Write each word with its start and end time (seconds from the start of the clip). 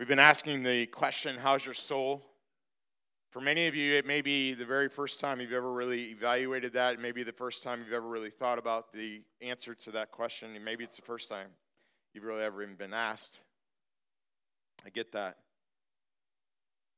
We've 0.00 0.08
been 0.08 0.18
asking 0.18 0.62
the 0.62 0.86
question, 0.86 1.36
How's 1.36 1.62
your 1.62 1.74
soul? 1.74 2.22
For 3.32 3.42
many 3.42 3.66
of 3.66 3.74
you, 3.74 3.92
it 3.92 4.06
may 4.06 4.22
be 4.22 4.54
the 4.54 4.64
very 4.64 4.88
first 4.88 5.20
time 5.20 5.42
you've 5.42 5.52
ever 5.52 5.70
really 5.70 6.04
evaluated 6.04 6.72
that. 6.72 6.94
It 6.94 7.00
may 7.00 7.12
be 7.12 7.22
the 7.22 7.34
first 7.34 7.62
time 7.62 7.80
you've 7.84 7.92
ever 7.92 8.08
really 8.08 8.30
thought 8.30 8.58
about 8.58 8.94
the 8.94 9.20
answer 9.42 9.74
to 9.74 9.90
that 9.90 10.10
question. 10.10 10.56
Maybe 10.64 10.84
it's 10.84 10.96
the 10.96 11.02
first 11.02 11.28
time 11.28 11.48
you've 12.14 12.24
really 12.24 12.42
ever 12.42 12.62
even 12.62 12.76
been 12.76 12.94
asked. 12.94 13.40
I 14.86 14.88
get 14.88 15.12
that. 15.12 15.36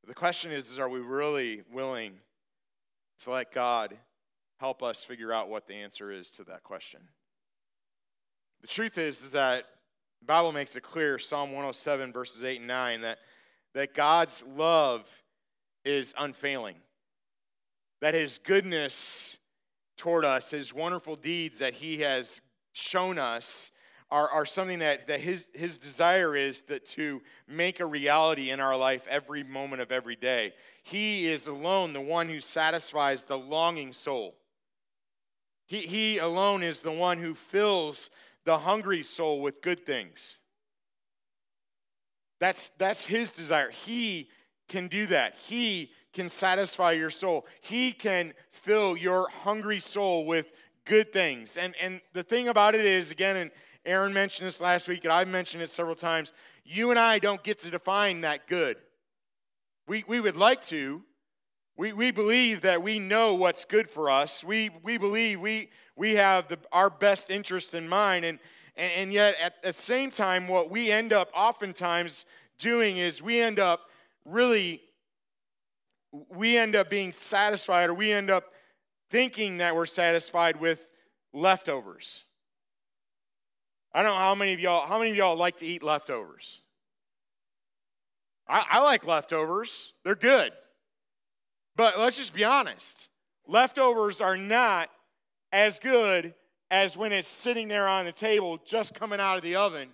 The 0.06 0.14
question 0.14 0.52
is, 0.52 0.70
is 0.70 0.78
are 0.78 0.88
we 0.88 1.00
really 1.00 1.62
willing 1.72 2.12
to 3.24 3.32
let 3.32 3.50
God 3.50 3.96
help 4.60 4.80
us 4.80 5.02
figure 5.02 5.32
out 5.32 5.48
what 5.48 5.66
the 5.66 5.74
answer 5.74 6.12
is 6.12 6.30
to 6.30 6.44
that 6.44 6.62
question? 6.62 7.00
The 8.60 8.68
truth 8.68 8.96
is, 8.96 9.24
is 9.24 9.32
that 9.32 9.64
the 10.22 10.26
Bible 10.26 10.52
makes 10.52 10.76
it 10.76 10.84
clear, 10.84 11.18
Psalm 11.18 11.50
107, 11.50 12.12
verses 12.12 12.44
8 12.44 12.60
and 12.60 12.68
9, 12.68 13.00
that, 13.00 13.18
that 13.74 13.92
God's 13.92 14.44
love 14.54 15.04
is 15.84 16.14
unfailing. 16.16 16.76
That 18.00 18.14
his 18.14 18.38
goodness 18.38 19.36
toward 19.96 20.24
us, 20.24 20.52
his 20.52 20.72
wonderful 20.72 21.16
deeds 21.16 21.58
that 21.58 21.74
he 21.74 22.02
has 22.02 22.40
shown 22.72 23.18
us, 23.18 23.72
are, 24.12 24.30
are 24.30 24.46
something 24.46 24.78
that, 24.78 25.08
that 25.08 25.18
his, 25.18 25.48
his 25.54 25.80
desire 25.80 26.36
is 26.36 26.62
that 26.62 26.86
to 26.86 27.20
make 27.48 27.80
a 27.80 27.86
reality 27.86 28.50
in 28.50 28.60
our 28.60 28.76
life 28.76 29.02
every 29.08 29.42
moment 29.42 29.82
of 29.82 29.90
every 29.90 30.14
day. 30.14 30.52
He 30.84 31.26
is 31.26 31.48
alone 31.48 31.94
the 31.94 32.00
one 32.00 32.28
who 32.28 32.40
satisfies 32.40 33.24
the 33.24 33.38
longing 33.38 33.92
soul. 33.92 34.36
He, 35.66 35.78
he 35.78 36.18
alone 36.18 36.62
is 36.62 36.78
the 36.78 36.92
one 36.92 37.18
who 37.18 37.34
fills 37.34 38.08
the 38.44 38.58
hungry 38.58 39.02
soul 39.02 39.40
with 39.40 39.62
good 39.62 39.86
things. 39.86 40.38
That's, 42.40 42.70
that's 42.78 43.04
his 43.04 43.32
desire. 43.32 43.70
He 43.70 44.28
can 44.68 44.88
do 44.88 45.06
that. 45.08 45.36
He 45.36 45.92
can 46.12 46.28
satisfy 46.28 46.92
your 46.92 47.10
soul. 47.10 47.46
He 47.60 47.92
can 47.92 48.34
fill 48.50 48.96
your 48.96 49.28
hungry 49.28 49.78
soul 49.78 50.26
with 50.26 50.50
good 50.84 51.12
things. 51.12 51.56
And, 51.56 51.74
and 51.80 52.00
the 52.12 52.22
thing 52.22 52.48
about 52.48 52.74
it 52.74 52.84
is, 52.84 53.10
again, 53.10 53.36
and 53.36 53.50
Aaron 53.84 54.12
mentioned 54.12 54.46
this 54.46 54.60
last 54.60 54.88
week, 54.88 55.04
and 55.04 55.12
I've 55.12 55.28
mentioned 55.28 55.62
it 55.62 55.70
several 55.70 55.94
times, 55.94 56.32
you 56.64 56.90
and 56.90 56.98
I 56.98 57.18
don't 57.18 57.42
get 57.42 57.60
to 57.60 57.70
define 57.70 58.22
that 58.22 58.46
good. 58.46 58.76
We, 59.86 60.04
we 60.06 60.20
would 60.20 60.36
like 60.36 60.64
to. 60.66 61.02
We, 61.82 61.92
we 61.92 62.12
believe 62.12 62.60
that 62.60 62.80
we 62.80 63.00
know 63.00 63.34
what's 63.34 63.64
good 63.64 63.90
for 63.90 64.08
us. 64.08 64.44
We, 64.44 64.70
we 64.84 64.98
believe 64.98 65.40
we, 65.40 65.68
we 65.96 66.14
have 66.14 66.46
the, 66.46 66.60
our 66.70 66.88
best 66.88 67.28
interest 67.28 67.74
in 67.74 67.88
mind. 67.88 68.24
And, 68.24 68.38
and, 68.76 68.92
and 68.92 69.12
yet, 69.12 69.34
at, 69.42 69.60
the 69.64 69.72
same 69.72 70.12
time, 70.12 70.46
what 70.46 70.70
we 70.70 70.92
end 70.92 71.12
up 71.12 71.28
oftentimes 71.34 72.24
doing 72.56 72.98
is 72.98 73.20
we 73.20 73.40
end 73.40 73.58
up 73.58 73.90
really 74.24 74.80
we 76.28 76.56
end 76.56 76.76
up 76.76 76.88
being 76.88 77.12
satisfied 77.12 77.90
or 77.90 77.94
we 77.94 78.12
end 78.12 78.30
up 78.30 78.52
thinking 79.10 79.56
that 79.56 79.74
we're 79.74 79.84
satisfied 79.84 80.60
with 80.60 80.88
leftovers. 81.32 82.22
I 83.92 84.04
don't 84.04 84.12
know 84.12 84.18
how 84.18 84.36
many 84.36 84.52
of 84.52 84.60
y'all 84.60 84.86
how 84.86 85.00
many 85.00 85.10
of 85.10 85.16
y'all 85.16 85.34
like 85.34 85.58
to 85.58 85.66
eat 85.66 85.82
leftovers? 85.82 86.60
I, 88.46 88.66
I 88.70 88.80
like 88.82 89.04
leftovers. 89.04 89.94
They're 90.04 90.14
good. 90.14 90.52
But 91.76 91.98
let's 91.98 92.16
just 92.16 92.34
be 92.34 92.44
honest. 92.44 93.08
Leftovers 93.46 94.20
are 94.20 94.36
not 94.36 94.90
as 95.52 95.78
good 95.78 96.34
as 96.70 96.96
when 96.96 97.12
it's 97.12 97.28
sitting 97.28 97.68
there 97.68 97.88
on 97.88 98.04
the 98.04 98.12
table 98.12 98.58
just 98.64 98.94
coming 98.94 99.20
out 99.20 99.36
of 99.36 99.42
the 99.42 99.56
oven 99.56 99.88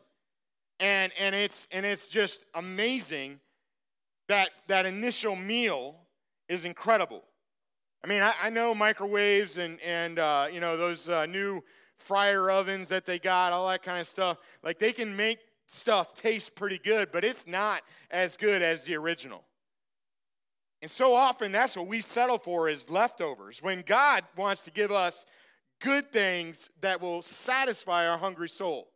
and 0.80 1.12
and 1.18 1.34
it's 1.34 1.66
and 1.72 1.84
it's 1.84 2.06
just 2.06 2.44
amazing 2.54 3.40
that, 4.28 4.50
that 4.68 4.86
initial 4.86 5.34
meal 5.34 5.96
is 6.48 6.64
incredible. 6.64 7.22
I 8.04 8.06
mean, 8.06 8.22
I, 8.22 8.32
I 8.40 8.50
know 8.50 8.74
microwaves 8.74 9.56
and, 9.56 9.80
and 9.80 10.18
uh, 10.18 10.48
you 10.52 10.60
know, 10.60 10.76
those 10.76 11.08
uh, 11.08 11.26
new 11.26 11.62
fryer 11.96 12.50
ovens 12.50 12.88
that 12.88 13.06
they 13.06 13.18
got, 13.18 13.52
all 13.52 13.68
that 13.68 13.82
kind 13.82 14.00
of 14.00 14.06
stuff. 14.06 14.38
Like, 14.62 14.78
they 14.78 14.92
can 14.92 15.16
make 15.16 15.38
stuff 15.66 16.14
taste 16.14 16.54
pretty 16.54 16.78
good, 16.78 17.10
but 17.10 17.24
it's 17.24 17.46
not 17.46 17.82
as 18.10 18.36
good 18.36 18.62
as 18.62 18.84
the 18.84 18.94
original. 18.94 19.42
And 20.80 20.90
so 20.90 21.14
often, 21.14 21.50
that's 21.50 21.76
what 21.76 21.88
we 21.88 22.00
settle 22.00 22.38
for 22.38 22.68
is 22.68 22.88
leftovers. 22.88 23.62
When 23.62 23.82
God 23.82 24.24
wants 24.36 24.64
to 24.64 24.70
give 24.70 24.92
us 24.92 25.26
good 25.80 26.12
things 26.12 26.70
that 26.80 27.00
will 27.00 27.22
satisfy 27.22 28.06
our 28.06 28.18
hungry 28.18 28.48
soul. 28.48 28.88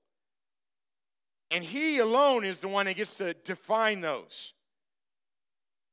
And 1.51 1.65
He 1.65 1.99
alone 1.99 2.45
is 2.45 2.61
the 2.61 2.69
one 2.69 2.87
that 2.87 2.97
gets 2.97 3.17
to 3.17 3.35
define 3.35 4.01
those. 4.01 4.53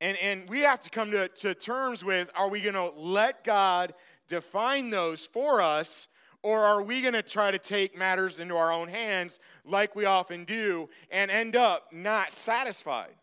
And, 0.01 0.17
and 0.17 0.49
we 0.49 0.61
have 0.61 0.79
to 0.81 0.89
come 0.89 1.11
to, 1.11 1.27
to 1.27 1.53
terms 1.53 2.05
with 2.05 2.31
are 2.35 2.49
we 2.49 2.61
going 2.61 2.75
to 2.75 2.91
let 2.97 3.43
God 3.43 3.93
define 4.29 4.89
those 4.89 5.25
for 5.25 5.61
us, 5.61 6.07
or 6.41 6.59
are 6.59 6.81
we 6.81 7.01
going 7.01 7.13
to 7.13 7.23
try 7.23 7.51
to 7.51 7.59
take 7.59 7.97
matters 7.97 8.39
into 8.39 8.55
our 8.55 8.71
own 8.71 8.87
hands 8.87 9.39
like 9.65 9.95
we 9.95 10.05
often 10.05 10.45
do 10.45 10.87
and 11.11 11.29
end 11.29 11.55
up 11.55 11.91
not 11.91 12.31
satisfied? 12.31 13.15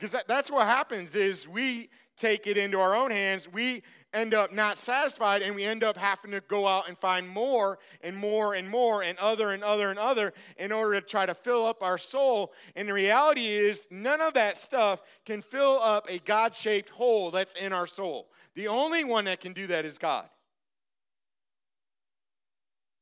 Because 0.00 0.12
that, 0.12 0.26
that's 0.26 0.50
what 0.50 0.66
happens 0.66 1.14
is 1.14 1.46
we 1.46 1.90
take 2.16 2.46
it 2.46 2.56
into 2.56 2.80
our 2.80 2.96
own 2.96 3.10
hands. 3.10 3.46
We 3.46 3.82
end 4.14 4.32
up 4.32 4.50
not 4.50 4.78
satisfied 4.78 5.42
and 5.42 5.54
we 5.54 5.62
end 5.62 5.84
up 5.84 5.94
having 5.94 6.30
to 6.30 6.40
go 6.40 6.66
out 6.66 6.88
and 6.88 6.96
find 6.96 7.28
more 7.28 7.78
and 8.00 8.16
more 8.16 8.54
and 8.54 8.66
more 8.66 9.02
and 9.02 9.18
other 9.18 9.52
and 9.52 9.62
other 9.62 9.90
and 9.90 9.98
other 9.98 10.32
in 10.56 10.72
order 10.72 10.98
to 11.02 11.06
try 11.06 11.26
to 11.26 11.34
fill 11.34 11.66
up 11.66 11.82
our 11.82 11.98
soul. 11.98 12.54
And 12.76 12.88
the 12.88 12.94
reality 12.94 13.46
is, 13.46 13.86
none 13.90 14.22
of 14.22 14.32
that 14.34 14.56
stuff 14.56 15.02
can 15.26 15.42
fill 15.42 15.78
up 15.82 16.06
a 16.08 16.18
God 16.20 16.54
shaped 16.54 16.88
hole 16.88 17.30
that's 17.30 17.52
in 17.52 17.74
our 17.74 17.86
soul. 17.86 18.30
The 18.54 18.68
only 18.68 19.04
one 19.04 19.26
that 19.26 19.40
can 19.40 19.52
do 19.52 19.66
that 19.66 19.84
is 19.84 19.98
God. 19.98 20.30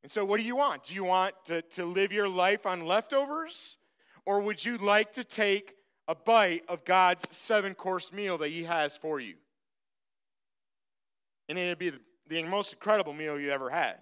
And 0.02 0.10
so, 0.10 0.24
what 0.24 0.40
do 0.40 0.46
you 0.46 0.56
want? 0.56 0.82
Do 0.82 0.94
you 0.94 1.04
want 1.04 1.36
to, 1.44 1.62
to 1.62 1.84
live 1.84 2.10
your 2.10 2.28
life 2.28 2.66
on 2.66 2.86
leftovers? 2.86 3.76
Or 4.26 4.40
would 4.40 4.64
you 4.64 4.78
like 4.78 5.12
to 5.12 5.22
take 5.22 5.77
a 6.08 6.14
bite 6.14 6.64
of 6.68 6.84
God's 6.84 7.24
seven 7.30 7.74
course 7.74 8.12
meal 8.12 8.38
that 8.38 8.48
He 8.48 8.64
has 8.64 8.96
for 8.96 9.20
you? 9.20 9.34
and 11.48 11.58
it'll 11.58 11.76
be 11.76 11.92
the 12.28 12.42
most 12.44 12.72
incredible 12.72 13.12
meal 13.12 13.40
you 13.40 13.50
ever 13.50 13.70
had. 13.70 13.96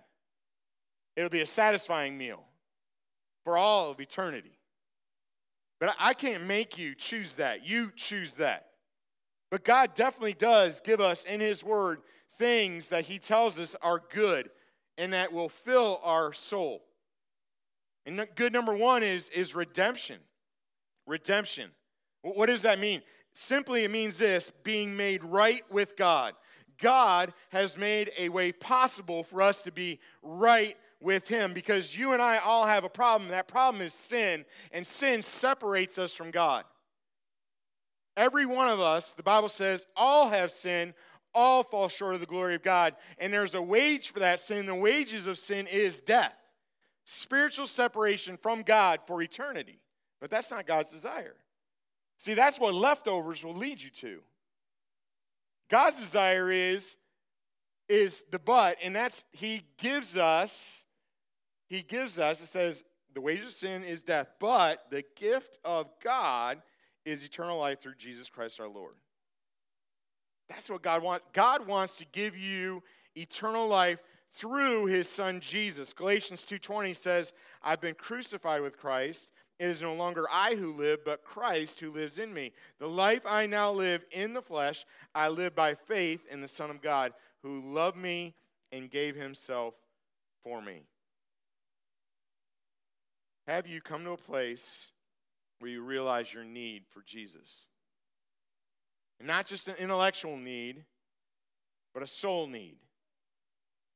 It'll 1.14 1.30
be 1.30 1.40
a 1.40 1.46
satisfying 1.46 2.18
meal 2.18 2.42
for 3.44 3.56
all 3.56 3.90
of 3.90 4.00
eternity. 4.00 4.58
But 5.78 5.94
I 5.98 6.14
can't 6.14 6.44
make 6.44 6.78
you 6.78 6.94
choose 6.94 7.36
that. 7.36 7.66
You 7.66 7.92
choose 7.94 8.34
that. 8.34 8.66
But 9.50 9.64
God 9.64 9.94
definitely 9.94 10.34
does 10.34 10.80
give 10.80 11.00
us 11.00 11.24
in 11.24 11.40
His 11.40 11.62
Word 11.62 12.00
things 12.38 12.88
that 12.88 13.04
He 13.04 13.18
tells 13.18 13.58
us 13.58 13.76
are 13.80 14.02
good 14.12 14.50
and 14.98 15.12
that 15.12 15.32
will 15.32 15.48
fill 15.48 16.00
our 16.02 16.32
soul. 16.32 16.82
And 18.06 18.26
good 18.34 18.52
number 18.52 18.74
one 18.74 19.02
is, 19.02 19.28
is 19.28 19.54
redemption. 19.54 20.18
Redemption. 21.06 21.70
What 22.22 22.46
does 22.46 22.62
that 22.62 22.78
mean? 22.78 23.02
Simply, 23.34 23.84
it 23.84 23.90
means 23.90 24.18
this 24.18 24.50
being 24.64 24.96
made 24.96 25.22
right 25.22 25.62
with 25.70 25.96
God. 25.96 26.34
God 26.80 27.32
has 27.50 27.76
made 27.76 28.10
a 28.18 28.28
way 28.28 28.52
possible 28.52 29.24
for 29.24 29.42
us 29.42 29.62
to 29.62 29.72
be 29.72 30.00
right 30.22 30.76
with 31.00 31.28
Him 31.28 31.52
because 31.52 31.96
you 31.96 32.12
and 32.12 32.22
I 32.22 32.38
all 32.38 32.66
have 32.66 32.84
a 32.84 32.88
problem. 32.88 33.30
That 33.30 33.48
problem 33.48 33.82
is 33.82 33.94
sin, 33.94 34.44
and 34.72 34.86
sin 34.86 35.22
separates 35.22 35.98
us 35.98 36.12
from 36.14 36.30
God. 36.30 36.64
Every 38.16 38.46
one 38.46 38.68
of 38.68 38.80
us, 38.80 39.12
the 39.12 39.22
Bible 39.22 39.50
says, 39.50 39.86
all 39.94 40.30
have 40.30 40.50
sinned, 40.50 40.94
all 41.34 41.62
fall 41.62 41.88
short 41.88 42.14
of 42.14 42.20
the 42.20 42.26
glory 42.26 42.54
of 42.54 42.62
God. 42.62 42.96
And 43.18 43.30
there's 43.30 43.54
a 43.54 43.60
wage 43.60 44.10
for 44.10 44.20
that 44.20 44.40
sin. 44.40 44.64
The 44.64 44.74
wages 44.74 45.26
of 45.26 45.36
sin 45.36 45.66
is 45.66 46.00
death, 46.00 46.34
spiritual 47.04 47.66
separation 47.66 48.38
from 48.38 48.62
God 48.62 49.00
for 49.06 49.20
eternity. 49.20 49.80
But 50.18 50.30
that's 50.30 50.50
not 50.50 50.66
God's 50.66 50.90
desire. 50.90 51.34
See, 52.18 52.34
that's 52.34 52.58
what 52.58 52.74
leftovers 52.74 53.44
will 53.44 53.54
lead 53.54 53.82
you 53.82 53.90
to. 53.90 54.20
God's 55.68 55.98
desire 55.98 56.50
is 56.50 56.96
is 57.88 58.24
the 58.30 58.38
but, 58.38 58.76
and 58.82 58.94
that's 58.94 59.24
he 59.32 59.62
gives 59.78 60.16
us, 60.16 60.84
he 61.68 61.82
gives 61.82 62.18
us, 62.18 62.40
it 62.40 62.48
says, 62.48 62.82
the 63.14 63.20
wages 63.20 63.46
of 63.46 63.52
sin 63.52 63.84
is 63.84 64.02
death, 64.02 64.28
but 64.40 64.84
the 64.90 65.04
gift 65.14 65.58
of 65.64 65.88
God 66.02 66.60
is 67.04 67.24
eternal 67.24 67.58
life 67.58 67.80
through 67.80 67.94
Jesus 67.94 68.28
Christ 68.28 68.60
our 68.60 68.68
Lord. 68.68 68.94
That's 70.48 70.68
what 70.68 70.82
God 70.82 71.02
wants. 71.02 71.24
God 71.32 71.66
wants 71.66 71.96
to 71.98 72.06
give 72.12 72.36
you 72.36 72.82
eternal 73.16 73.66
life 73.66 74.00
through 74.32 74.86
his 74.86 75.08
son 75.08 75.40
Jesus. 75.40 75.92
Galatians 75.92 76.44
2:20 76.44 76.94
says, 76.94 77.32
"I've 77.62 77.80
been 77.80 77.94
crucified 77.94 78.60
with 78.60 78.76
Christ, 78.76 79.30
it 79.58 79.68
is 79.68 79.82
no 79.82 79.94
longer 79.94 80.26
I 80.30 80.54
who 80.54 80.72
live, 80.74 81.04
but 81.04 81.24
Christ 81.24 81.80
who 81.80 81.90
lives 81.90 82.18
in 82.18 82.32
me. 82.32 82.52
The 82.78 82.88
life 82.88 83.22
I 83.24 83.46
now 83.46 83.72
live 83.72 84.04
in 84.10 84.34
the 84.34 84.42
flesh, 84.42 84.84
I 85.14 85.28
live 85.28 85.54
by 85.54 85.74
faith 85.74 86.20
in 86.30 86.40
the 86.40 86.48
Son 86.48 86.70
of 86.70 86.82
God, 86.82 87.12
who 87.42 87.72
loved 87.72 87.96
me 87.96 88.34
and 88.72 88.90
gave 88.90 89.16
himself 89.16 89.74
for 90.42 90.60
me. 90.60 90.82
Have 93.46 93.66
you 93.66 93.80
come 93.80 94.04
to 94.04 94.10
a 94.10 94.16
place 94.16 94.90
where 95.58 95.70
you 95.70 95.82
realize 95.82 96.32
your 96.32 96.44
need 96.44 96.84
for 96.90 97.02
Jesus. 97.06 97.66
And 99.18 99.26
not 99.26 99.46
just 99.46 99.68
an 99.68 99.76
intellectual 99.78 100.36
need, 100.36 100.84
but 101.94 102.02
a 102.02 102.06
soul 102.06 102.46
need. 102.46 102.76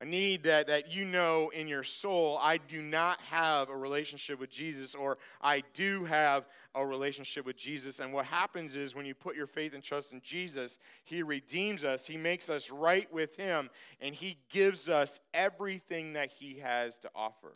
A 0.03 0.07
need 0.07 0.45
that, 0.45 0.67
that 0.69 0.91
you 0.91 1.05
know 1.05 1.51
in 1.51 1.69
your 1.69 1.85
soul, 1.85 2.39
I 2.41 2.57
do 2.57 2.81
not 2.81 3.21
have 3.21 3.69
a 3.69 3.77
relationship 3.77 4.41
with 4.41 4.49
Jesus, 4.49 4.95
or 4.95 5.19
I 5.43 5.63
do 5.75 6.07
have 6.07 6.47
a 6.75 6.87
relationship 6.87 7.45
with 7.45 7.59
Jesus. 7.59 7.99
And 7.99 8.11
what 8.11 8.25
happens 8.25 8.77
is 8.77 8.95
when 8.95 9.05
you 9.05 9.15
put 9.15 9.37
your 9.37 9.47
faith 9.47 9.75
and 9.75 9.83
trust 9.83 10.15
in 10.15 10.23
Jesus, 10.23 10.79
He 11.05 11.23
redeems 11.23 11.85
us, 11.85 12.07
He 12.07 12.17
makes 12.17 12.49
us 12.49 12.71
right 12.71 13.13
with 13.13 13.37
Him, 13.37 13.69
and 14.01 14.15
He 14.15 14.39
gives 14.49 14.89
us 14.89 15.21
everything 15.35 16.15
that 16.15 16.31
He 16.31 16.61
has 16.61 16.97
to 16.99 17.11
offer. 17.15 17.55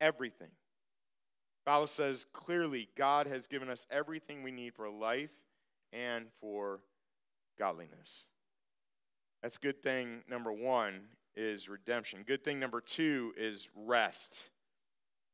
Everything. 0.00 0.50
Bible 1.66 1.88
says 1.88 2.26
clearly 2.32 2.88
God 2.96 3.26
has 3.26 3.48
given 3.48 3.68
us 3.68 3.86
everything 3.90 4.44
we 4.44 4.52
need 4.52 4.74
for 4.74 4.88
life 4.88 5.30
and 5.92 6.26
for 6.40 6.80
godliness. 7.58 8.24
That's 9.42 9.58
good 9.58 9.82
thing 9.82 10.22
number 10.28 10.52
one 10.52 11.02
is 11.34 11.68
redemption. 11.68 12.24
Good 12.26 12.44
thing 12.44 12.60
number 12.60 12.80
two 12.80 13.32
is 13.36 13.68
rest. 13.74 14.50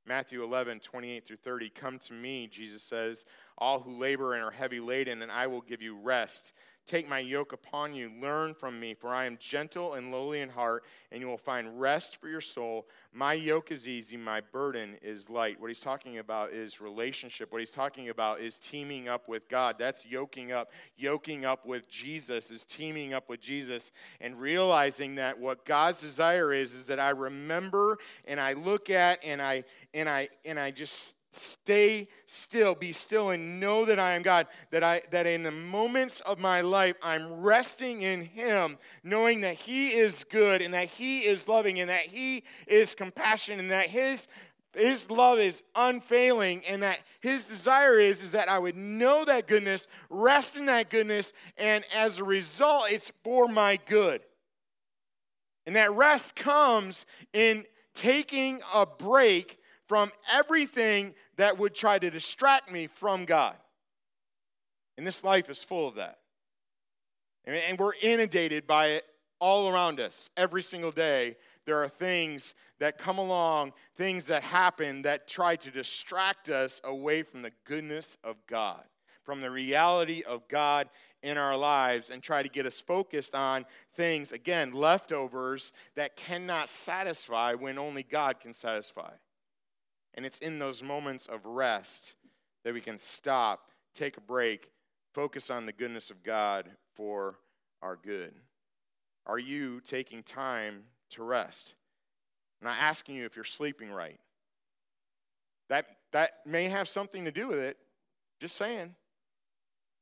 Matthew 0.07 0.45
11, 0.45 0.81
28 0.81 1.27
through 1.27 1.39
30. 1.39 1.71
Come 1.71 1.99
to 1.99 2.13
me, 2.13 2.47
Jesus 2.47 2.83
says, 2.83 3.25
all 3.59 3.81
who 3.81 3.99
labor 3.99 4.35
and 4.35 4.45
are 4.45 4.53
heavy 4.53 4.79
laden, 4.79 5.23
and 5.23 5.33
I 5.33 5.49
will 5.49 5.63
give 5.63 5.83
you 5.83 5.97
rest. 5.97 6.53
Take 6.87 7.09
my 7.09 7.19
yoke 7.19 7.53
upon 7.53 7.95
you. 7.95 8.13
Learn 8.23 8.55
from 8.55 8.79
me, 8.79 8.95
for 8.95 9.09
I 9.13 9.25
am 9.25 9.39
gentle 9.41 9.95
and 9.95 10.13
lowly 10.13 10.41
in 10.41 10.49
heart, 10.49 10.85
and 11.11 11.21
you 11.21 11.27
will 11.27 11.37
find 11.37 11.81
rest 11.81 12.17
for 12.21 12.29
your 12.29 12.41
soul. 12.41 12.87
My 13.13 13.35
yoke 13.35 13.73
is 13.73 13.89
easy, 13.89 14.17
my 14.17 14.41
burden 14.41 14.97
is 15.03 15.29
light. 15.29 15.61
What 15.61 15.67
he's 15.67 15.81
talking 15.81 16.19
about 16.19 16.53
is 16.53 16.81
relationship. 16.81 17.51
What 17.51 17.59
he's 17.59 17.73
talking 17.73 18.11
about 18.11 18.41
is 18.41 18.57
teaming 18.57 19.09
up 19.09 19.29
with 19.29 19.49
God. 19.49 19.77
That's 19.81 20.07
yoking 20.07 20.53
up. 20.53 20.71
Yoking 20.97 21.45
up 21.45 21.67
with 21.67 21.89
Jesus 21.91 22.53
is 22.53 22.65
teaming 22.65 23.15
up 23.15 23.29
with 23.29 23.41
Jesus 23.41 23.91
and 24.21 24.41
realizing 24.41 25.17
that 25.17 25.37
what 25.37 25.65
God's 25.65 26.01
desire 26.01 26.53
is 26.53 26.73
is 26.75 26.87
that 26.87 27.01
I 27.01 27.11
remember 27.11 27.99
and 28.27 28.41
I 28.41 28.53
look 28.53 28.91
at 28.91 29.25
and 29.25 29.43
I 29.43 29.65
and 29.93 30.09
I 30.09 30.29
and 30.45 30.61
I 30.61 30.71
just 30.71 31.17
stay 31.37 32.09
still 32.27 32.75
be 32.75 32.93
still 32.93 33.31
and 33.31 33.61
know 33.61 33.85
that 33.85 33.99
i 33.99 34.13
am 34.13 34.23
god 34.23 34.47
that 34.71 34.83
i 34.83 35.03
that 35.11 35.27
in 35.27 35.43
the 35.43 35.51
moments 35.51 36.21
of 36.21 36.39
my 36.39 36.61
life 36.61 36.97
i'm 37.03 37.43
resting 37.43 38.03
in 38.03 38.23
him 38.23 38.79
knowing 39.03 39.41
that 39.41 39.55
he 39.55 39.93
is 39.93 40.25
good 40.25 40.63
and 40.63 40.75
that 40.75 40.89
he 40.89 41.21
is 41.21 41.49
loving 41.49 41.81
and 41.81 41.91
that 41.91 42.03
he 42.03 42.43
is 42.67 42.95
compassionate 42.95 43.61
and 43.61 43.71
that 43.71 43.87
his 43.87 44.29
his 44.75 45.11
love 45.11 45.39
is 45.39 45.63
unfailing 45.75 46.63
and 46.67 46.83
that 46.83 46.99
his 47.21 47.47
desire 47.47 47.99
is 47.99 48.23
is 48.23 48.33
that 48.33 48.49
i 48.49 48.59
would 48.59 48.77
know 48.77 49.25
that 49.25 49.47
goodness 49.47 49.87
rest 50.11 50.57
in 50.57 50.67
that 50.67 50.91
goodness 50.91 51.33
and 51.57 51.85
as 51.95 52.19
a 52.19 52.25
result 52.25 52.87
it's 52.91 53.13
for 53.23 53.49
my 53.49 53.79
good. 53.87 54.23
And 55.67 55.77
that 55.77 55.93
rest 55.93 56.37
comes 56.37 57.07
in 57.33 57.65
taking 57.95 58.61
a 58.73 58.87
break 58.87 59.59
from 59.89 60.13
everything 60.33 61.15
that 61.37 61.59
would 61.59 61.75
try 61.75 61.99
to 61.99 62.11
distract 62.11 62.71
me 62.71 62.87
from 62.87 63.25
God. 63.25 63.57
And 64.97 65.07
this 65.07 65.25
life 65.25 65.51
is 65.51 65.63
full 65.63 65.89
of 65.89 65.97
that. 65.97 66.19
And 67.45 67.79
we're 67.79 67.93
inundated 68.03 68.67
by 68.67 68.89
it 68.89 69.05
all 69.39 69.69
around 69.69 70.01
us 70.01 70.31
every 70.37 70.63
single 70.63 70.91
day. 70.91 71.37
There 71.65 71.83
are 71.83 71.89
things 71.89 72.55
that 72.79 72.99
come 72.99 73.19
along, 73.19 73.73
things 73.97 74.27
that 74.27 74.43
happen 74.43 75.03
that 75.03 75.29
try 75.29 75.57
to 75.57 75.71
distract 75.71 76.49
us 76.49 76.81
away 76.85 77.23
from 77.23 77.43
the 77.43 77.53
goodness 77.65 78.17
of 78.25 78.37
God, 78.47 78.83
from 79.23 79.41
the 79.41 79.51
reality 79.51 80.23
of 80.23 80.49
God 80.49 80.89
in 81.23 81.39
our 81.39 81.57
lives, 81.57 82.11
and 82.11 82.23
try 82.23 82.43
to 82.43 82.49
get 82.49 82.67
us 82.67 82.81
focused 82.81 83.35
on 83.35 83.65
things, 83.95 84.33
again, 84.33 84.73
leftovers 84.73 85.73
that 85.95 86.17
cannot 86.17 86.71
satisfy 86.71 87.55
when 87.55 87.79
only 87.79 88.03
God 88.03 88.41
can 88.41 88.53
satisfy. 88.53 89.13
And 90.17 90.25
it's 90.25 90.39
in 90.39 90.59
those 90.59 90.83
moments 90.83 91.27
of 91.27 91.45
rest 91.45 92.15
that 92.65 92.73
we 92.73 92.81
can 92.81 92.99
stop, 92.99 93.71
take 93.95 94.17
a 94.17 94.21
break, 94.21 94.71
focus 95.13 95.51
on 95.51 95.67
the 95.67 95.73
goodness 95.73 96.11
of 96.11 96.23
God 96.23 96.71
for 96.95 97.39
our 97.83 97.97
good. 97.97 98.35
Are 99.27 99.39
you 99.39 99.81
taking 99.81 100.23
time 100.23 100.85
to 101.11 101.23
rest? 101.23 101.75
I'm 102.61 102.69
not 102.69 102.79
asking 102.81 103.17
you 103.17 103.27
if 103.27 103.37
you're 103.37 103.45
sleeping 103.45 103.91
right. 103.91 104.19
That, 105.69 105.87
that 106.13 106.41
may 106.47 106.69
have 106.69 106.89
something 106.89 107.25
to 107.25 107.33
do 107.33 107.49
with 107.49 107.59
it. 107.59 107.77
Just 108.41 108.57
saying. 108.57 108.95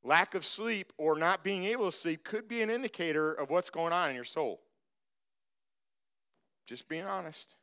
Lack 0.03 0.35
of 0.35 0.45
sleep 0.45 0.93
or 0.97 1.17
not 1.17 1.43
being 1.43 1.65
able 1.65 1.91
to 1.91 1.97
sleep 1.97 2.23
could 2.23 2.47
be 2.47 2.61
an 2.61 2.69
indicator 2.69 3.33
of 3.33 3.49
what's 3.49 3.69
going 3.69 3.91
on 3.91 4.09
in 4.09 4.15
your 4.15 4.23
soul. 4.23 4.61
Just 6.67 6.87
being 6.87 7.05
honest. 7.05 7.55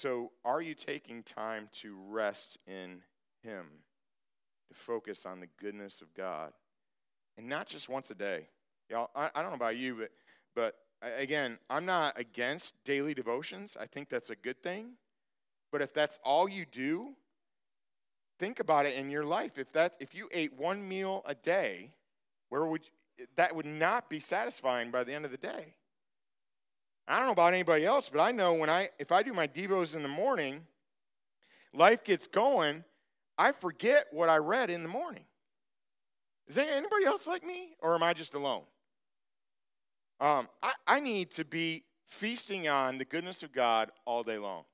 So, 0.00 0.30
are 0.46 0.62
you 0.62 0.74
taking 0.74 1.22
time 1.22 1.68
to 1.82 1.94
rest 2.08 2.56
in 2.66 3.02
Him, 3.42 3.66
to 4.68 4.74
focus 4.74 5.26
on 5.26 5.40
the 5.40 5.48
goodness 5.60 6.00
of 6.00 6.14
God, 6.14 6.54
and 7.36 7.46
not 7.46 7.66
just 7.66 7.90
once 7.90 8.10
a 8.10 8.14
day? 8.14 8.48
Y'all, 8.88 9.10
I, 9.14 9.28
I 9.34 9.42
don't 9.42 9.50
know 9.50 9.56
about 9.56 9.76
you, 9.76 9.96
but 9.96 10.10
but 10.54 10.76
again, 11.02 11.58
I'm 11.68 11.84
not 11.84 12.18
against 12.18 12.82
daily 12.86 13.12
devotions. 13.12 13.76
I 13.78 13.84
think 13.84 14.08
that's 14.08 14.30
a 14.30 14.36
good 14.36 14.62
thing. 14.62 14.92
But 15.70 15.82
if 15.82 15.92
that's 15.92 16.18
all 16.24 16.48
you 16.48 16.64
do, 16.64 17.10
think 18.38 18.58
about 18.58 18.86
it 18.86 18.94
in 18.94 19.10
your 19.10 19.26
life. 19.26 19.58
If 19.58 19.70
that 19.74 19.96
if 20.00 20.14
you 20.14 20.30
ate 20.32 20.54
one 20.54 20.88
meal 20.88 21.22
a 21.26 21.34
day, 21.34 21.92
where 22.48 22.64
would 22.64 22.88
that 23.36 23.54
would 23.54 23.66
not 23.66 24.08
be 24.08 24.18
satisfying 24.18 24.90
by 24.90 25.04
the 25.04 25.12
end 25.12 25.26
of 25.26 25.30
the 25.30 25.36
day? 25.36 25.74
I 27.10 27.16
don't 27.16 27.26
know 27.26 27.32
about 27.32 27.54
anybody 27.54 27.84
else, 27.84 28.08
but 28.08 28.20
I 28.20 28.30
know 28.30 28.54
when 28.54 28.70
I 28.70 28.90
if 28.98 29.10
I 29.10 29.22
do 29.22 29.32
my 29.32 29.48
devos 29.48 29.94
in 29.94 30.02
the 30.02 30.08
morning, 30.08 30.64
life 31.74 32.04
gets 32.04 32.28
going, 32.28 32.84
I 33.36 33.52
forget 33.52 34.06
what 34.12 34.28
I 34.28 34.36
read 34.36 34.70
in 34.70 34.82
the 34.82 34.88
morning. 34.88 35.24
Is 36.46 36.54
there 36.54 36.70
anybody 36.70 37.04
else 37.04 37.26
like 37.26 37.44
me, 37.44 37.76
or 37.80 37.94
am 37.94 38.02
I 38.02 38.12
just 38.12 38.34
alone? 38.34 38.62
Um, 40.20 40.48
I, 40.62 40.72
I 40.86 41.00
need 41.00 41.30
to 41.32 41.44
be 41.44 41.84
feasting 42.06 42.68
on 42.68 42.98
the 42.98 43.04
goodness 43.04 43.42
of 43.42 43.52
God 43.52 43.90
all 44.04 44.22
day 44.22 44.38
long. 44.38 44.64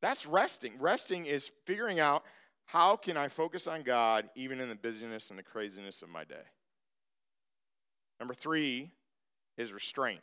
That's 0.00 0.26
resting. 0.26 0.72
Resting 0.78 1.26
is 1.26 1.50
figuring 1.64 2.00
out 2.00 2.24
how 2.66 2.96
can 2.96 3.16
I 3.16 3.28
focus 3.28 3.66
on 3.66 3.82
God 3.82 4.28
even 4.34 4.60
in 4.60 4.68
the 4.68 4.74
busyness 4.74 5.30
and 5.30 5.38
the 5.38 5.42
craziness 5.42 6.02
of 6.02 6.08
my 6.08 6.24
day. 6.24 6.44
Number 8.18 8.34
three 8.34 8.90
is 9.58 9.72
restraint. 9.72 10.20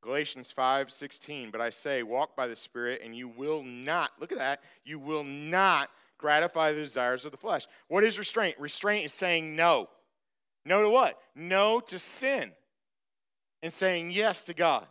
Galatians 0.00 0.50
5 0.52 0.90
16, 0.92 1.50
but 1.50 1.60
I 1.60 1.70
say, 1.70 2.02
walk 2.02 2.36
by 2.36 2.46
the 2.46 2.56
Spirit, 2.56 3.02
and 3.04 3.16
you 3.16 3.28
will 3.28 3.62
not, 3.62 4.12
look 4.20 4.32
at 4.32 4.38
that, 4.38 4.60
you 4.84 4.98
will 4.98 5.24
not 5.24 5.90
gratify 6.18 6.72
the 6.72 6.80
desires 6.80 7.24
of 7.24 7.30
the 7.30 7.36
flesh. 7.36 7.66
What 7.88 8.04
is 8.04 8.18
restraint? 8.18 8.58
Restraint 8.58 9.06
is 9.06 9.12
saying 9.12 9.56
no. 9.56 9.88
No 10.64 10.82
to 10.82 10.90
what? 10.90 11.18
No 11.34 11.80
to 11.80 11.98
sin 11.98 12.52
and 13.62 13.72
saying 13.72 14.10
yes 14.10 14.44
to 14.44 14.54
God. 14.54 14.86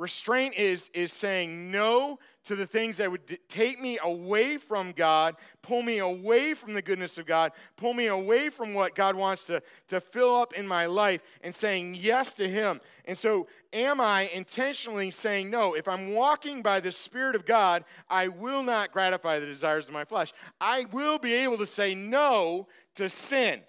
Restraint 0.00 0.54
is, 0.54 0.88
is 0.94 1.12
saying 1.12 1.70
no 1.70 2.18
to 2.44 2.56
the 2.56 2.64
things 2.64 2.96
that 2.96 3.10
would 3.10 3.38
take 3.50 3.78
me 3.78 3.98
away 4.02 4.56
from 4.56 4.92
God, 4.92 5.36
pull 5.60 5.82
me 5.82 5.98
away 5.98 6.54
from 6.54 6.72
the 6.72 6.80
goodness 6.80 7.18
of 7.18 7.26
God, 7.26 7.52
pull 7.76 7.92
me 7.92 8.06
away 8.06 8.48
from 8.48 8.72
what 8.72 8.94
God 8.94 9.14
wants 9.14 9.44
to, 9.48 9.62
to 9.88 10.00
fill 10.00 10.34
up 10.36 10.54
in 10.54 10.66
my 10.66 10.86
life, 10.86 11.20
and 11.42 11.54
saying 11.54 11.96
yes 11.96 12.32
to 12.32 12.48
Him. 12.48 12.80
And 13.04 13.18
so, 13.18 13.46
am 13.74 14.00
I 14.00 14.30
intentionally 14.32 15.10
saying 15.10 15.50
no? 15.50 15.74
If 15.74 15.86
I'm 15.86 16.14
walking 16.14 16.62
by 16.62 16.80
the 16.80 16.92
Spirit 16.92 17.36
of 17.36 17.44
God, 17.44 17.84
I 18.08 18.28
will 18.28 18.62
not 18.62 18.92
gratify 18.92 19.38
the 19.38 19.44
desires 19.44 19.86
of 19.86 19.92
my 19.92 20.06
flesh. 20.06 20.32
I 20.62 20.86
will 20.92 21.18
be 21.18 21.34
able 21.34 21.58
to 21.58 21.66
say 21.66 21.94
no 21.94 22.68
to 22.94 23.10
sin 23.10 23.60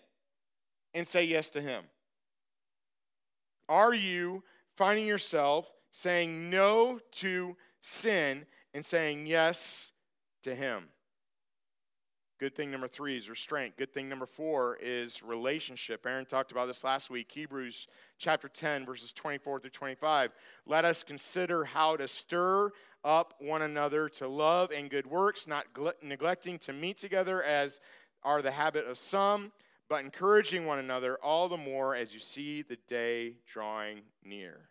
and 0.94 1.06
say 1.06 1.26
yes 1.26 1.50
to 1.50 1.62
Him. 1.62 1.84
Are 3.68 3.94
you 3.94 4.44
finding 4.78 5.06
yourself 5.06 5.68
saying 5.92 6.50
no 6.50 7.00
to 7.12 7.56
sin 7.80 8.46
and 8.74 8.86
saying 8.86 9.28
yes 9.28 9.92
to 10.44 10.56
Him. 10.56 10.86
Good 12.40 12.56
thing 12.56 12.72
number 12.72 12.88
three 12.88 13.20
is 13.20 13.30
restraint. 13.30 13.78
Good 13.78 13.94
thing 13.94 14.10
number 14.10 14.26
four 14.26 14.80
is 14.82 15.22
relationship. 15.22 16.04
Aaron 16.08 16.26
talked 16.26 16.52
about 16.52 16.66
this 16.66 16.84
last 16.84 17.12
week. 17.12 17.30
Hebrews 17.32 17.86
chapter 18.18 18.48
10, 18.48 18.84
verses 18.84 19.14
24 19.14 19.60
through 19.60 19.70
25. 19.70 20.32
Let 20.66 20.84
us 20.84 21.04
consider 21.04 21.64
how 21.64 21.98
to 21.98 22.08
stir 22.08 22.72
up 23.04 23.36
one 23.40 23.62
another 23.62 24.10
to 24.10 24.28
love 24.28 24.72
and 24.72 24.90
good 24.90 25.06
works, 25.06 25.46
not 25.46 25.68
neglecting 26.02 26.58
to 26.60 26.74
meet 26.74 26.98
together 26.98 27.44
as 27.44 27.80
are 28.24 28.42
the 28.42 28.50
habit 28.50 28.88
of 28.88 28.98
some, 28.98 29.52
but 29.88 30.04
encouraging 30.04 30.66
one 30.66 30.80
another 30.80 31.20
all 31.22 31.48
the 31.48 31.58
more 31.58 31.96
as 31.96 32.12
you 32.12 32.20
see 32.20 32.64
the 32.64 32.78
day 32.88 33.36
drawing 33.46 34.02
near. 34.24 34.71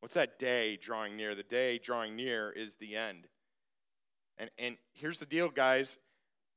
What's 0.00 0.14
that 0.14 0.38
day 0.38 0.76
drawing 0.76 1.16
near? 1.16 1.34
The 1.34 1.42
day 1.42 1.78
drawing 1.78 2.16
near 2.16 2.50
is 2.50 2.76
the 2.76 2.96
end. 2.96 3.26
And, 4.38 4.50
and 4.58 4.76
here's 4.92 5.18
the 5.18 5.26
deal, 5.26 5.48
guys. 5.48 5.98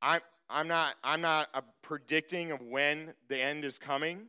I'm, 0.02 0.22
I'm 0.50 0.68
not, 0.68 0.96
I'm 1.04 1.22
not 1.22 1.50
predicting 1.82 2.52
of 2.52 2.62
when 2.62 3.14
the 3.30 3.42
end 3.42 3.66
is 3.66 3.80
coming, 3.80 4.28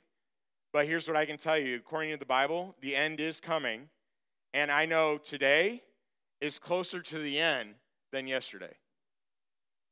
but 0.73 0.87
here's 0.87 1.07
what 1.07 1.17
I 1.17 1.27
can 1.27 1.37
tell 1.37 1.59
you. 1.59 1.77
According 1.77 2.13
to 2.13 2.17
the 2.17 2.25
Bible, 2.25 2.75
the 2.81 2.97
end 2.97 3.21
is 3.21 3.41
coming. 3.41 3.89
And 4.55 4.71
I 4.71 4.87
know 4.87 5.19
today 5.19 5.83
is 6.41 6.59
closer 6.59 7.01
to 7.03 7.19
the 7.19 7.39
end 7.39 7.75
than 8.13 8.27
yesterday. 8.27 8.75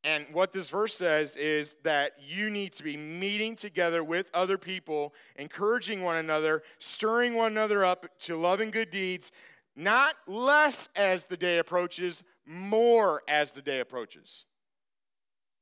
And 0.03 0.27
what 0.33 0.53
this 0.53 0.71
verse 0.71 0.95
says 0.95 1.37
is 1.37 1.77
that 1.83 2.13
you 2.27 2.49
need 2.49 2.73
to 2.75 2.83
be 2.83 2.97
meeting 2.97 3.55
together 3.55 4.03
with 4.03 4.31
other 4.33 4.57
people, 4.57 5.13
encouraging 5.37 6.03
one 6.03 6.17
another, 6.17 6.63
stirring 6.79 7.35
one 7.35 7.53
another 7.53 7.85
up 7.85 8.07
to 8.21 8.37
love 8.37 8.61
and 8.61 8.73
good 8.73 8.91
deeds, 8.91 9.31
not 9.77 10.15
less 10.27 10.89
as 10.97 11.27
the 11.27 11.37
day 11.37 11.59
approaches, 11.59 12.23
more 12.47 13.23
as 13.29 13.53
the 13.53 13.61
day 13.61 13.81
approaches. 13.81 14.47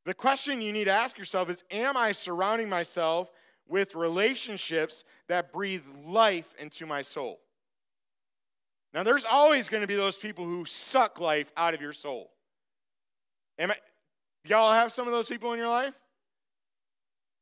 The 0.04 0.14
question 0.14 0.62
you 0.62 0.72
need 0.72 0.84
to 0.84 0.92
ask 0.92 1.18
yourself 1.18 1.50
is 1.50 1.64
Am 1.70 1.96
I 1.96 2.12
surrounding 2.12 2.68
myself 2.68 3.30
with 3.68 3.94
relationships 3.94 5.04
that 5.26 5.52
breathe 5.52 5.82
life 6.04 6.54
into 6.58 6.86
my 6.86 7.02
soul? 7.02 7.40
Now, 8.94 9.02
there's 9.02 9.24
always 9.24 9.68
going 9.68 9.82
to 9.82 9.86
be 9.86 9.96
those 9.96 10.16
people 10.16 10.44
who 10.46 10.64
suck 10.64 11.20
life 11.20 11.52
out 11.56 11.74
of 11.74 11.82
your 11.82 11.92
soul. 11.92 12.30
Am 13.58 13.70
I, 13.70 13.76
Y'all 14.48 14.72
have 14.72 14.90
some 14.90 15.06
of 15.06 15.12
those 15.12 15.28
people 15.28 15.52
in 15.52 15.58
your 15.58 15.68
life? 15.68 15.94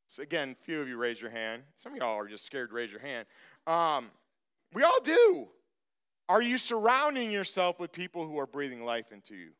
So 0.09 0.23
again, 0.23 0.55
few 0.63 0.81
of 0.81 0.87
you 0.87 0.97
raise 0.97 1.21
your 1.21 1.29
hand. 1.29 1.63
Some 1.75 1.93
of 1.93 1.97
y'all 1.99 2.17
are 2.17 2.27
just 2.27 2.45
scared 2.45 2.69
to 2.69 2.75
raise 2.75 2.91
your 2.91 2.99
hand. 2.99 3.25
Um, 3.65 4.11
we 4.73 4.83
all 4.83 4.99
do. 5.01 5.47
Are 6.27 6.41
you 6.41 6.57
surrounding 6.57 7.31
yourself 7.31 7.79
with 7.79 7.93
people 7.93 8.27
who 8.27 8.37
are 8.37 8.45
breathing 8.45 8.83
life 8.83 9.13
into 9.13 9.35
you, 9.35 9.51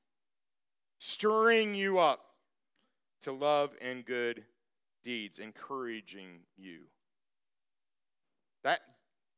stirring 1.00 1.74
you 1.74 2.00
up 2.00 2.26
to 3.22 3.32
love 3.32 3.72
and 3.82 4.06
good 4.06 4.44
deeds, 5.04 5.40
encouraging 5.40 6.42
you? 6.58 6.80
That, 8.66 8.82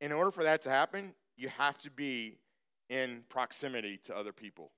in 0.02 0.12
order 0.12 0.32
for 0.32 0.44
that 0.44 0.64
to 0.64 0.70
happen, 0.72 1.14
you 1.38 1.50
have 1.50 1.78
to 1.80 1.92
be 1.92 2.40
in 2.90 3.24
proximity 3.30 4.00
to 4.06 4.18
other 4.18 4.34
people. 4.34 4.72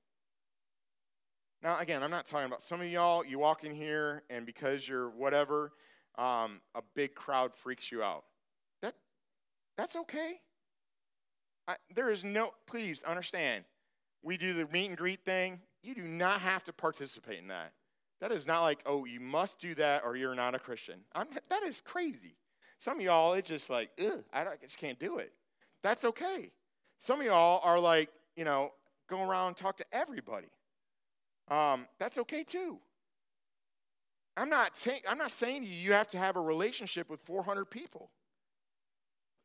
Now, 1.63 1.77
again, 1.77 2.01
I'm 2.01 2.09
not 2.09 2.25
talking 2.25 2.47
about 2.47 2.63
some 2.63 2.81
of 2.81 2.87
y'all, 2.87 3.23
you 3.23 3.37
walk 3.37 3.63
in 3.63 3.73
here 3.73 4.23
and 4.29 4.45
because 4.45 4.87
you're 4.87 5.09
whatever, 5.09 5.73
um, 6.17 6.59
a 6.73 6.81
big 6.95 7.13
crowd 7.13 7.51
freaks 7.55 7.91
you 7.91 8.01
out. 8.01 8.23
That, 8.81 8.95
that's 9.77 9.95
okay. 9.95 10.39
I, 11.67 11.75
there 11.95 12.09
is 12.09 12.23
no, 12.23 12.51
please 12.65 13.03
understand, 13.03 13.63
we 14.23 14.37
do 14.37 14.53
the 14.53 14.65
meet 14.71 14.87
and 14.87 14.97
greet 14.97 15.23
thing. 15.23 15.59
You 15.83 15.93
do 15.93 16.01
not 16.01 16.41
have 16.41 16.63
to 16.63 16.73
participate 16.73 17.39
in 17.39 17.47
that. 17.49 17.73
That 18.21 18.31
is 18.31 18.47
not 18.47 18.63
like, 18.63 18.79
oh, 18.85 19.05
you 19.05 19.19
must 19.19 19.59
do 19.59 19.75
that 19.75 20.03
or 20.03 20.15
you're 20.15 20.35
not 20.35 20.55
a 20.55 20.59
Christian. 20.59 20.99
I'm, 21.13 21.27
that 21.49 21.63
is 21.63 21.81
crazy. 21.81 22.35
Some 22.79 22.97
of 22.97 23.03
y'all, 23.03 23.33
it's 23.33 23.49
just 23.49 23.69
like, 23.69 23.91
ugh, 24.03 24.23
I, 24.33 24.41
I 24.41 24.55
just 24.59 24.77
can't 24.77 24.99
do 24.99 25.17
it. 25.17 25.31
That's 25.83 26.05
okay. 26.05 26.51
Some 26.97 27.19
of 27.19 27.25
y'all 27.25 27.61
are 27.63 27.79
like, 27.79 28.09
you 28.35 28.45
know, 28.45 28.71
go 29.07 29.21
around 29.21 29.49
and 29.49 29.57
talk 29.57 29.77
to 29.77 29.85
everybody 29.91 30.47
um, 31.51 31.85
that's 31.99 32.17
okay 32.17 32.43
too. 32.43 32.79
I'm 34.37 34.49
not, 34.49 34.75
ta- 34.75 35.03
I'm 35.07 35.17
not 35.17 35.33
saying 35.33 35.63
you 35.63 35.69
you 35.69 35.91
have 35.91 36.07
to 36.09 36.17
have 36.17 36.37
a 36.37 36.41
relationship 36.41 37.09
with 37.09 37.19
400 37.25 37.65
people. 37.65 38.09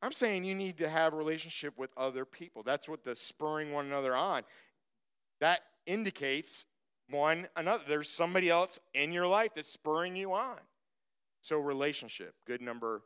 I'm 0.00 0.12
saying 0.12 0.44
you 0.44 0.54
need 0.54 0.78
to 0.78 0.88
have 0.88 1.12
a 1.12 1.16
relationship 1.16 1.76
with 1.76 1.90
other 1.96 2.24
people. 2.24 2.62
That's 2.62 2.88
what 2.88 3.02
the 3.02 3.16
spurring 3.16 3.72
one 3.72 3.86
another 3.86 4.14
on. 4.14 4.42
That 5.40 5.60
indicates 5.86 6.64
one 7.10 7.48
another. 7.56 7.82
There's 7.88 8.08
somebody 8.08 8.50
else 8.50 8.78
in 8.94 9.12
your 9.12 9.26
life 9.26 9.54
that's 9.54 9.72
spurring 9.72 10.14
you 10.14 10.32
on. 10.32 10.58
So, 11.40 11.58
relationship, 11.58 12.34
good 12.46 12.60
number 12.60 13.02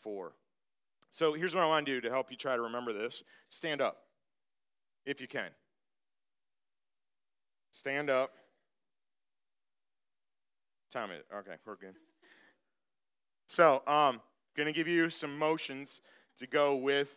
four. 0.00 0.32
So, 1.10 1.32
here's 1.32 1.54
what 1.54 1.64
I 1.64 1.66
want 1.66 1.86
to 1.86 1.92
do 1.92 2.00
to 2.02 2.10
help 2.10 2.30
you 2.30 2.36
try 2.36 2.56
to 2.56 2.62
remember 2.62 2.92
this 2.92 3.24
stand 3.48 3.80
up 3.80 3.96
if 5.06 5.20
you 5.20 5.26
can. 5.26 5.50
Stand 7.72 8.10
up. 8.10 8.30
Time 10.94 11.10
it. 11.10 11.26
Okay, 11.34 11.56
we're 11.66 11.74
good. 11.74 11.96
So, 13.48 13.82
um, 13.88 14.20
gonna 14.56 14.72
give 14.72 14.86
you 14.86 15.10
some 15.10 15.36
motions 15.36 16.00
to 16.38 16.46
go 16.46 16.76
with 16.76 17.08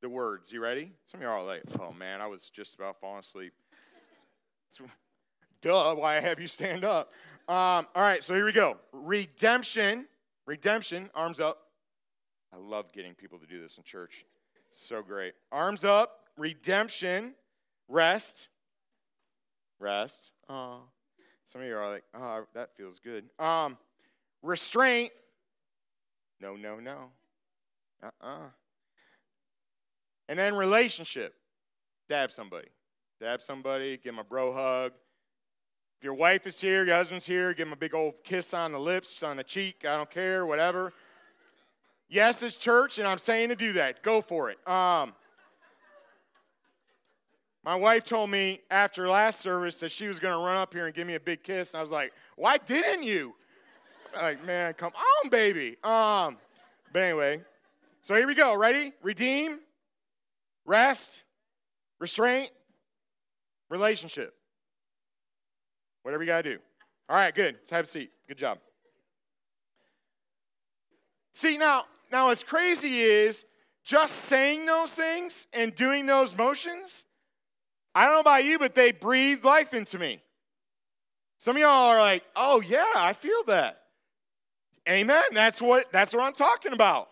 the 0.00 0.08
words. 0.08 0.52
You 0.52 0.62
ready? 0.62 0.92
Some 1.06 1.18
of 1.18 1.24
y'all 1.24 1.42
are 1.42 1.44
like, 1.44 1.64
"Oh 1.80 1.92
man, 1.92 2.20
I 2.20 2.28
was 2.28 2.48
just 2.50 2.76
about 2.76 3.00
falling 3.00 3.18
asleep." 3.18 3.52
Duh, 5.60 5.96
why 5.96 6.18
I 6.18 6.20
have 6.20 6.38
you 6.38 6.46
stand 6.46 6.84
up? 6.84 7.12
Um, 7.48 7.88
all 7.96 8.02
right, 8.02 8.22
so 8.22 8.32
here 8.32 8.44
we 8.44 8.52
go. 8.52 8.78
Redemption, 8.92 10.06
redemption. 10.46 11.10
Arms 11.12 11.40
up. 11.40 11.72
I 12.52 12.58
love 12.58 12.92
getting 12.92 13.16
people 13.16 13.40
to 13.40 13.46
do 13.46 13.60
this 13.60 13.76
in 13.76 13.82
church. 13.82 14.24
so 14.70 15.02
great. 15.02 15.34
Arms 15.50 15.84
up. 15.84 16.28
Redemption. 16.36 17.34
Rest. 17.88 18.46
Rest. 19.80 20.30
Oh. 20.48 20.82
Some 21.46 21.60
of 21.60 21.66
you 21.68 21.76
are 21.76 21.88
like, 21.88 22.02
oh, 22.14 22.44
that 22.54 22.76
feels 22.76 22.98
good. 22.98 23.24
Um, 23.38 23.78
restraint. 24.42 25.12
No, 26.40 26.56
no, 26.56 26.80
no. 26.80 27.10
Uh 28.02 28.06
uh-uh. 28.06 28.28
uh 28.28 28.48
And 30.28 30.38
then 30.38 30.56
relationship. 30.56 31.34
Dab 32.08 32.32
somebody. 32.32 32.68
Dab 33.20 33.42
somebody. 33.42 33.96
Give 33.96 34.12
them 34.12 34.18
a 34.18 34.24
bro 34.24 34.52
hug. 34.52 34.92
If 35.98 36.04
your 36.04 36.14
wife 36.14 36.46
is 36.46 36.60
here, 36.60 36.84
your 36.84 36.96
husband's 36.96 37.24
here, 37.24 37.54
give 37.54 37.66
them 37.66 37.72
a 37.72 37.76
big 37.76 37.94
old 37.94 38.14
kiss 38.22 38.52
on 38.52 38.72
the 38.72 38.78
lips, 38.78 39.22
on 39.22 39.38
the 39.38 39.44
cheek. 39.44 39.84
I 39.88 39.96
don't 39.96 40.10
care, 40.10 40.44
whatever. 40.44 40.92
Yes, 42.08 42.42
it's 42.42 42.56
church, 42.56 42.98
and 42.98 43.08
I'm 43.08 43.18
saying 43.18 43.48
to 43.48 43.56
do 43.56 43.72
that. 43.74 44.02
Go 44.02 44.20
for 44.20 44.50
it. 44.50 44.58
Um, 44.68 45.14
my 47.66 47.74
wife 47.74 48.04
told 48.04 48.30
me 48.30 48.60
after 48.70 49.08
last 49.08 49.40
service 49.40 49.80
that 49.80 49.90
she 49.90 50.06
was 50.06 50.20
going 50.20 50.32
to 50.32 50.38
run 50.38 50.56
up 50.56 50.72
here 50.72 50.86
and 50.86 50.94
give 50.94 51.04
me 51.04 51.16
a 51.16 51.20
big 51.20 51.42
kiss. 51.42 51.74
I 51.74 51.82
was 51.82 51.90
like, 51.90 52.12
why 52.36 52.58
didn't 52.58 53.02
you? 53.02 53.34
like, 54.14 54.42
man, 54.44 54.72
come 54.74 54.92
on, 54.94 55.30
baby. 55.30 55.76
Um, 55.82 56.36
but 56.92 57.02
anyway, 57.02 57.40
so 58.02 58.14
here 58.14 58.28
we 58.28 58.36
go. 58.36 58.56
Ready? 58.56 58.92
Redeem, 59.02 59.58
rest, 60.64 61.24
restraint, 61.98 62.50
relationship. 63.68 64.32
Whatever 66.04 66.22
you 66.22 66.28
got 66.28 66.42
to 66.42 66.50
do. 66.54 66.58
All 67.08 67.16
right, 67.16 67.34
good. 67.34 67.56
Let's 67.56 67.70
have 67.70 67.84
a 67.84 67.88
seat. 67.88 68.10
Good 68.28 68.38
job. 68.38 68.58
See, 71.34 71.58
now, 71.58 71.86
now 72.12 72.28
what's 72.28 72.44
crazy 72.44 73.02
is 73.02 73.44
just 73.84 74.16
saying 74.16 74.66
those 74.66 74.92
things 74.92 75.48
and 75.52 75.74
doing 75.74 76.06
those 76.06 76.36
motions 76.36 77.06
I 77.96 78.04
don't 78.04 78.12
know 78.12 78.20
about 78.20 78.44
you, 78.44 78.58
but 78.58 78.74
they 78.74 78.92
breathe 78.92 79.42
life 79.42 79.72
into 79.72 79.98
me. 79.98 80.20
Some 81.38 81.56
of 81.56 81.62
y'all 81.62 81.88
are 81.88 81.98
like, 81.98 82.24
oh 82.36 82.60
yeah, 82.60 82.84
I 82.94 83.14
feel 83.14 83.42
that. 83.46 83.84
Amen. 84.86 85.22
That's 85.32 85.62
what 85.62 85.90
that's 85.92 86.12
what 86.12 86.22
I'm 86.22 86.34
talking 86.34 86.74
about. 86.74 87.08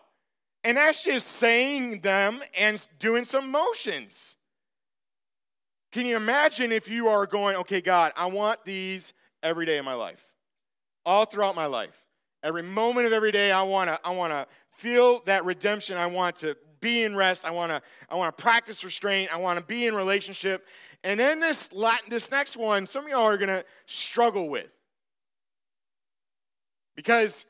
And 0.63 0.77
that's 0.77 1.03
just 1.03 1.25
saying 1.27 2.01
them 2.01 2.39
and 2.55 2.87
doing 2.99 3.23
some 3.23 3.49
motions. 3.49 4.35
Can 5.91 6.05
you 6.05 6.17
imagine 6.17 6.71
if 6.71 6.87
you 6.87 7.07
are 7.07 7.25
going, 7.25 7.55
okay, 7.57 7.81
God, 7.81 8.13
I 8.15 8.27
want 8.27 8.63
these 8.63 9.13
every 9.41 9.65
day 9.65 9.79
of 9.79 9.85
my 9.85 9.95
life, 9.95 10.23
all 11.03 11.25
throughout 11.25 11.55
my 11.55 11.65
life. 11.65 11.95
Every 12.43 12.61
moment 12.61 13.07
of 13.07 13.13
every 13.13 13.31
day, 13.31 13.51
I 13.51 13.63
want 13.63 13.89
to 13.89 13.99
I 14.05 14.11
want 14.11 14.33
to 14.33 14.45
feel 14.69 15.23
that 15.25 15.45
redemption. 15.45 15.97
I 15.97 16.05
want 16.05 16.35
to 16.37 16.55
be 16.81 17.03
in 17.03 17.15
rest. 17.15 17.45
I 17.45 17.51
want 17.51 17.71
to 17.71 17.81
I 18.09 18.15
want 18.15 18.35
to 18.35 18.41
practice 18.41 18.83
restraint. 18.83 19.33
I 19.33 19.37
want 19.37 19.59
to 19.59 19.65
be 19.65 19.87
in 19.87 19.95
relationship. 19.95 20.65
And 21.03 21.19
then 21.19 21.39
this 21.39 21.71
Latin, 21.71 22.09
this 22.09 22.31
next 22.31 22.57
one, 22.57 22.85
some 22.85 23.05
of 23.05 23.09
y'all 23.09 23.27
are 23.27 23.37
going 23.37 23.49
to 23.49 23.63
struggle 23.85 24.49
with. 24.49 24.69
Because 26.95 27.45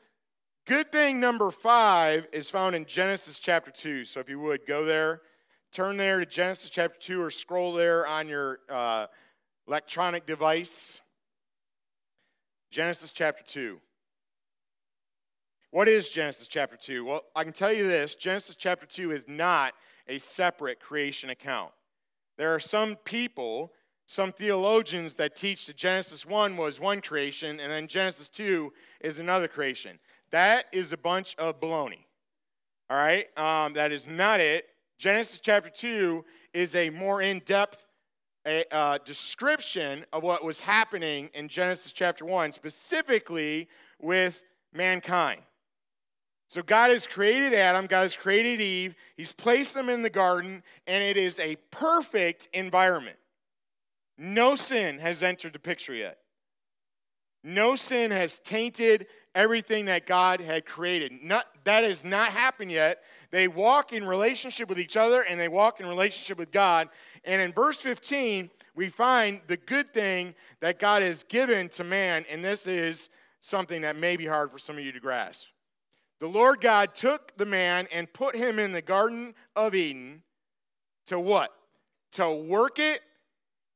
good 0.66 0.90
thing 0.92 1.20
number 1.20 1.50
5 1.50 2.26
is 2.32 2.50
found 2.50 2.74
in 2.74 2.84
Genesis 2.84 3.38
chapter 3.38 3.70
2. 3.70 4.04
So 4.04 4.20
if 4.20 4.28
you 4.28 4.40
would 4.40 4.66
go 4.66 4.84
there, 4.84 5.22
turn 5.72 5.96
there 5.96 6.20
to 6.20 6.26
Genesis 6.26 6.68
chapter 6.68 6.98
2 7.00 7.22
or 7.22 7.30
scroll 7.30 7.72
there 7.72 8.06
on 8.06 8.28
your 8.28 8.60
uh, 8.68 9.06
electronic 9.68 10.26
device. 10.26 11.00
Genesis 12.70 13.12
chapter 13.12 13.44
2. 13.46 13.78
What 15.70 15.88
is 15.88 16.08
Genesis 16.08 16.48
chapter 16.48 16.76
2? 16.76 17.04
Well, 17.04 17.24
I 17.34 17.44
can 17.44 17.52
tell 17.52 17.72
you 17.72 17.86
this 17.86 18.14
Genesis 18.14 18.56
chapter 18.56 18.86
2 18.86 19.12
is 19.12 19.26
not 19.28 19.74
a 20.08 20.18
separate 20.18 20.80
creation 20.80 21.30
account. 21.30 21.72
There 22.38 22.54
are 22.54 22.60
some 22.60 22.96
people, 23.04 23.72
some 24.06 24.32
theologians 24.32 25.14
that 25.16 25.36
teach 25.36 25.66
that 25.66 25.76
Genesis 25.76 26.24
1 26.24 26.56
was 26.56 26.78
one 26.78 27.00
creation 27.00 27.58
and 27.60 27.70
then 27.70 27.88
Genesis 27.88 28.28
2 28.28 28.72
is 29.00 29.18
another 29.18 29.48
creation. 29.48 29.98
That 30.30 30.66
is 30.72 30.92
a 30.92 30.96
bunch 30.96 31.34
of 31.36 31.60
baloney. 31.60 32.04
All 32.88 32.96
right? 32.96 33.26
Um, 33.36 33.72
that 33.72 33.90
is 33.90 34.06
not 34.06 34.40
it. 34.40 34.66
Genesis 34.98 35.40
chapter 35.40 35.68
2 35.68 36.24
is 36.54 36.74
a 36.74 36.90
more 36.90 37.22
in 37.22 37.40
depth 37.44 37.78
a, 38.46 38.64
uh, 38.72 38.98
description 39.04 40.06
of 40.12 40.22
what 40.22 40.44
was 40.44 40.60
happening 40.60 41.28
in 41.34 41.48
Genesis 41.48 41.92
chapter 41.92 42.24
1, 42.24 42.52
specifically 42.52 43.68
with 44.00 44.42
mankind. 44.72 45.42
So 46.48 46.62
God 46.62 46.90
has 46.90 47.06
created 47.06 47.54
Adam, 47.54 47.86
God 47.86 48.02
has 48.02 48.16
created 48.16 48.60
Eve, 48.60 48.94
He's 49.16 49.32
placed 49.32 49.74
them 49.74 49.88
in 49.88 50.02
the 50.02 50.10
garden, 50.10 50.62
and 50.86 51.02
it 51.02 51.16
is 51.16 51.38
a 51.38 51.56
perfect 51.70 52.48
environment. 52.52 53.16
No 54.16 54.54
sin 54.54 54.98
has 54.98 55.22
entered 55.22 55.52
the 55.52 55.58
picture 55.58 55.94
yet. 55.94 56.18
No 57.42 57.76
sin 57.76 58.10
has 58.10 58.38
tainted 58.38 59.06
everything 59.34 59.84
that 59.84 60.06
God 60.06 60.40
had 60.40 60.64
created. 60.64 61.12
Not, 61.22 61.46
that 61.64 61.84
has 61.84 62.04
not 62.04 62.32
happened 62.32 62.72
yet. 62.72 63.02
They 63.30 63.46
walk 63.46 63.92
in 63.92 64.06
relationship 64.06 64.68
with 64.68 64.80
each 64.80 64.96
other 64.96 65.22
and 65.22 65.38
they 65.38 65.48
walk 65.48 65.78
in 65.78 65.86
relationship 65.86 66.38
with 66.38 66.50
God. 66.50 66.88
And 67.24 67.42
in 67.42 67.52
verse 67.52 67.80
15, 67.80 68.50
we 68.74 68.88
find 68.88 69.40
the 69.46 69.58
good 69.58 69.92
thing 69.92 70.34
that 70.60 70.78
God 70.78 71.02
has 71.02 71.22
given 71.24 71.68
to 71.70 71.84
man, 71.84 72.24
and 72.30 72.44
this 72.44 72.66
is 72.66 73.10
something 73.40 73.82
that 73.82 73.96
may 73.96 74.16
be 74.16 74.26
hard 74.26 74.50
for 74.50 74.58
some 74.58 74.78
of 74.78 74.84
you 74.84 74.92
to 74.92 75.00
grasp. 75.00 75.48
The 76.20 76.26
Lord 76.26 76.60
God 76.60 76.94
took 76.94 77.36
the 77.36 77.44
man 77.44 77.88
and 77.92 78.12
put 78.12 78.34
him 78.34 78.58
in 78.58 78.72
the 78.72 78.82
Garden 78.82 79.34
of 79.54 79.74
Eden 79.74 80.22
to 81.08 81.20
what? 81.20 81.50
To 82.12 82.30
work 82.30 82.78
it 82.78 83.00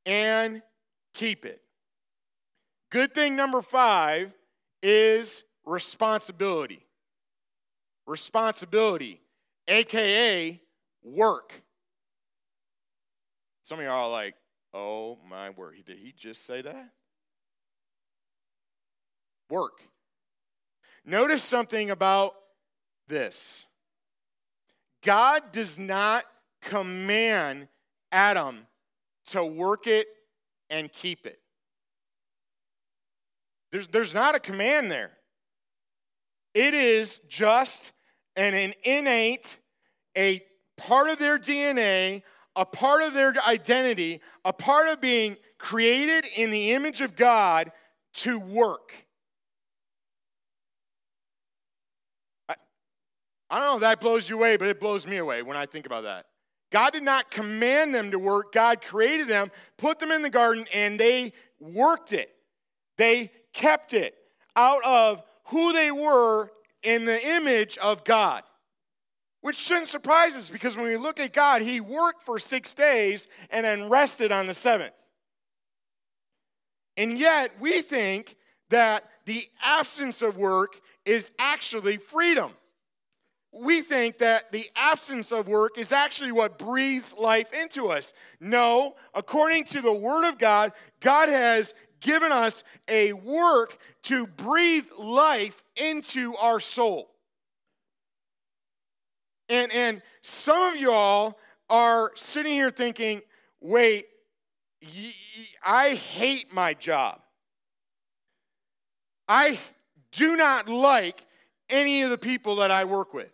and 0.06 0.62
keep 1.12 1.44
it. 1.44 1.60
Good 2.90 3.14
thing 3.14 3.36
number 3.36 3.60
five 3.62 4.32
is 4.82 5.44
responsibility. 5.66 6.86
Responsibility, 8.06 9.20
aka 9.68 10.60
work. 11.04 11.52
Some 13.62 13.78
of 13.78 13.84
y'all 13.84 14.06
are 14.06 14.10
like, 14.10 14.34
oh 14.74 15.18
my 15.28 15.50
word, 15.50 15.76
did 15.86 15.98
he 15.98 16.12
just 16.16 16.44
say 16.46 16.62
that? 16.62 16.90
Work. 19.48 19.82
Notice 21.04 21.42
something 21.42 21.90
about 21.90 22.34
this 23.08 23.66
God 25.02 25.52
does 25.52 25.78
not 25.78 26.24
command 26.62 27.68
Adam 28.12 28.66
to 29.30 29.44
work 29.44 29.86
it 29.86 30.06
and 30.68 30.92
keep 30.92 31.26
it. 31.26 31.40
There's, 33.72 33.88
there's 33.88 34.14
not 34.14 34.34
a 34.34 34.40
command 34.40 34.90
there. 34.90 35.12
It 36.54 36.74
is 36.74 37.20
just 37.28 37.92
an, 38.36 38.54
an 38.54 38.74
innate, 38.82 39.56
a 40.16 40.42
part 40.76 41.08
of 41.08 41.18
their 41.18 41.38
DNA, 41.38 42.22
a 42.56 42.66
part 42.66 43.02
of 43.02 43.14
their 43.14 43.34
identity, 43.46 44.20
a 44.44 44.52
part 44.52 44.88
of 44.88 45.00
being 45.00 45.36
created 45.58 46.26
in 46.36 46.50
the 46.50 46.72
image 46.72 47.00
of 47.00 47.14
God 47.14 47.70
to 48.14 48.40
work. 48.40 48.92
I 53.50 53.58
don't 53.58 53.68
know 53.68 53.74
if 53.74 53.80
that 53.80 54.00
blows 54.00 54.28
you 54.28 54.36
away, 54.36 54.56
but 54.56 54.68
it 54.68 54.80
blows 54.80 55.06
me 55.06 55.16
away 55.16 55.42
when 55.42 55.56
I 55.56 55.66
think 55.66 55.86
about 55.86 56.04
that. 56.04 56.26
God 56.70 56.92
did 56.92 57.02
not 57.02 57.30
command 57.30 57.94
them 57.94 58.12
to 58.12 58.18
work. 58.18 58.52
God 58.52 58.80
created 58.80 59.26
them, 59.26 59.50
put 59.76 59.98
them 59.98 60.12
in 60.12 60.22
the 60.22 60.30
garden, 60.30 60.66
and 60.72 60.98
they 60.98 61.32
worked 61.58 62.12
it. 62.12 62.30
They 62.96 63.32
kept 63.52 63.92
it 63.92 64.14
out 64.54 64.84
of 64.84 65.22
who 65.46 65.72
they 65.72 65.90
were 65.90 66.52
in 66.82 67.04
the 67.04 67.28
image 67.28 67.76
of 67.78 68.04
God. 68.04 68.42
Which 69.40 69.56
shouldn't 69.56 69.88
surprise 69.88 70.36
us 70.36 70.50
because 70.50 70.76
when 70.76 70.86
we 70.86 70.96
look 70.96 71.18
at 71.18 71.32
God, 71.32 71.62
He 71.62 71.80
worked 71.80 72.24
for 72.24 72.38
six 72.38 72.72
days 72.74 73.26
and 73.48 73.64
then 73.64 73.88
rested 73.88 74.30
on 74.30 74.46
the 74.46 74.54
seventh. 74.54 74.92
And 76.96 77.18
yet, 77.18 77.52
we 77.58 77.80
think 77.82 78.36
that 78.68 79.04
the 79.24 79.48
absence 79.62 80.22
of 80.22 80.36
work 80.36 80.80
is 81.04 81.32
actually 81.38 81.96
freedom. 81.96 82.52
We 83.52 83.82
think 83.82 84.18
that 84.18 84.52
the 84.52 84.70
absence 84.76 85.32
of 85.32 85.48
work 85.48 85.76
is 85.76 85.92
actually 85.92 86.32
what 86.32 86.58
breathes 86.58 87.14
life 87.18 87.52
into 87.52 87.88
us. 87.88 88.14
No, 88.38 88.94
according 89.14 89.64
to 89.64 89.80
the 89.80 89.92
Word 89.92 90.28
of 90.28 90.38
God, 90.38 90.72
God 91.00 91.28
has 91.28 91.74
given 92.00 92.32
us 92.32 92.62
a 92.88 93.12
work 93.12 93.76
to 94.04 94.26
breathe 94.26 94.86
life 94.98 95.62
into 95.76 96.34
our 96.36 96.60
soul. 96.60 97.10
And, 99.48 99.72
and 99.72 100.00
some 100.22 100.62
of 100.74 100.80
y'all 100.80 101.36
are 101.68 102.12
sitting 102.14 102.52
here 102.52 102.70
thinking, 102.70 103.20
wait, 103.60 104.06
I 105.64 105.94
hate 105.94 106.52
my 106.52 106.72
job. 106.74 107.20
I 109.28 109.58
do 110.12 110.36
not 110.36 110.68
like 110.68 111.24
any 111.68 112.02
of 112.02 112.10
the 112.10 112.18
people 112.18 112.56
that 112.56 112.70
I 112.70 112.84
work 112.84 113.12
with. 113.12 113.30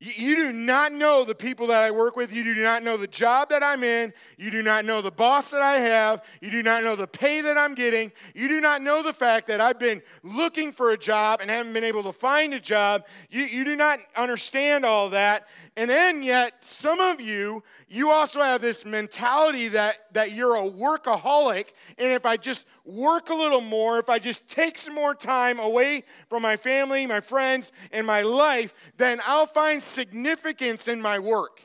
You 0.00 0.36
do 0.36 0.52
not 0.52 0.92
know 0.92 1.24
the 1.24 1.34
people 1.34 1.66
that 1.68 1.82
I 1.82 1.90
work 1.90 2.14
with. 2.14 2.32
You 2.32 2.44
do 2.44 2.54
not 2.54 2.84
know 2.84 2.96
the 2.96 3.08
job 3.08 3.48
that 3.48 3.64
I'm 3.64 3.82
in. 3.82 4.12
You 4.36 4.48
do 4.52 4.62
not 4.62 4.84
know 4.84 5.02
the 5.02 5.10
boss 5.10 5.50
that 5.50 5.60
I 5.60 5.80
have. 5.80 6.22
You 6.40 6.52
do 6.52 6.62
not 6.62 6.84
know 6.84 6.94
the 6.94 7.08
pay 7.08 7.40
that 7.40 7.58
I'm 7.58 7.74
getting. 7.74 8.12
You 8.32 8.46
do 8.46 8.60
not 8.60 8.80
know 8.80 9.02
the 9.02 9.12
fact 9.12 9.48
that 9.48 9.60
I've 9.60 9.80
been 9.80 10.00
looking 10.22 10.70
for 10.70 10.92
a 10.92 10.98
job 10.98 11.40
and 11.40 11.50
haven't 11.50 11.72
been 11.72 11.82
able 11.82 12.04
to 12.04 12.12
find 12.12 12.54
a 12.54 12.60
job. 12.60 13.06
You, 13.28 13.42
you 13.42 13.64
do 13.64 13.74
not 13.74 13.98
understand 14.14 14.84
all 14.84 15.10
that. 15.10 15.48
And 15.78 15.88
then, 15.88 16.24
yet, 16.24 16.54
some 16.62 16.98
of 16.98 17.20
you, 17.20 17.62
you 17.88 18.10
also 18.10 18.40
have 18.40 18.60
this 18.60 18.84
mentality 18.84 19.68
that, 19.68 20.12
that 20.12 20.32
you're 20.32 20.56
a 20.56 20.68
workaholic. 20.68 21.66
And 21.98 22.10
if 22.10 22.26
I 22.26 22.36
just 22.36 22.66
work 22.84 23.28
a 23.28 23.34
little 23.34 23.60
more, 23.60 24.00
if 24.00 24.08
I 24.08 24.18
just 24.18 24.48
take 24.48 24.76
some 24.76 24.96
more 24.96 25.14
time 25.14 25.60
away 25.60 26.02
from 26.28 26.42
my 26.42 26.56
family, 26.56 27.06
my 27.06 27.20
friends, 27.20 27.70
and 27.92 28.04
my 28.04 28.22
life, 28.22 28.74
then 28.96 29.20
I'll 29.24 29.46
find 29.46 29.80
significance 29.80 30.88
in 30.88 31.00
my 31.00 31.20
work. 31.20 31.60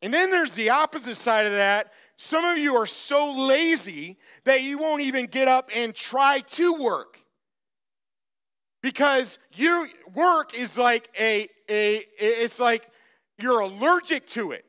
And 0.00 0.14
then 0.14 0.30
there's 0.30 0.52
the 0.52 0.70
opposite 0.70 1.16
side 1.16 1.44
of 1.44 1.52
that. 1.52 1.92
Some 2.16 2.46
of 2.46 2.56
you 2.56 2.74
are 2.76 2.86
so 2.86 3.32
lazy 3.32 4.16
that 4.44 4.62
you 4.62 4.78
won't 4.78 5.02
even 5.02 5.26
get 5.26 5.46
up 5.46 5.68
and 5.74 5.94
try 5.94 6.40
to 6.52 6.72
work 6.72 7.18
because 8.82 9.38
your 9.52 9.90
work 10.14 10.54
is 10.54 10.78
like 10.78 11.10
a, 11.20 11.50
it's 11.68 12.58
like 12.58 12.88
you're 13.38 13.60
allergic 13.60 14.26
to 14.28 14.52
it. 14.52 14.64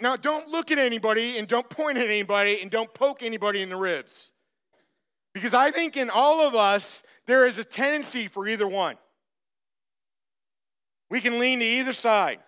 Now 0.00 0.16
don't 0.16 0.48
look 0.48 0.70
at 0.70 0.78
anybody 0.78 1.38
and 1.38 1.46
don't 1.46 1.68
point 1.68 1.98
at 1.98 2.06
anybody 2.06 2.60
and 2.60 2.70
don't 2.70 2.92
poke 2.92 3.22
anybody 3.22 3.62
in 3.62 3.68
the 3.68 3.76
ribs. 3.76 4.32
Because 5.32 5.54
i 5.54 5.70
think 5.70 5.96
in 5.96 6.08
all 6.10 6.40
of 6.40 6.54
us 6.54 7.02
there 7.26 7.46
is 7.46 7.58
a 7.58 7.64
tendency 7.64 8.26
for 8.26 8.48
either 8.48 8.66
one. 8.66 8.96
We 11.08 11.20
can 11.20 11.38
lean 11.38 11.60
to 11.60 11.64
either 11.64 11.92
side. 11.92 12.40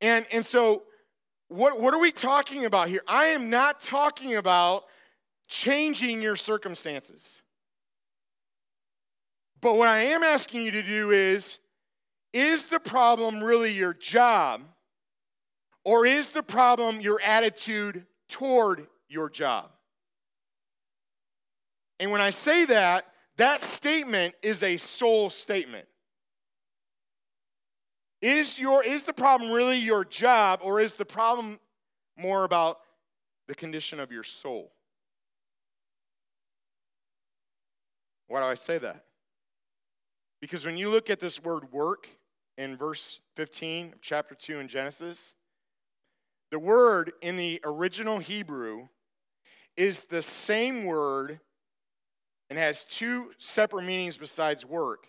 And 0.00 0.26
and 0.32 0.44
so 0.44 0.84
what, 1.48 1.80
what 1.80 1.94
are 1.94 2.00
we 2.00 2.10
talking 2.10 2.64
about 2.64 2.88
here? 2.88 3.02
I 3.06 3.26
am 3.26 3.48
not 3.48 3.80
talking 3.80 4.34
about 4.34 4.84
changing 5.46 6.20
your 6.20 6.34
circumstances. 6.34 7.42
But 9.64 9.76
what 9.76 9.88
I 9.88 10.02
am 10.02 10.22
asking 10.22 10.60
you 10.60 10.72
to 10.72 10.82
do 10.82 11.10
is 11.10 11.58
is 12.34 12.66
the 12.66 12.78
problem 12.78 13.42
really 13.42 13.72
your 13.72 13.94
job, 13.94 14.60
or 15.84 16.04
is 16.04 16.28
the 16.28 16.42
problem 16.42 17.00
your 17.00 17.18
attitude 17.22 18.04
toward 18.28 18.86
your 19.08 19.30
job? 19.30 19.70
And 21.98 22.10
when 22.10 22.20
I 22.20 22.28
say 22.28 22.66
that, 22.66 23.06
that 23.38 23.62
statement 23.62 24.34
is 24.42 24.62
a 24.62 24.76
soul 24.76 25.30
statement. 25.30 25.88
Is, 28.20 28.58
your, 28.58 28.84
is 28.84 29.04
the 29.04 29.14
problem 29.14 29.50
really 29.50 29.78
your 29.78 30.04
job, 30.04 30.60
or 30.62 30.78
is 30.78 30.92
the 30.92 31.06
problem 31.06 31.58
more 32.18 32.44
about 32.44 32.80
the 33.48 33.54
condition 33.54 33.98
of 33.98 34.12
your 34.12 34.24
soul? 34.24 34.72
Why 38.26 38.40
do 38.40 38.46
I 38.46 38.56
say 38.56 38.76
that? 38.76 39.04
Because 40.44 40.66
when 40.66 40.76
you 40.76 40.90
look 40.90 41.08
at 41.08 41.20
this 41.20 41.42
word 41.42 41.72
work 41.72 42.06
in 42.58 42.76
verse 42.76 43.20
15 43.36 43.94
of 43.94 44.02
chapter 44.02 44.34
2 44.34 44.58
in 44.58 44.68
Genesis, 44.68 45.34
the 46.50 46.58
word 46.58 47.14
in 47.22 47.38
the 47.38 47.62
original 47.64 48.18
Hebrew 48.18 48.88
is 49.78 50.02
the 50.02 50.20
same 50.20 50.84
word 50.84 51.40
and 52.50 52.58
has 52.58 52.84
two 52.84 53.30
separate 53.38 53.84
meanings 53.84 54.18
besides 54.18 54.66
work. 54.66 55.06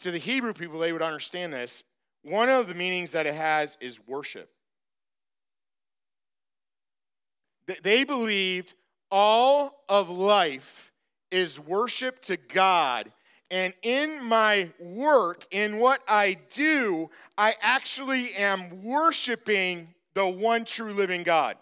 To 0.00 0.10
the 0.10 0.18
Hebrew 0.18 0.52
people, 0.52 0.80
they 0.80 0.90
would 0.90 1.00
understand 1.00 1.52
this. 1.52 1.84
One 2.24 2.48
of 2.48 2.66
the 2.66 2.74
meanings 2.74 3.12
that 3.12 3.26
it 3.26 3.34
has 3.34 3.78
is 3.80 4.00
worship. 4.04 4.50
They 7.84 8.02
believed 8.02 8.74
all 9.12 9.84
of 9.88 10.10
life 10.10 10.90
is 11.30 11.60
worship 11.60 12.20
to 12.22 12.36
God 12.36 13.12
And 13.50 13.74
in 13.82 14.22
my 14.24 14.70
work, 14.78 15.46
in 15.50 15.78
what 15.78 16.00
I 16.08 16.38
do, 16.50 17.10
I 17.36 17.54
actually 17.60 18.34
am 18.34 18.82
worshiping 18.82 19.88
the 20.14 20.26
one 20.26 20.64
true 20.64 20.92
living 20.92 21.22
God. 21.22 21.56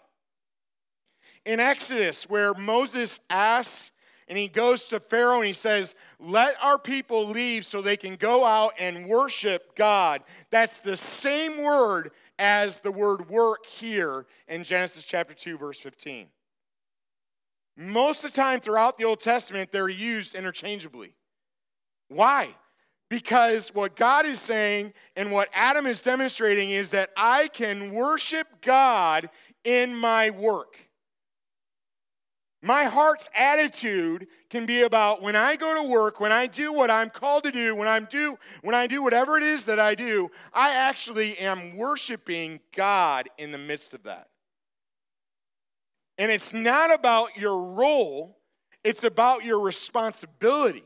In 1.45 1.59
Exodus, 1.59 2.29
where 2.29 2.53
Moses 2.53 3.19
asks 3.29 3.91
and 4.29 4.37
he 4.37 4.47
goes 4.47 4.87
to 4.87 4.99
Pharaoh 4.99 5.39
and 5.39 5.47
he 5.47 5.53
says, 5.53 5.95
Let 6.19 6.55
our 6.61 6.79
people 6.79 7.27
leave 7.27 7.65
so 7.65 7.81
they 7.81 7.97
can 7.97 8.15
go 8.15 8.45
out 8.45 8.73
and 8.79 9.07
worship 9.07 9.75
God. 9.75 10.23
That's 10.49 10.79
the 10.79 10.95
same 10.95 11.61
word 11.61 12.11
as 12.39 12.79
the 12.79 12.91
word 12.91 13.29
work 13.29 13.65
here 13.65 14.25
in 14.47 14.63
Genesis 14.63 15.03
chapter 15.03 15.33
2, 15.33 15.57
verse 15.57 15.79
15. 15.79 16.27
Most 17.75 18.23
of 18.23 18.31
the 18.31 18.35
time 18.35 18.59
throughout 18.59 18.97
the 18.97 19.03
Old 19.03 19.19
Testament, 19.19 19.71
they're 19.71 19.89
used 19.89 20.35
interchangeably. 20.35 21.13
Why? 22.13 22.55
Because 23.09 23.69
what 23.73 23.95
God 23.95 24.25
is 24.25 24.39
saying 24.39 24.93
and 25.15 25.31
what 25.31 25.49
Adam 25.53 25.85
is 25.85 26.01
demonstrating 26.01 26.71
is 26.71 26.91
that 26.91 27.11
I 27.15 27.47
can 27.47 27.91
worship 27.91 28.47
God 28.61 29.29
in 29.63 29.95
my 29.95 30.29
work. 30.31 30.77
My 32.61 32.85
heart's 32.85 33.29
attitude 33.35 34.27
can 34.49 34.65
be 34.65 34.83
about 34.83 35.21
when 35.21 35.35
I 35.35 35.57
go 35.57 35.75
to 35.75 35.83
work, 35.83 36.21
when 36.21 36.31
I 36.31 36.47
do 36.47 36.71
what 36.71 36.89
I'm 36.89 37.09
called 37.09 37.43
to 37.43 37.51
do, 37.51 37.75
when 37.75 37.89
I'm 37.89 38.05
do 38.05 38.37
when 38.61 38.73
I 38.73 38.87
do 38.87 39.03
whatever 39.03 39.37
it 39.37 39.43
is 39.43 39.65
that 39.65 39.81
I 39.81 39.95
do, 39.95 40.31
I 40.53 40.71
actually 40.71 41.37
am 41.39 41.75
worshiping 41.75 42.61
God 42.73 43.29
in 43.37 43.51
the 43.51 43.57
midst 43.57 43.93
of 43.93 44.03
that. 44.03 44.29
And 46.17 46.31
it's 46.31 46.53
not 46.53 46.93
about 46.93 47.35
your 47.35 47.59
role, 47.59 48.37
it's 48.83 49.03
about 49.03 49.43
your 49.43 49.59
responsibility. 49.59 50.85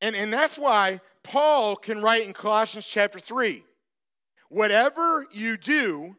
And, 0.00 0.14
and 0.14 0.32
that's 0.32 0.58
why 0.58 1.00
Paul 1.22 1.76
can 1.76 2.00
write 2.00 2.26
in 2.26 2.32
Colossians 2.32 2.86
chapter 2.86 3.18
3 3.18 3.64
whatever 4.48 5.26
you 5.30 5.58
do, 5.58 6.16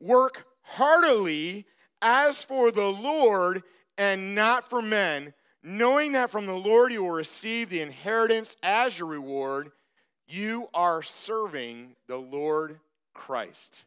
work 0.00 0.44
heartily 0.62 1.66
as 2.00 2.44
for 2.44 2.70
the 2.70 2.86
Lord 2.86 3.62
and 3.98 4.34
not 4.34 4.70
for 4.70 4.80
men, 4.80 5.32
knowing 5.62 6.12
that 6.12 6.30
from 6.30 6.46
the 6.46 6.52
Lord 6.52 6.92
you 6.92 7.02
will 7.02 7.10
receive 7.10 7.68
the 7.68 7.80
inheritance 7.80 8.56
as 8.62 8.98
your 8.98 9.08
reward, 9.08 9.70
you 10.28 10.68
are 10.74 11.02
serving 11.02 11.96
the 12.06 12.16
Lord 12.16 12.78
Christ. 13.14 13.84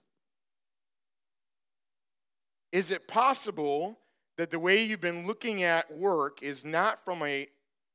Is 2.72 2.92
it 2.92 3.08
possible 3.08 3.98
that 4.38 4.52
the 4.52 4.60
way 4.60 4.84
you've 4.84 5.02
been 5.02 5.28
looking 5.28 5.64
at 5.64 5.96
work 5.96 6.42
is 6.42 6.64
not 6.64 7.04
from 7.04 7.24
a 7.24 7.48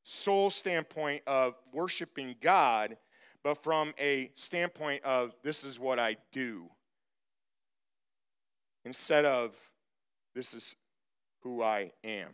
soul 0.05 0.51
standpoint 0.51 1.23
of 1.27 1.55
worshiping 1.73 2.37
God, 2.41 2.97
but 3.43 3.63
from 3.63 3.93
a 3.99 4.31
standpoint 4.37 5.03
of 5.03 5.35
this 5.43 5.65
is 5.65 5.79
what 5.79 5.99
I 5.99 6.17
do? 6.31 6.67
Instead 8.85 9.25
of 9.25 9.55
this 10.35 10.55
is 10.55 10.77
who 11.43 11.63
I 11.63 11.93
am. 12.05 12.31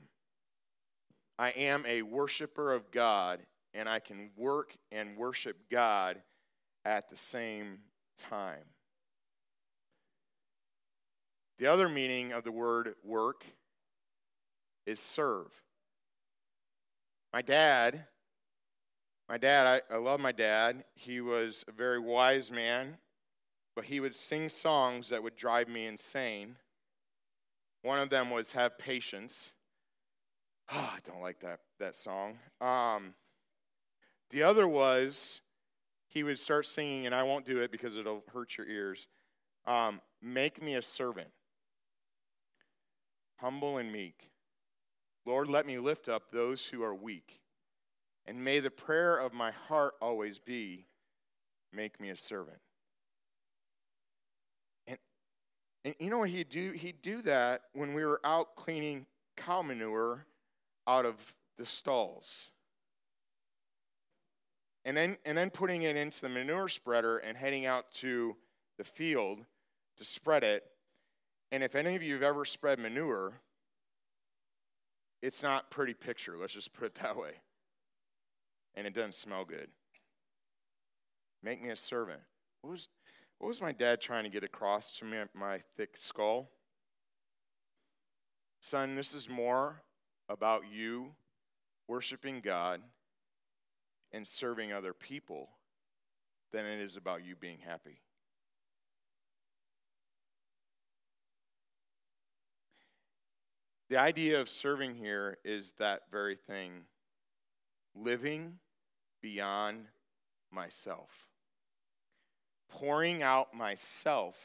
I 1.38 1.50
am 1.50 1.85
a 1.87 2.02
worshiper 2.02 2.72
of 2.72 2.90
God, 2.90 3.40
and 3.72 3.88
I 3.88 3.98
can 3.98 4.30
work 4.37 4.76
and 4.92 5.16
worship 5.16 5.56
God 5.70 6.20
at 6.85 7.09
the 7.09 7.16
same 7.16 7.78
time. 8.18 8.64
The 11.59 11.66
other 11.66 11.88
meaning 11.88 12.33
of 12.33 12.42
the 12.42 12.52
word 12.52 12.94
work 13.04 13.44
is 14.87 15.00
serve. 15.00 15.50
My 17.33 17.43
dad, 17.43 18.05
my 19.29 19.38
dad, 19.38 19.83
I, 19.90 19.95
I 19.95 19.99
love 19.99 20.19
my 20.19 20.33
dad. 20.33 20.85
He 20.95 21.21
was 21.21 21.64
a 21.69 21.73
very 21.73 22.01
wise 22.01 22.51
man, 22.51 22.97
but 23.77 23.85
he 23.85 24.01
would 24.01 24.16
sing 24.16 24.49
songs 24.49 25.09
that 25.11 25.23
would 25.23 25.37
drive 25.37 25.69
me 25.69 25.87
insane. 25.87 26.57
One 27.83 28.01
of 28.01 28.11
them 28.11 28.31
was 28.31 28.53
Have 28.53 28.79
Patience. 28.79 29.53
Oh, 30.73 30.90
I 30.97 30.99
don't 31.09 31.23
like 31.23 31.40
that, 31.40 31.61
that 31.79 31.95
song. 31.95 32.38
Um, 32.61 33.14
the 34.31 34.43
other 34.43 34.66
was 34.66 35.40
he 36.09 36.25
would 36.25 36.38
start 36.38 36.66
singing, 36.66 37.07
and 37.07 37.14
I 37.14 37.23
won't 37.23 37.47
do 37.47 37.61
it 37.61 37.71
because 37.71 37.97
it'll 37.97 38.25
hurt 38.33 38.59
your 38.59 38.66
ears. 38.66 39.07
Um, 39.66 40.01
Make 40.23 40.62
me 40.62 40.75
a 40.75 40.83
servant, 40.83 41.31
humble 43.37 43.79
and 43.79 43.90
meek. 43.90 44.30
Lord, 45.26 45.48
let 45.48 45.66
me 45.66 45.78
lift 45.78 46.09
up 46.09 46.30
those 46.30 46.64
who 46.64 46.83
are 46.83 46.94
weak. 46.94 47.40
And 48.26 48.44
may 48.44 48.61
the 48.61 48.70
prayer 48.70 49.16
of 49.16 49.33
my 49.33 49.50
heart 49.50 49.94
always 50.00 50.38
be, 50.38 50.87
Make 51.72 52.00
me 52.00 52.11
a 52.11 52.16
servant. 52.16 52.59
And 54.87 54.98
and 55.85 55.94
you 55.98 56.11
know 56.11 56.18
what 56.18 56.30
he'd 56.30 56.48
do? 56.48 56.72
He'd 56.72 57.00
do 57.00 57.22
that 57.22 57.62
when 57.72 57.94
we 57.94 58.04
were 58.04 58.20
out 58.24 58.56
cleaning 58.56 59.06
cow 59.37 59.62
manure 59.62 60.26
out 60.87 61.06
of 61.06 61.16
the 61.56 61.66
stalls. 61.66 62.28
And 64.85 64.96
then, 64.96 65.18
and 65.24 65.37
then 65.37 65.50
putting 65.50 65.83
it 65.83 65.94
into 65.94 66.22
the 66.22 66.28
manure 66.28 66.68
spreader 66.68 67.18
and 67.18 67.37
heading 67.37 67.66
out 67.66 67.92
to 67.94 68.35
the 68.78 68.85
field 68.85 69.44
to 69.98 70.04
spread 70.04 70.42
it. 70.42 70.64
And 71.52 71.62
if 71.62 71.74
any 71.74 71.96
of 71.96 72.02
you 72.02 72.14
have 72.14 72.22
ever 72.22 72.44
spread 72.44 72.78
manure, 72.78 73.35
it's 75.22 75.42
not 75.42 75.70
pretty 75.70 75.94
picture, 75.94 76.37
let's 76.38 76.54
just 76.54 76.72
put 76.72 76.87
it 76.87 76.94
that 77.02 77.16
way. 77.16 77.33
And 78.74 78.87
it 78.87 78.94
doesn't 78.94 79.14
smell 79.14 79.44
good. 79.44 79.68
Make 81.42 81.62
me 81.62 81.70
a 81.70 81.76
servant. 81.76 82.20
What 82.62 82.70
was, 82.70 82.88
what 83.38 83.48
was 83.48 83.61
my 83.61 83.72
dad 83.72 84.00
trying 84.00 84.24
to 84.24 84.30
get 84.30 84.44
across 84.44 84.98
to 84.98 85.04
me, 85.04 85.18
my 85.35 85.61
thick 85.76 85.96
skull? 85.96 86.50
Son, 88.61 88.94
this 88.94 89.14
is 89.14 89.28
more 89.28 89.83
about 90.28 90.62
you 90.70 91.09
worshiping 91.88 92.40
God 92.40 92.80
and 94.12 94.26
serving 94.26 94.72
other 94.72 94.92
people 94.92 95.48
than 96.52 96.66
it 96.66 96.80
is 96.80 96.96
about 96.96 97.24
you 97.24 97.35
being 97.37 97.59
happy. 97.59 98.00
The 103.90 103.98
idea 103.98 104.40
of 104.40 104.48
serving 104.48 104.94
here 104.94 105.37
is 105.44 105.74
that 105.79 106.03
very 106.11 106.37
thing 106.37 106.85
living 107.94 108.55
beyond 109.20 109.87
myself 110.50 111.11
pouring 112.70 113.22
out 113.22 113.55
myself 113.55 114.37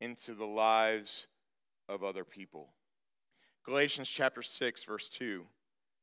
into 0.00 0.34
the 0.34 0.46
lives 0.46 1.26
of 1.88 2.04
other 2.04 2.24
people. 2.24 2.68
Galatians 3.64 4.08
chapter 4.08 4.42
6, 4.42 4.84
verse 4.84 5.08
2 5.08 5.44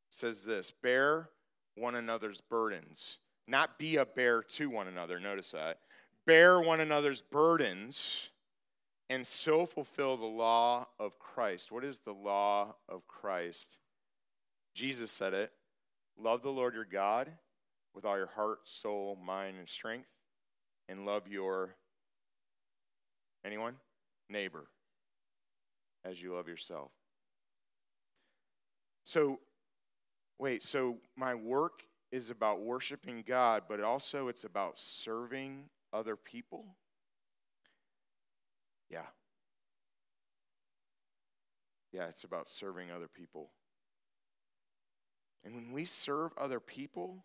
says 0.10 0.44
this 0.44 0.72
Bear 0.84 1.30
one 1.76 1.96
another's 1.96 2.42
burdens, 2.42 3.20
not 3.48 3.78
be 3.80 3.98
a 3.98 4.06
bear 4.06 4.42
to 4.42 4.70
one 4.70 4.88
another. 4.88 5.20
Notice 5.20 5.52
that. 5.52 5.80
Bear 6.26 6.60
one 6.60 6.82
another's 6.82 7.22
burdens 7.22 8.30
and 9.10 9.26
so 9.26 9.66
fulfill 9.66 10.18
the 10.18 10.26
law 10.26 10.88
of 11.00 11.18
Christ. 11.20 11.72
What 11.72 11.84
is 11.84 12.00
the 12.00 12.14
law 12.14 12.76
of 12.90 13.08
Christ? 13.08 13.78
Jesus 14.74 15.12
said 15.12 15.34
it 15.34 15.52
Love 16.20 16.42
the 16.42 16.50
Lord 16.50 16.74
your 16.74 16.86
God 16.86 17.32
with 17.94 18.06
all 18.06 18.18
your 18.18 18.28
heart, 18.28 18.60
soul, 18.66 19.18
mind, 19.24 19.58
and 19.58 19.68
strength 19.70 20.10
and 20.90 21.06
love 21.06 21.28
your 21.28 21.76
anyone 23.46 23.76
neighbor 24.30 24.66
as 26.06 26.22
you 26.22 26.34
love 26.34 26.48
yourself 26.48 26.92
so 29.04 29.40
wait 30.40 30.64
so 30.64 30.98
my 31.16 31.34
work 31.34 31.84
is 32.12 32.30
about 32.30 32.62
worshiping 32.62 33.24
god 33.26 33.64
but 33.68 33.82
also 33.82 34.28
it's 34.28 34.44
about 34.44 34.80
serving 34.80 35.64
other 35.94 36.16
people 36.16 36.66
yeah 38.90 39.06
yeah 41.92 42.06
it's 42.08 42.24
about 42.24 42.50
serving 42.50 42.92
other 42.92 43.08
people 43.08 43.52
and 45.44 45.56
when 45.56 45.72
we 45.72 45.86
serve 45.86 46.32
other 46.38 46.60
people 46.60 47.24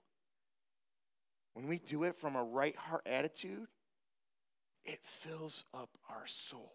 when 1.55 1.67
we 1.67 1.79
do 1.79 2.05
it 2.05 2.17
from 2.17 2.37
a 2.37 2.43
right 2.43 2.77
heart 2.77 3.03
attitude, 3.07 3.67
it 4.85 5.01
fills 5.03 5.65
up 5.75 5.91
our 6.09 6.27
soul. 6.27 6.73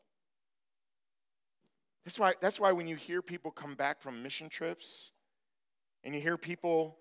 That's 2.05 2.19
why, 2.19 2.33
that's 2.39 2.59
why 2.59 2.71
when 2.71 2.87
you 2.87 2.95
hear 2.95 3.21
people 3.21 3.51
come 3.51 3.75
back 3.75 3.99
from 3.99 4.23
mission 4.23 4.49
trips 4.49 5.11
and 6.03 6.13
you 6.13 6.21
hear 6.21 6.37
people 6.37 6.97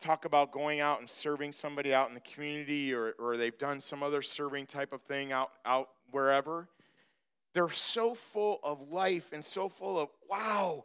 talk 0.00 0.24
about 0.24 0.52
going 0.52 0.80
out 0.80 1.00
and 1.00 1.10
serving 1.10 1.52
somebody 1.52 1.92
out 1.92 2.08
in 2.08 2.14
the 2.14 2.20
community 2.20 2.94
or, 2.94 3.14
or 3.18 3.36
they've 3.36 3.58
done 3.58 3.80
some 3.80 4.02
other 4.02 4.22
serving 4.22 4.66
type 4.66 4.92
of 4.92 5.02
thing 5.02 5.32
out, 5.32 5.50
out 5.66 5.88
wherever, 6.10 6.68
they're 7.56 7.70
so 7.70 8.14
full 8.14 8.60
of 8.62 8.90
life 8.90 9.30
and 9.32 9.42
so 9.42 9.70
full 9.70 9.98
of, 9.98 10.10
wow, 10.28 10.84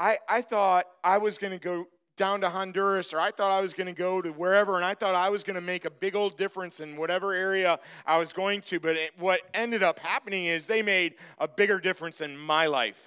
I, 0.00 0.18
I 0.28 0.42
thought 0.42 0.86
I 1.04 1.18
was 1.18 1.38
going 1.38 1.52
to 1.52 1.60
go 1.60 1.86
down 2.16 2.40
to 2.40 2.48
Honduras, 2.48 3.12
or 3.12 3.20
I 3.20 3.30
thought 3.30 3.52
I 3.52 3.60
was 3.60 3.72
going 3.72 3.86
to 3.86 3.92
go 3.92 4.20
to 4.20 4.30
wherever, 4.30 4.74
and 4.74 4.84
I 4.84 4.94
thought 4.94 5.14
I 5.14 5.28
was 5.28 5.44
going 5.44 5.54
to 5.54 5.60
make 5.60 5.84
a 5.84 5.90
big 5.90 6.16
old 6.16 6.36
difference 6.36 6.80
in 6.80 6.96
whatever 6.96 7.32
area 7.32 7.78
I 8.04 8.18
was 8.18 8.32
going 8.32 8.62
to. 8.62 8.80
But 8.80 8.96
it, 8.96 9.12
what 9.16 9.42
ended 9.54 9.84
up 9.84 10.00
happening 10.00 10.46
is 10.46 10.66
they 10.66 10.82
made 10.82 11.14
a 11.38 11.46
bigger 11.46 11.78
difference 11.78 12.20
in 12.20 12.36
my 12.36 12.66
life. 12.66 12.98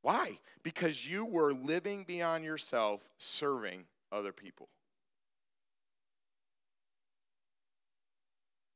Why? 0.00 0.38
Because 0.62 1.06
you 1.06 1.26
were 1.26 1.52
living 1.52 2.04
beyond 2.04 2.42
yourself, 2.42 3.02
serving 3.18 3.84
other 4.10 4.32
people. 4.32 4.70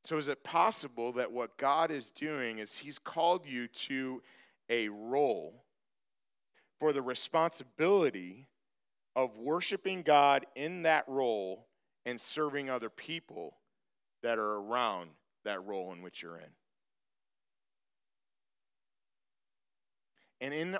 So, 0.05 0.19
is 0.19 0.29
it 0.29 0.45
possible 0.45 1.13
that 1.15 1.33
what 1.33 1.57
God 1.57 1.91
is 1.91 2.11
doing 2.11 2.59
is 2.59 2.77
He's 2.77 2.99
called 2.99 3.47
you 3.47 3.69
to 3.69 4.23
a 4.69 4.89
role 4.89 5.65
for 6.79 6.93
the 6.93 7.01
responsibility 7.01 8.47
of 9.17 9.39
worshiping 9.39 10.03
God 10.03 10.45
in 10.57 10.83
that 10.83 11.05
role 11.09 11.67
and 12.05 12.21
serving 12.21 12.69
other 12.69 12.91
people 12.91 13.57
that 14.23 14.39
are 14.39 14.57
around 14.57 15.11
that 15.45 15.65
role 15.65 15.93
in 15.95 16.03
which 16.03 16.21
you're 16.21 16.37
in? 16.37 16.53
And 20.43 20.53
in 20.53 20.77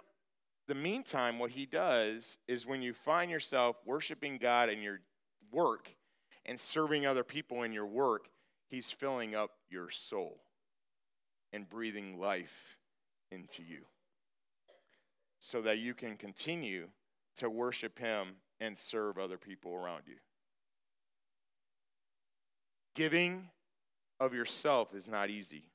the 0.69 0.75
meantime, 0.75 1.39
what 1.39 1.51
He 1.51 1.65
does 1.65 2.37
is 2.47 2.67
when 2.67 2.83
you 2.83 2.93
find 2.93 3.31
yourself 3.31 3.77
worshiping 3.87 4.37
God 4.37 4.69
in 4.69 4.83
your 4.83 5.01
work 5.51 5.91
and 6.45 6.61
serving 6.61 7.07
other 7.07 7.25
people 7.25 7.63
in 7.63 7.73
your 7.73 7.87
work, 7.87 8.29
He's 8.75 8.91
filling 8.91 9.37
up 9.37 9.53
your 9.71 9.89
soul 9.89 10.41
and 11.53 11.71
breathing 11.71 12.19
life 12.19 12.77
into 13.31 13.63
you 13.63 13.83
so 15.39 15.63
that 15.63 15.79
you 15.79 15.95
can 15.95 16.17
continue 16.17 16.89
to 17.37 17.49
worship 17.49 18.01
Him 18.01 18.31
and 18.59 18.77
serve 18.77 19.17
other 19.17 19.39
people 19.39 19.73
around 19.73 20.03
you. 20.09 20.17
Giving 22.97 23.49
of 24.19 24.35
yourself 24.35 24.93
is 24.93 25.09
not 25.09 25.31
easy, 25.31 25.71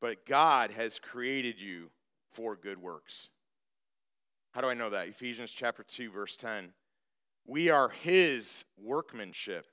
but 0.00 0.26
God 0.26 0.72
has 0.72 0.98
created 0.98 1.60
you 1.60 1.90
for 2.32 2.56
good 2.56 2.82
works. 2.82 3.28
How 4.50 4.60
do 4.60 4.66
I 4.66 4.74
know 4.74 4.90
that? 4.90 5.06
Ephesians 5.06 5.52
chapter 5.52 5.84
2 5.84 6.10
verse 6.10 6.36
10. 6.36 6.70
We 7.46 7.70
are 7.70 7.90
his 7.90 8.64
workmanship 8.76 9.66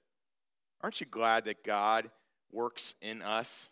Aren't 0.81 0.99
you 0.99 1.07
glad 1.07 1.45
that 1.45 1.63
God 1.63 2.09
works 2.51 2.93
in 3.01 3.21
us? 3.21 3.69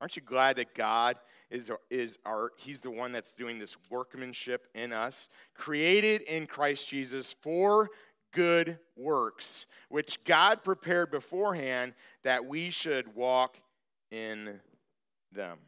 Aren't 0.00 0.16
you 0.16 0.22
glad 0.22 0.56
that 0.56 0.74
God 0.74 1.18
is, 1.50 1.70
is 1.90 2.18
our, 2.24 2.52
He's 2.56 2.80
the 2.80 2.90
one 2.90 3.12
that's 3.12 3.34
doing 3.34 3.58
this 3.58 3.76
workmanship 3.90 4.68
in 4.74 4.92
us? 4.92 5.28
Created 5.54 6.22
in 6.22 6.46
Christ 6.46 6.88
Jesus 6.88 7.34
for 7.40 7.90
good 8.32 8.78
works, 8.96 9.66
which 9.88 10.22
God 10.24 10.62
prepared 10.62 11.10
beforehand 11.10 11.94
that 12.22 12.44
we 12.44 12.70
should 12.70 13.14
walk 13.14 13.56
in 14.10 14.60
them. 15.32 15.58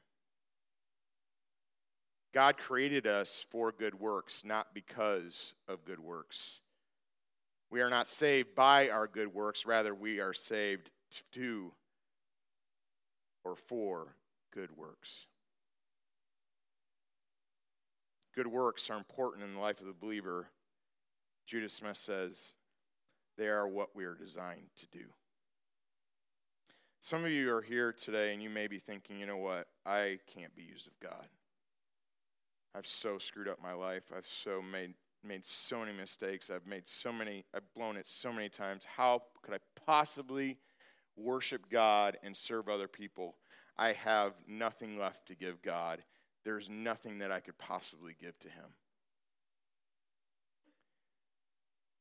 God 2.32 2.56
created 2.58 3.06
us 3.06 3.44
for 3.50 3.72
good 3.72 3.98
works, 3.98 4.42
not 4.44 4.68
because 4.72 5.54
of 5.66 5.84
good 5.84 5.98
works. 5.98 6.60
We 7.70 7.80
are 7.80 7.90
not 7.90 8.08
saved 8.08 8.54
by 8.54 8.88
our 8.88 9.06
good 9.06 9.32
works, 9.32 9.64
rather, 9.64 9.94
we 9.94 10.20
are 10.20 10.32
saved 10.32 10.90
to 11.32 11.72
or 13.44 13.56
for 13.56 14.16
good 14.52 14.76
works. 14.76 15.26
Good 18.34 18.46
works 18.46 18.90
are 18.90 18.96
important 18.96 19.44
in 19.44 19.54
the 19.54 19.60
life 19.60 19.80
of 19.80 19.86
the 19.86 19.92
believer. 19.92 20.48
Judah 21.46 21.68
Smith 21.68 21.96
says 21.96 22.52
they 23.36 23.48
are 23.48 23.66
what 23.66 23.94
we 23.94 24.04
are 24.04 24.14
designed 24.14 24.68
to 24.78 24.86
do. 24.98 25.04
Some 27.00 27.24
of 27.24 27.30
you 27.30 27.52
are 27.54 27.62
here 27.62 27.92
today 27.92 28.32
and 28.32 28.42
you 28.42 28.50
may 28.50 28.66
be 28.66 28.78
thinking, 28.78 29.18
you 29.18 29.26
know 29.26 29.38
what? 29.38 29.66
I 29.86 30.18
can't 30.34 30.54
be 30.54 30.62
used 30.62 30.86
of 30.86 30.92
God. 31.00 31.26
I've 32.74 32.86
so 32.86 33.18
screwed 33.18 33.48
up 33.48 33.60
my 33.62 33.72
life. 33.72 34.04
I've 34.16 34.28
so 34.44 34.60
made 34.62 34.94
made 35.24 35.44
so 35.44 35.80
many 35.80 35.92
mistakes. 35.92 36.50
I've 36.50 36.66
made 36.66 36.86
so 36.86 37.12
many, 37.12 37.44
I've 37.54 37.72
blown 37.74 37.96
it 37.96 38.08
so 38.08 38.32
many 38.32 38.48
times. 38.48 38.82
How 38.84 39.22
could 39.42 39.54
I 39.54 39.58
possibly 39.86 40.58
worship 41.16 41.68
God 41.70 42.16
and 42.22 42.36
serve 42.36 42.68
other 42.68 42.88
people? 42.88 43.36
I 43.76 43.92
have 43.92 44.32
nothing 44.46 44.98
left 44.98 45.26
to 45.28 45.34
give 45.34 45.62
God. 45.62 46.02
There's 46.44 46.68
nothing 46.68 47.18
that 47.18 47.30
I 47.30 47.40
could 47.40 47.58
possibly 47.58 48.16
give 48.20 48.38
to 48.40 48.48
Him. 48.48 48.64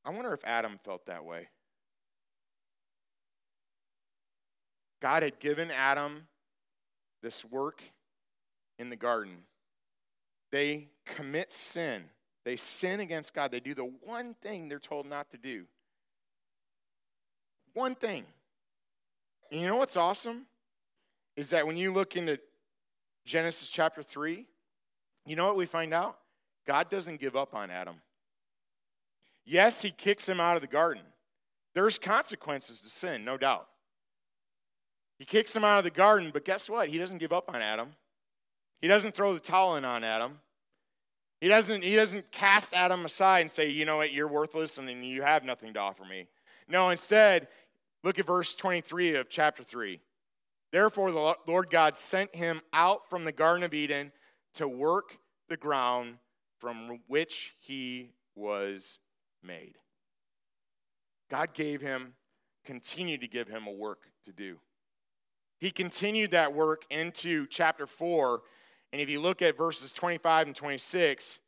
I 0.06 0.12
wonder 0.12 0.34
if 0.34 0.44
Adam 0.46 0.80
felt 0.84 1.06
that 1.08 1.26
way. 1.26 1.50
God 5.02 5.24
had 5.24 5.40
given 5.40 5.72
Adam 5.72 6.28
this 7.22 7.46
work 7.46 7.82
in 8.78 8.90
the 8.90 8.96
garden. 8.96 9.44
They 10.52 10.90
commit 11.06 11.54
sin 11.54 12.06
they 12.50 12.56
sin 12.56 13.00
against 13.00 13.36
God. 13.36 13.52
They 13.52 13.60
do 13.60 13.76
the 13.76 13.92
one 14.04 14.34
thing 14.42 14.70
they're 14.70 14.80
told 14.80 15.06
not 15.06 15.30
to 15.30 15.38
do. 15.38 15.66
One 17.76 17.94
thing. 17.94 18.26
And 19.52 19.62
you 19.62 19.68
know 19.68 19.76
what's 19.76 19.96
awesome? 19.96 20.48
Is 21.36 21.52
that 21.52 21.68
when 21.68 21.78
you 21.78 21.94
look 21.94 22.16
into 22.16 22.40
Genesis 23.24 23.70
chapter 23.70 24.02
3, 24.02 24.48
you 25.28 25.36
know 25.36 25.46
what 25.46 25.58
we 25.58 25.68
find 25.68 25.94
out? 25.94 26.18
God 26.66 26.90
doesn't 26.90 27.20
give 27.20 27.36
up 27.36 27.54
on 27.54 27.70
Adam. 27.70 27.98
Yes, 29.46 29.84
he 29.84 29.92
kicks 29.92 30.28
him 30.28 30.40
out 30.40 30.56
of 30.56 30.62
the 30.62 30.68
garden. 30.68 31.04
There's 31.76 32.00
consequences 32.00 32.82
to 32.82 32.90
sin, 32.90 33.24
no 33.24 33.38
doubt. 33.38 33.68
He 35.20 35.26
kicks 35.26 35.56
him 35.56 35.64
out 35.64 35.78
of 35.78 35.84
the 35.84 35.92
garden, 35.92 36.32
but 36.34 36.46
guess 36.46 36.68
what? 36.68 36.90
He 36.90 36.98
doesn't 36.98 37.20
give 37.20 37.32
up 37.32 37.48
on 37.48 37.62
Adam. 37.62 37.90
He 38.82 38.88
doesn't 38.88 39.14
throw 39.14 39.36
the 39.36 39.40
towel 39.40 39.76
in 39.76 39.86
on 39.86 40.04
Adam. 40.04 40.40
He 41.42 41.48
doesn't, 41.48 41.84
he 41.84 41.96
doesn't 41.96 42.32
cast 42.32 42.74
Adam 42.74 43.06
aside 43.06 43.42
and 43.42 43.52
say, 43.52 43.70
you 43.70 43.86
know 43.86 43.98
what, 43.98 44.12
you're 44.12 44.28
worthless 44.28 44.78
and 44.78 44.88
then 44.88 45.04
you 45.04 45.22
have 45.22 45.44
nothing 45.44 45.74
to 45.74 45.80
offer 45.80 46.04
me. 46.04 46.28
No, 46.68 46.90
instead, 46.90 47.48
look 48.04 48.20
at 48.20 48.28
verse 48.28 48.56
23 48.56 49.16
of 49.16 49.30
chapter 49.30 49.64
3. 49.64 50.02
Therefore, 50.72 51.12
the 51.12 51.36
Lord 51.48 51.70
God 51.70 51.96
sent 51.96 52.36
him 52.36 52.62
out 52.74 53.10
from 53.10 53.24
the 53.24 53.32
Garden 53.32 53.64
of 53.64 53.74
Eden 53.74 54.12
to 54.56 54.68
work 54.68 55.18
the 55.48 55.58
ground 55.58 56.18
from 56.60 57.00
which 57.08 57.54
he 57.60 58.12
was 58.36 59.00
made. 59.42 59.78
God 61.32 61.54
gave 61.54 61.82
him, 61.82 62.14
continued 62.66 63.22
to 63.22 63.28
give 63.28 63.48
him 63.48 63.66
a 63.66 63.72
work 63.72 64.12
to 64.26 64.32
do. 64.32 64.60
He 65.60 65.72
continued 65.72 66.32
that 66.32 66.54
work 66.54 66.84
into 66.90 67.48
chapter 67.48 67.88
4 67.88 68.42
and 68.92 69.02
if 69.02 69.10
you 69.10 69.20
look 69.20 69.42
at 69.42 69.58
verses 69.58 69.94
25 69.94 70.48
and 70.48 70.56
26, 70.56 71.42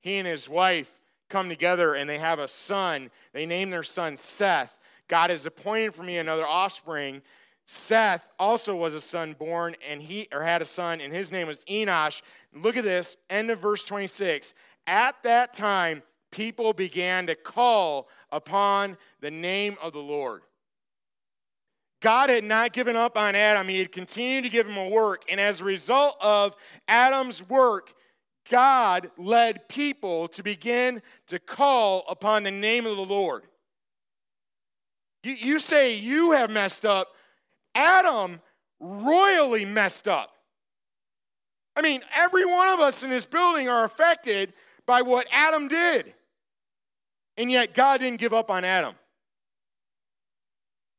he 0.00 0.16
and 0.16 0.28
his 0.28 0.48
wife 0.48 0.90
come 1.28 1.48
together 1.48 1.94
and 1.94 2.08
they 2.08 2.18
have 2.18 2.38
a 2.38 2.48
son. 2.48 3.10
They 3.32 3.46
name 3.46 3.70
their 3.70 3.82
son 3.82 4.16
Seth. 4.16 4.78
God 5.08 5.30
has 5.30 5.46
appointed 5.46 5.94
for 5.94 6.02
me 6.02 6.18
another 6.18 6.46
offspring. 6.46 7.22
Seth 7.66 8.26
also 8.38 8.76
was 8.76 8.94
a 8.94 9.00
son 9.00 9.34
born 9.38 9.74
and 9.88 10.00
he 10.00 10.28
or 10.32 10.42
had 10.42 10.62
a 10.62 10.66
son 10.66 11.00
and 11.00 11.12
his 11.12 11.32
name 11.32 11.48
was 11.48 11.64
Enosh. 11.64 12.20
Look 12.54 12.76
at 12.76 12.84
this, 12.84 13.16
end 13.30 13.50
of 13.50 13.58
verse 13.58 13.84
26. 13.84 14.54
At 14.86 15.16
that 15.22 15.54
time 15.54 16.02
people 16.30 16.72
began 16.72 17.26
to 17.26 17.34
call 17.34 18.08
upon 18.30 18.96
the 19.20 19.30
name 19.30 19.76
of 19.82 19.92
the 19.92 20.00
Lord. 20.00 20.42
God 22.04 22.28
had 22.28 22.44
not 22.44 22.74
given 22.74 22.96
up 22.96 23.16
on 23.16 23.34
Adam. 23.34 23.66
He 23.66 23.78
had 23.78 23.90
continued 23.90 24.44
to 24.44 24.50
give 24.50 24.68
him 24.68 24.76
a 24.76 24.90
work. 24.90 25.22
And 25.30 25.40
as 25.40 25.62
a 25.62 25.64
result 25.64 26.18
of 26.20 26.54
Adam's 26.86 27.42
work, 27.48 27.94
God 28.50 29.10
led 29.16 29.70
people 29.70 30.28
to 30.28 30.42
begin 30.42 31.00
to 31.28 31.38
call 31.38 32.04
upon 32.06 32.42
the 32.42 32.50
name 32.50 32.84
of 32.84 32.96
the 32.96 33.02
Lord. 33.02 33.44
You, 35.22 35.32
you 35.32 35.58
say 35.58 35.94
you 35.94 36.32
have 36.32 36.50
messed 36.50 36.84
up. 36.84 37.08
Adam 37.74 38.42
royally 38.80 39.64
messed 39.64 40.06
up. 40.06 40.30
I 41.74 41.80
mean, 41.80 42.02
every 42.14 42.44
one 42.44 42.68
of 42.68 42.80
us 42.80 43.02
in 43.02 43.08
this 43.08 43.24
building 43.24 43.70
are 43.70 43.82
affected 43.82 44.52
by 44.84 45.00
what 45.00 45.26
Adam 45.32 45.68
did. 45.68 46.12
And 47.38 47.50
yet, 47.50 47.72
God 47.72 48.00
didn't 48.00 48.20
give 48.20 48.34
up 48.34 48.50
on 48.50 48.62
Adam. 48.62 48.94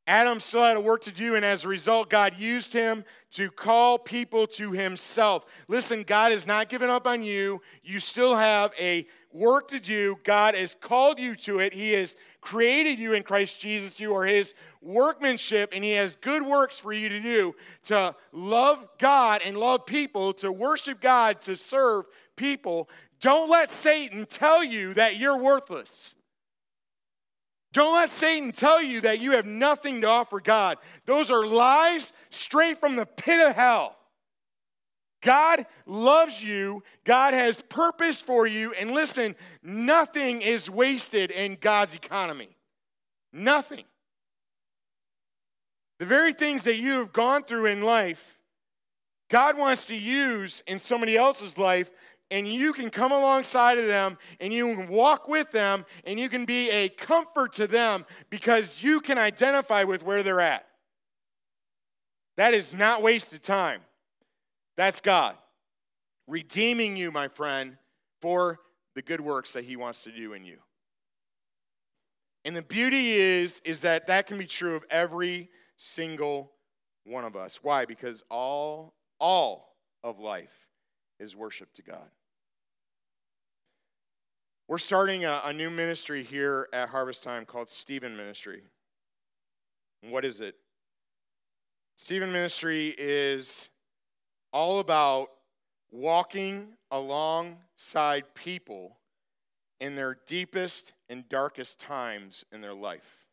Adam 0.06 0.38
still 0.38 0.62
had 0.62 0.76
a 0.76 0.80
work 0.80 1.02
to 1.02 1.10
do, 1.10 1.34
and 1.34 1.44
as 1.44 1.64
a 1.64 1.68
result, 1.68 2.08
God 2.08 2.34
used 2.38 2.72
him 2.72 3.04
to 3.32 3.50
call 3.50 3.98
people 3.98 4.46
to 4.46 4.70
himself. 4.70 5.44
Listen, 5.66 6.04
God 6.04 6.30
has 6.30 6.46
not 6.46 6.68
given 6.68 6.88
up 6.88 7.06
on 7.06 7.24
you. 7.24 7.60
You 7.82 7.98
still 7.98 8.36
have 8.36 8.72
a 8.78 9.06
work 9.32 9.68
to 9.68 9.80
do. 9.80 10.16
God 10.22 10.54
has 10.54 10.74
called 10.74 11.18
you 11.18 11.34
to 11.36 11.58
it. 11.58 11.74
He 11.74 11.92
has 11.92 12.14
created 12.40 13.00
you 13.00 13.14
in 13.14 13.24
Christ 13.24 13.58
Jesus. 13.58 13.98
You 13.98 14.14
are 14.14 14.24
his 14.24 14.54
workmanship, 14.80 15.70
and 15.74 15.82
he 15.82 15.90
has 15.92 16.16
good 16.16 16.42
works 16.42 16.78
for 16.78 16.92
you 16.92 17.08
to 17.08 17.20
do 17.20 17.54
to 17.84 18.14
love 18.32 18.86
God 18.98 19.42
and 19.44 19.58
love 19.58 19.86
people, 19.86 20.32
to 20.34 20.52
worship 20.52 21.00
God, 21.00 21.40
to 21.42 21.56
serve 21.56 22.06
people. 22.36 22.88
Don't 23.20 23.50
let 23.50 23.70
Satan 23.70 24.26
tell 24.26 24.62
you 24.62 24.94
that 24.94 25.16
you're 25.16 25.38
worthless. 25.38 26.14
Don't 27.76 27.92
let 27.92 28.08
Satan 28.08 28.52
tell 28.52 28.80
you 28.80 29.02
that 29.02 29.20
you 29.20 29.32
have 29.32 29.44
nothing 29.44 30.00
to 30.00 30.06
offer 30.06 30.40
God. 30.40 30.78
Those 31.04 31.30
are 31.30 31.44
lies 31.46 32.14
straight 32.30 32.80
from 32.80 32.96
the 32.96 33.04
pit 33.04 33.38
of 33.38 33.54
hell. 33.54 33.98
God 35.20 35.66
loves 35.84 36.42
you. 36.42 36.82
God 37.04 37.34
has 37.34 37.60
purpose 37.60 38.22
for 38.22 38.46
you. 38.46 38.72
And 38.72 38.92
listen, 38.92 39.36
nothing 39.62 40.40
is 40.40 40.70
wasted 40.70 41.30
in 41.30 41.58
God's 41.60 41.94
economy. 41.94 42.48
Nothing. 43.30 43.84
The 45.98 46.06
very 46.06 46.32
things 46.32 46.62
that 46.62 46.76
you 46.76 46.92
have 46.92 47.12
gone 47.12 47.44
through 47.44 47.66
in 47.66 47.82
life, 47.82 48.38
God 49.28 49.58
wants 49.58 49.88
to 49.88 49.94
use 49.94 50.62
in 50.66 50.78
somebody 50.78 51.14
else's 51.14 51.58
life, 51.58 51.90
and 52.30 52.48
you 52.48 52.72
can 52.72 52.90
come 52.90 53.12
alongside 53.12 53.78
of 53.78 53.86
them 53.86 54.18
and 54.40 54.52
you 54.52 54.74
can 54.74 54.88
walk 54.88 55.28
with 55.28 55.50
them 55.50 55.84
and 56.04 56.18
you 56.18 56.28
can 56.28 56.44
be 56.44 56.70
a 56.70 56.88
comfort 56.88 57.52
to 57.54 57.66
them 57.66 58.04
because 58.30 58.82
you 58.82 59.00
can 59.00 59.18
identify 59.18 59.84
with 59.84 60.02
where 60.02 60.22
they're 60.22 60.40
at. 60.40 60.66
That 62.36 62.52
is 62.52 62.74
not 62.74 63.02
wasted 63.02 63.42
time. 63.42 63.80
That's 64.76 65.00
God 65.00 65.36
redeeming 66.26 66.96
you, 66.96 67.10
my 67.10 67.28
friend, 67.28 67.76
for 68.20 68.58
the 68.94 69.02
good 69.02 69.20
works 69.20 69.52
that 69.52 69.64
He 69.64 69.76
wants 69.76 70.02
to 70.04 70.12
do 70.12 70.32
in 70.32 70.44
you. 70.44 70.58
And 72.44 72.56
the 72.56 72.62
beauty 72.62 73.12
is, 73.12 73.60
is 73.64 73.80
that 73.82 74.06
that 74.06 74.26
can 74.26 74.38
be 74.38 74.46
true 74.46 74.76
of 74.76 74.84
every 74.90 75.50
single 75.76 76.52
one 77.04 77.24
of 77.24 77.36
us. 77.36 77.60
Why? 77.62 77.84
Because 77.84 78.22
all, 78.30 78.94
all 79.18 79.74
of 80.04 80.18
life 80.18 80.68
is 81.18 81.34
worship 81.34 81.72
to 81.74 81.82
God. 81.82 82.08
We're 84.68 84.78
starting 84.78 85.24
a, 85.24 85.42
a 85.44 85.52
new 85.52 85.70
ministry 85.70 86.24
here 86.24 86.68
at 86.72 86.88
Harvest 86.88 87.22
Time 87.22 87.44
called 87.44 87.70
Stephen 87.70 88.16
Ministry. 88.16 88.62
And 90.02 90.10
what 90.10 90.24
is 90.24 90.40
it? 90.40 90.56
Stephen 91.94 92.32
Ministry 92.32 92.92
is 92.98 93.70
all 94.52 94.80
about 94.80 95.28
walking 95.92 96.70
alongside 96.90 98.24
people 98.34 98.96
in 99.78 99.94
their 99.94 100.18
deepest 100.26 100.94
and 101.08 101.28
darkest 101.28 101.78
times 101.78 102.44
in 102.50 102.60
their 102.60 102.74
life. 102.74 103.24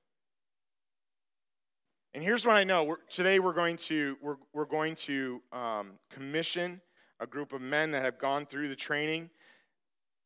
And 2.13 2.23
here's 2.23 2.45
what 2.45 2.57
I 2.57 2.63
know: 2.63 2.83
we're, 2.83 2.97
today 3.09 3.39
we're 3.39 3.53
going 3.53 3.77
to 3.77 4.17
we're, 4.21 4.37
we're 4.53 4.65
going 4.65 4.93
to 4.95 5.41
um, 5.51 5.93
commission 6.11 6.79
a 7.19 7.25
group 7.25 7.53
of 7.53 7.61
men 7.61 7.89
that 7.89 8.03
have 8.03 8.19
gone 8.19 8.45
through 8.45 8.69
the 8.69 8.75
training. 8.75 9.31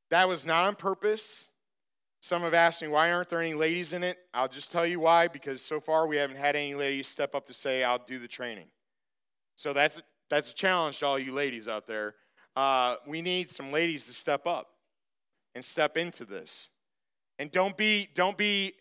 That 0.10 0.28
was 0.28 0.46
not 0.46 0.66
on 0.66 0.76
purpose. 0.76 1.48
Some 2.22 2.42
have 2.42 2.54
asked 2.54 2.82
me 2.82 2.88
why 2.88 3.12
aren't 3.12 3.30
there 3.30 3.42
any 3.42 3.54
ladies 3.54 3.94
in 3.94 4.04
it. 4.04 4.18
I'll 4.34 4.48
just 4.48 4.72
tell 4.72 4.86
you 4.86 5.00
why 5.00 5.28
because 5.28 5.62
so 5.62 5.80
far 5.80 6.08
we 6.08 6.18
haven't 6.18 6.38
had 6.38 6.56
any 6.56 6.76
ladies 6.76 7.08
step 7.08 7.36
up 7.36 7.48
to 7.48 7.54
say 7.54 7.84
I'll 7.84 8.04
do 8.06 8.20
the 8.20 8.28
training. 8.28 8.68
So 9.56 9.74
that's 9.74 10.02
that's 10.30 10.52
a 10.52 10.54
challenge 10.54 11.00
to 11.00 11.06
all 11.06 11.20
you 11.20 11.34
ladies 11.34 11.68
out 11.68 11.88
there. 11.88 12.16
Uh, 12.56 12.96
we 13.06 13.22
need 13.22 13.52
some 13.52 13.72
ladies 13.72 14.08
to 14.08 14.14
step 14.14 14.48
up 14.48 14.72
and 15.56 15.64
step 15.64 15.98
into 15.98 16.26
this. 16.26 16.70
And 17.40 17.52
don't 17.52 17.78
be, 17.78 18.10
don't 18.16 18.38
be, 18.38 18.74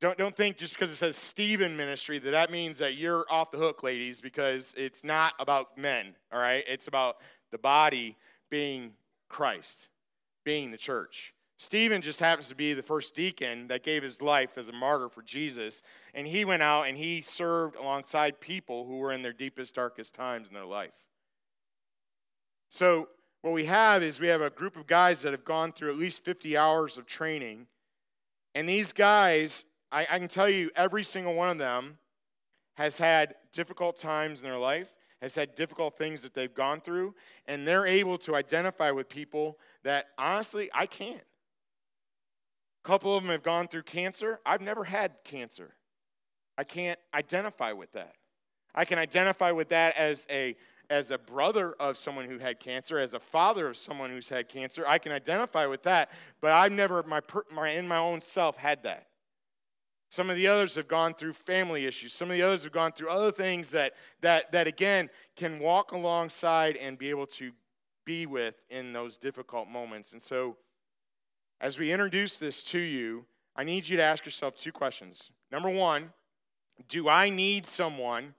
don't, 0.00 0.18
don't 0.18 0.36
think 0.36 0.56
just 0.56 0.74
because 0.74 0.90
it 0.90 0.96
says 0.96 1.16
Stephen 1.16 1.76
ministry 1.76 2.18
that 2.18 2.30
that 2.32 2.50
means 2.50 2.78
that 2.78 2.96
you're 2.96 3.24
off 3.30 3.50
the 3.50 3.58
hook, 3.58 3.82
ladies, 3.82 4.20
because 4.20 4.74
it's 4.76 5.04
not 5.04 5.34
about 5.38 5.78
men, 5.78 6.14
all 6.32 6.40
right? 6.40 6.64
It's 6.66 6.88
about 6.88 7.18
the 7.52 7.58
body 7.58 8.16
being 8.50 8.92
Christ, 9.28 9.88
being 10.44 10.70
the 10.70 10.76
church. 10.76 11.34
Stephen 11.56 12.02
just 12.02 12.20
happens 12.20 12.48
to 12.48 12.54
be 12.54 12.74
the 12.74 12.82
first 12.82 13.14
deacon 13.14 13.68
that 13.68 13.84
gave 13.84 14.02
his 14.02 14.20
life 14.20 14.58
as 14.58 14.68
a 14.68 14.72
martyr 14.72 15.08
for 15.08 15.22
Jesus. 15.22 15.82
And 16.12 16.26
he 16.26 16.44
went 16.44 16.62
out 16.62 16.88
and 16.88 16.96
he 16.96 17.22
served 17.22 17.76
alongside 17.76 18.40
people 18.40 18.84
who 18.86 18.98
were 18.98 19.12
in 19.12 19.22
their 19.22 19.32
deepest, 19.32 19.74
darkest 19.74 20.14
times 20.14 20.48
in 20.48 20.54
their 20.54 20.64
life. 20.64 20.92
So, 22.70 23.08
what 23.42 23.52
we 23.52 23.66
have 23.66 24.02
is 24.02 24.20
we 24.20 24.28
have 24.28 24.40
a 24.40 24.50
group 24.50 24.74
of 24.74 24.86
guys 24.86 25.20
that 25.22 25.32
have 25.32 25.44
gone 25.44 25.72
through 25.72 25.90
at 25.90 25.98
least 25.98 26.24
50 26.24 26.56
hours 26.56 26.96
of 26.96 27.06
training. 27.06 27.66
And 28.54 28.66
these 28.66 28.92
guys, 28.92 29.66
I, 29.92 30.06
I 30.10 30.18
can 30.18 30.28
tell 30.28 30.48
you, 30.48 30.70
every 30.74 31.04
single 31.04 31.34
one 31.34 31.50
of 31.50 31.58
them 31.58 31.98
has 32.74 32.96
had 32.96 33.34
difficult 33.52 33.98
times 33.98 34.40
in 34.40 34.44
their 34.46 34.58
life, 34.58 34.88
has 35.24 35.34
had 35.34 35.54
difficult 35.54 35.96
things 35.96 36.20
that 36.20 36.34
they've 36.34 36.54
gone 36.54 36.82
through, 36.82 37.14
and 37.46 37.66
they're 37.66 37.86
able 37.86 38.18
to 38.18 38.36
identify 38.36 38.90
with 38.90 39.08
people 39.08 39.58
that 39.82 40.08
honestly 40.18 40.70
I 40.74 40.84
can't. 40.84 41.24
A 42.84 42.86
couple 42.86 43.16
of 43.16 43.22
them 43.22 43.32
have 43.32 43.42
gone 43.42 43.66
through 43.66 43.84
cancer. 43.84 44.38
I've 44.44 44.60
never 44.60 44.84
had 44.84 45.12
cancer. 45.24 45.74
I 46.58 46.64
can't 46.64 46.98
identify 47.14 47.72
with 47.72 47.90
that. 47.92 48.14
I 48.74 48.84
can 48.84 48.98
identify 48.98 49.50
with 49.50 49.70
that 49.70 49.96
as 49.96 50.26
a 50.30 50.56
as 50.90 51.10
a 51.10 51.16
brother 51.16 51.74
of 51.80 51.96
someone 51.96 52.28
who 52.28 52.38
had 52.38 52.60
cancer, 52.60 52.98
as 52.98 53.14
a 53.14 53.18
father 53.18 53.68
of 53.68 53.78
someone 53.78 54.10
who's 54.10 54.28
had 54.28 54.50
cancer. 54.50 54.84
I 54.86 54.98
can 54.98 55.12
identify 55.12 55.64
with 55.64 55.82
that, 55.84 56.10
but 56.42 56.52
I've 56.52 56.72
never 56.72 57.02
my, 57.04 57.22
my 57.50 57.70
in 57.70 57.88
my 57.88 57.96
own 57.96 58.20
self 58.20 58.56
had 58.58 58.82
that. 58.82 59.06
Some 60.14 60.30
of 60.30 60.36
the 60.36 60.46
others 60.46 60.76
have 60.76 60.86
gone 60.86 61.12
through 61.12 61.32
family 61.32 61.86
issues. 61.86 62.12
Some 62.12 62.30
of 62.30 62.36
the 62.36 62.42
others 62.44 62.62
have 62.62 62.70
gone 62.70 62.92
through 62.92 63.08
other 63.08 63.32
things 63.32 63.70
that 63.70 63.94
that 64.20 64.52
that 64.52 64.68
again 64.68 65.10
can 65.34 65.58
walk 65.58 65.90
alongside 65.90 66.76
and 66.76 66.96
be 66.96 67.10
able 67.10 67.26
to 67.26 67.50
be 68.04 68.24
with 68.24 68.54
in 68.70 68.92
those 68.92 69.16
difficult 69.16 69.66
moments. 69.66 70.12
And 70.12 70.22
so 70.22 70.56
as 71.60 71.80
we 71.80 71.90
introduce 71.90 72.36
this 72.36 72.62
to 72.64 72.78
you, 72.78 73.24
I 73.56 73.64
need 73.64 73.88
you 73.88 73.96
to 73.96 74.04
ask 74.04 74.24
yourself 74.24 74.56
two 74.56 74.70
questions. 74.70 75.32
Number 75.50 75.68
one, 75.68 76.12
do 76.88 77.08
I 77.08 77.28
need 77.28 77.66
someone 77.66 78.34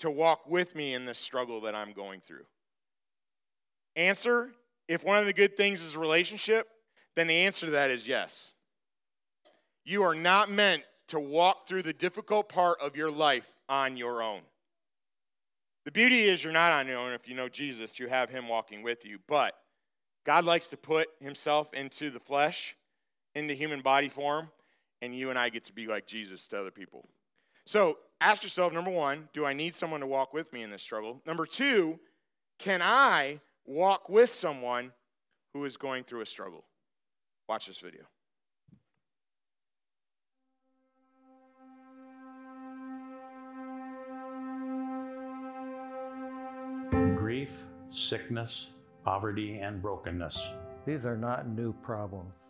to 0.00 0.10
walk 0.10 0.48
with 0.48 0.74
me 0.74 0.92
in 0.92 1.04
this 1.04 1.20
struggle 1.20 1.60
that 1.60 1.76
I'm 1.76 1.92
going 1.92 2.20
through? 2.20 2.46
Answer 3.94 4.50
if 4.88 5.04
one 5.04 5.18
of 5.18 5.26
the 5.26 5.32
good 5.32 5.56
things 5.56 5.82
is 5.82 5.94
a 5.94 6.00
relationship, 6.00 6.66
then 7.14 7.28
the 7.28 7.46
answer 7.46 7.66
to 7.66 7.72
that 7.72 7.90
is 7.90 8.08
yes. 8.08 8.50
You 9.84 10.02
are 10.02 10.16
not 10.16 10.50
meant 10.50 10.82
to 11.12 11.20
walk 11.20 11.68
through 11.68 11.82
the 11.82 11.92
difficult 11.92 12.48
part 12.48 12.80
of 12.80 12.96
your 12.96 13.10
life 13.10 13.46
on 13.68 13.98
your 13.98 14.22
own. 14.22 14.40
The 15.84 15.90
beauty 15.90 16.22
is 16.22 16.42
you're 16.42 16.54
not 16.54 16.72
on 16.72 16.86
your 16.86 16.96
own 16.96 17.12
if 17.12 17.28
you 17.28 17.34
know 17.34 17.50
Jesus, 17.50 17.98
you 17.98 18.08
have 18.08 18.30
him 18.30 18.48
walking 18.48 18.82
with 18.82 19.04
you. 19.04 19.18
But 19.28 19.52
God 20.24 20.46
likes 20.46 20.68
to 20.68 20.78
put 20.78 21.08
himself 21.20 21.74
into 21.74 22.08
the 22.08 22.18
flesh, 22.18 22.74
into 23.34 23.52
human 23.52 23.82
body 23.82 24.08
form, 24.08 24.48
and 25.02 25.14
you 25.14 25.28
and 25.28 25.38
I 25.38 25.50
get 25.50 25.64
to 25.64 25.74
be 25.74 25.86
like 25.86 26.06
Jesus 26.06 26.48
to 26.48 26.60
other 26.60 26.70
people. 26.70 27.06
So 27.66 27.98
ask 28.22 28.42
yourself 28.42 28.72
number 28.72 28.90
one, 28.90 29.28
do 29.34 29.44
I 29.44 29.52
need 29.52 29.74
someone 29.74 30.00
to 30.00 30.06
walk 30.06 30.32
with 30.32 30.50
me 30.50 30.62
in 30.62 30.70
this 30.70 30.82
struggle? 30.82 31.20
Number 31.26 31.44
two, 31.44 32.00
can 32.58 32.80
I 32.80 33.38
walk 33.66 34.08
with 34.08 34.32
someone 34.32 34.92
who 35.52 35.66
is 35.66 35.76
going 35.76 36.04
through 36.04 36.22
a 36.22 36.26
struggle? 36.26 36.64
Watch 37.50 37.66
this 37.66 37.80
video. 37.80 38.00
Sickness, 47.92 48.68
poverty, 49.04 49.58
and 49.58 49.82
brokenness. 49.82 50.48
These 50.86 51.04
are 51.04 51.16
not 51.16 51.48
new 51.48 51.72
problems. 51.74 52.46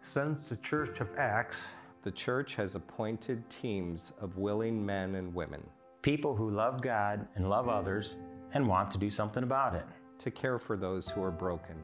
Since 0.00 0.48
the 0.48 0.56
Church 0.56 1.00
of 1.00 1.08
Acts, 1.16 1.56
the 2.02 2.10
church 2.10 2.54
has 2.56 2.74
appointed 2.74 3.48
teams 3.48 4.12
of 4.20 4.36
willing 4.36 4.84
men 4.84 5.14
and 5.14 5.34
women 5.34 5.62
people 6.02 6.34
who 6.34 6.50
love 6.50 6.82
God 6.82 7.28
and 7.36 7.48
love 7.48 7.68
others 7.68 8.16
and 8.54 8.66
want 8.66 8.90
to 8.90 8.98
do 8.98 9.08
something 9.08 9.44
about 9.44 9.76
it, 9.76 9.86
to 10.18 10.32
care 10.32 10.58
for 10.58 10.76
those 10.76 11.08
who 11.08 11.22
are 11.22 11.30
broken. 11.30 11.76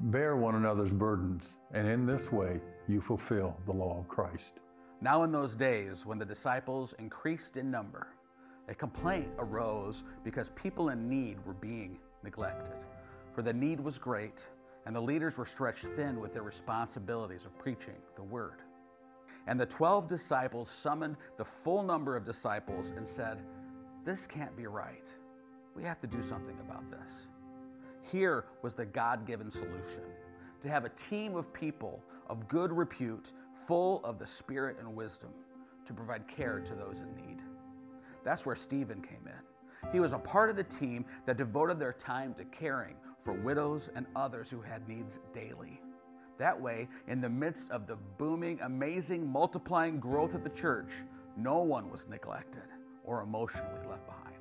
Bear 0.00 0.36
one 0.36 0.54
another's 0.54 0.92
burdens, 0.92 1.54
and 1.72 1.88
in 1.88 2.04
this 2.04 2.30
way 2.30 2.60
you 2.86 3.00
fulfill 3.00 3.56
the 3.64 3.72
law 3.72 3.98
of 3.98 4.06
Christ. 4.06 4.60
Now, 5.00 5.24
in 5.24 5.32
those 5.32 5.54
days 5.54 6.04
when 6.04 6.18
the 6.18 6.26
disciples 6.26 6.94
increased 6.98 7.56
in 7.56 7.70
number, 7.70 8.08
a 8.68 8.74
complaint 8.74 9.28
arose 9.38 10.04
because 10.24 10.50
people 10.50 10.90
in 10.90 11.08
need 11.08 11.38
were 11.46 11.54
being 11.54 11.98
neglected 12.24 12.74
for 13.34 13.42
the 13.42 13.52
need 13.52 13.80
was 13.80 13.98
great, 13.98 14.46
and 14.86 14.94
the 14.94 15.00
leaders 15.00 15.36
were 15.36 15.46
stretched 15.46 15.84
thin 15.84 16.20
with 16.20 16.32
their 16.32 16.42
responsibilities 16.42 17.44
of 17.44 17.58
preaching 17.58 17.96
the 18.14 18.22
word. 18.22 18.62
And 19.46 19.58
the 19.58 19.66
12 19.66 20.06
disciples 20.06 20.70
summoned 20.70 21.16
the 21.36 21.44
full 21.44 21.82
number 21.82 22.16
of 22.16 22.24
disciples 22.24 22.92
and 22.96 23.06
said, 23.06 23.42
This 24.04 24.26
can't 24.26 24.56
be 24.56 24.66
right. 24.66 25.06
We 25.74 25.82
have 25.82 26.00
to 26.00 26.06
do 26.06 26.22
something 26.22 26.56
about 26.60 26.88
this. 26.90 27.26
Here 28.02 28.44
was 28.62 28.74
the 28.74 28.86
God 28.86 29.26
given 29.26 29.50
solution 29.50 30.02
to 30.60 30.68
have 30.68 30.84
a 30.84 30.90
team 30.90 31.34
of 31.34 31.52
people 31.52 32.02
of 32.28 32.46
good 32.48 32.72
repute, 32.72 33.32
full 33.66 34.02
of 34.04 34.18
the 34.18 34.26
Spirit 34.26 34.76
and 34.78 34.94
wisdom, 34.94 35.30
to 35.86 35.92
provide 35.92 36.26
care 36.28 36.60
to 36.60 36.74
those 36.74 37.00
in 37.00 37.14
need. 37.16 37.42
That's 38.22 38.46
where 38.46 38.56
Stephen 38.56 39.02
came 39.02 39.26
in. 39.26 39.53
He 39.92 40.00
was 40.00 40.12
a 40.12 40.18
part 40.18 40.50
of 40.50 40.56
the 40.56 40.64
team 40.64 41.04
that 41.26 41.36
devoted 41.36 41.78
their 41.78 41.92
time 41.92 42.34
to 42.34 42.44
caring 42.46 42.96
for 43.24 43.32
widows 43.32 43.90
and 43.94 44.06
others 44.14 44.50
who 44.50 44.60
had 44.60 44.88
needs 44.88 45.18
daily. 45.32 45.80
That 46.38 46.60
way, 46.60 46.88
in 47.06 47.20
the 47.20 47.28
midst 47.28 47.70
of 47.70 47.86
the 47.86 47.96
booming, 48.18 48.58
amazing, 48.62 49.26
multiplying 49.26 50.00
growth 50.00 50.34
of 50.34 50.42
the 50.42 50.50
church, 50.50 50.90
no 51.36 51.58
one 51.58 51.90
was 51.90 52.08
neglected 52.08 52.64
or 53.04 53.22
emotionally 53.22 53.86
left 53.88 54.06
behind. 54.06 54.34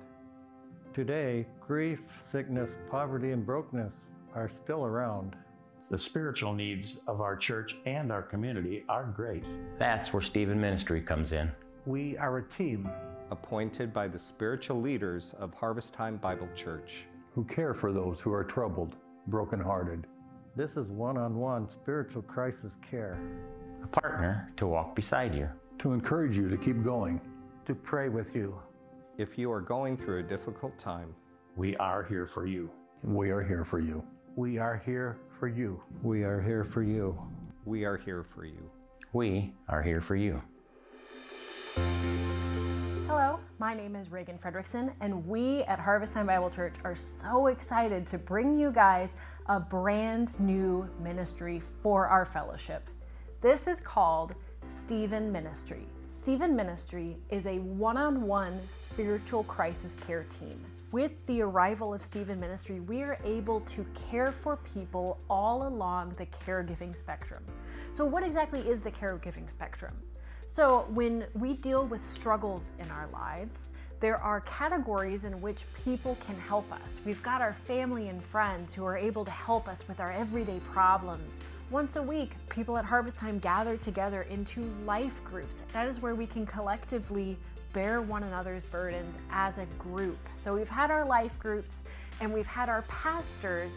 Today, 0.94 1.46
grief, 1.60 2.02
sickness, 2.32 2.72
poverty, 2.90 3.32
and 3.32 3.46
brokenness 3.46 3.94
are 4.36 4.50
still 4.50 4.86
around. 4.86 5.36
The 5.90 5.98
spiritual 5.98 6.54
needs 6.54 7.00
of 7.08 7.20
our 7.20 7.36
church 7.36 7.76
and 7.86 8.12
our 8.12 8.22
community 8.22 8.86
are 8.90 9.06
great. 9.06 9.44
That's 9.78 10.14
where 10.14 10.22
Stephen 10.22 10.60
Ministry 10.60 11.02
comes 11.02 11.32
in. 11.32 11.52
We 11.86 12.18
are 12.18 12.38
a 12.38 12.44
team 12.50 12.90
appointed 13.32 13.94
by 13.94 14.08
the 14.08 14.20
spiritual 14.20 14.80
leaders 14.80 15.34
of 15.40 15.54
Harvest 15.54 15.94
Time 15.94 16.18
Bible 16.18 16.48
Church. 16.56 17.06
who 17.34 17.44
care 17.46 17.74
for 17.74 17.92
those 17.92 18.20
who 18.22 18.32
are 18.32 18.44
troubled, 18.44 18.96
brokenhearted, 19.28 20.06
This 20.56 20.78
is 20.78 20.88
one 20.92 21.18
on 21.18 21.36
one 21.36 21.68
spiritual 21.68 22.22
crisis 22.22 22.76
care. 22.90 23.18
A 23.84 23.88
partner 23.88 24.52
to 24.58 24.68
walk 24.68 24.96
beside 24.96 25.34
you. 25.36 25.50
to 25.80 25.92
encourage 25.94 26.38
you 26.38 26.48
to 26.48 26.58
keep 26.58 26.84
going. 26.84 27.20
to 27.66 27.74
pray 27.76 28.08
with 28.10 28.36
you. 28.36 28.60
If 29.18 29.38
you 29.38 29.52
are 29.52 29.62
going 29.62 29.98
through 29.98 30.20
a 30.20 30.24
difficult 30.24 30.78
time, 30.78 31.14
We 31.56 31.76
are 31.78 32.04
here 32.04 32.28
for 32.28 32.46
you. 32.46 32.70
We 33.04 33.30
are 33.32 33.44
here 33.44 33.66
for 33.66 33.80
you. 33.80 34.04
We 34.36 34.58
are 34.58 34.78
here 34.86 35.18
for 35.40 35.48
you. 35.48 35.82
We 36.02 36.24
are 36.24 36.42
here 36.42 36.64
for 36.64 36.82
you. 36.84 37.20
we 37.66 37.84
are 37.86 37.98
here 37.98 38.24
for 38.24 38.46
you. 38.46 38.70
We 39.12 39.54
are 39.68 39.82
here 39.82 40.02
for 40.02 40.16
you. 40.16 40.42
Hello, 41.76 43.40
my 43.58 43.74
name 43.74 43.96
is 43.96 44.12
Reagan 44.12 44.38
Fredrickson, 44.38 44.94
and 45.02 45.26
we 45.28 45.64
at 45.64 45.80
Harvest 45.80 46.14
Time 46.14 46.28
Bible 46.28 46.50
Church 46.50 46.76
are 46.84 46.96
so 46.96 47.48
excited 47.48 48.06
to 48.08 48.18
bring 48.18 48.58
you 48.58 48.72
guys 48.72 49.10
a 49.48 49.60
brand 49.60 50.40
new 50.40 50.88
ministry 51.02 51.64
for 51.82 52.08
our 52.08 52.26
fellowship. 52.26 52.88
This 53.42 53.68
is 53.68 53.80
called 53.80 54.36
Stephen 54.68 55.32
Ministry. 55.32 55.88
Stephen 56.10 56.56
Ministry 56.56 57.18
is 57.30 57.48
a 57.48 57.58
one 57.60 57.98
on 57.98 58.22
one 58.22 58.60
spiritual 58.74 59.44
crisis 59.46 59.96
care 59.96 60.26
team. 60.40 60.64
With 60.92 61.14
the 61.26 61.42
arrival 61.42 61.92
of 61.92 62.04
Stephen 62.04 62.40
Ministry, 62.40 62.82
we 62.82 63.02
are 63.02 63.18
able 63.24 63.62
to 63.62 63.84
care 64.12 64.32
for 64.32 64.58
people 64.58 65.20
all 65.28 65.68
along 65.68 66.14
the 66.20 66.28
caregiving 66.46 66.96
spectrum. 66.96 67.44
So, 67.92 68.06
what 68.06 68.24
exactly 68.24 68.60
is 68.60 68.82
the 68.82 68.92
caregiving 68.92 69.50
spectrum? 69.50 69.96
So, 70.54 70.86
when 70.90 71.26
we 71.34 71.54
deal 71.54 71.88
with 71.88 72.06
struggles 72.06 72.74
in 72.78 72.92
our 72.92 73.08
lives, 73.12 73.72
there 74.00 74.18
are 74.18 74.42
categories 74.42 75.24
in 75.24 75.42
which 75.42 75.66
people 75.84 76.16
can 76.24 76.36
help 76.36 76.72
us. 76.72 77.00
We've 77.04 77.24
got 77.24 77.42
our 77.42 77.54
family 77.54 78.10
and 78.10 78.24
friends 78.24 78.72
who 78.72 78.86
are 78.86 78.96
able 78.96 79.26
to 79.26 79.32
help 79.32 79.68
us 79.68 79.84
with 79.88 80.00
our 80.00 80.12
everyday 80.12 80.60
problems. 80.60 81.42
Once 81.72 81.96
a 81.96 82.04
week, 82.04 82.36
people 82.50 82.78
at 82.78 82.86
Harvest 82.86 83.18
Time 83.18 83.40
gather 83.40 83.78
together 83.78 84.28
into 84.30 84.62
life 84.86 85.24
groups. 85.24 85.64
That 85.74 85.88
is 85.88 86.04
where 86.04 86.14
we 86.14 86.28
can 86.28 86.46
collectively 86.46 87.36
bear 87.74 88.04
one 88.04 88.22
another's 88.22 88.64
burdens 88.66 89.18
as 89.32 89.58
a 89.58 89.66
group. 89.80 90.20
So, 90.38 90.54
we've 90.54 90.70
had 90.70 90.92
our 90.92 91.04
life 91.04 91.40
groups 91.40 91.84
and 92.22 92.32
we've 92.32 92.46
had 92.46 92.70
our 92.70 92.84
pastors, 92.84 93.74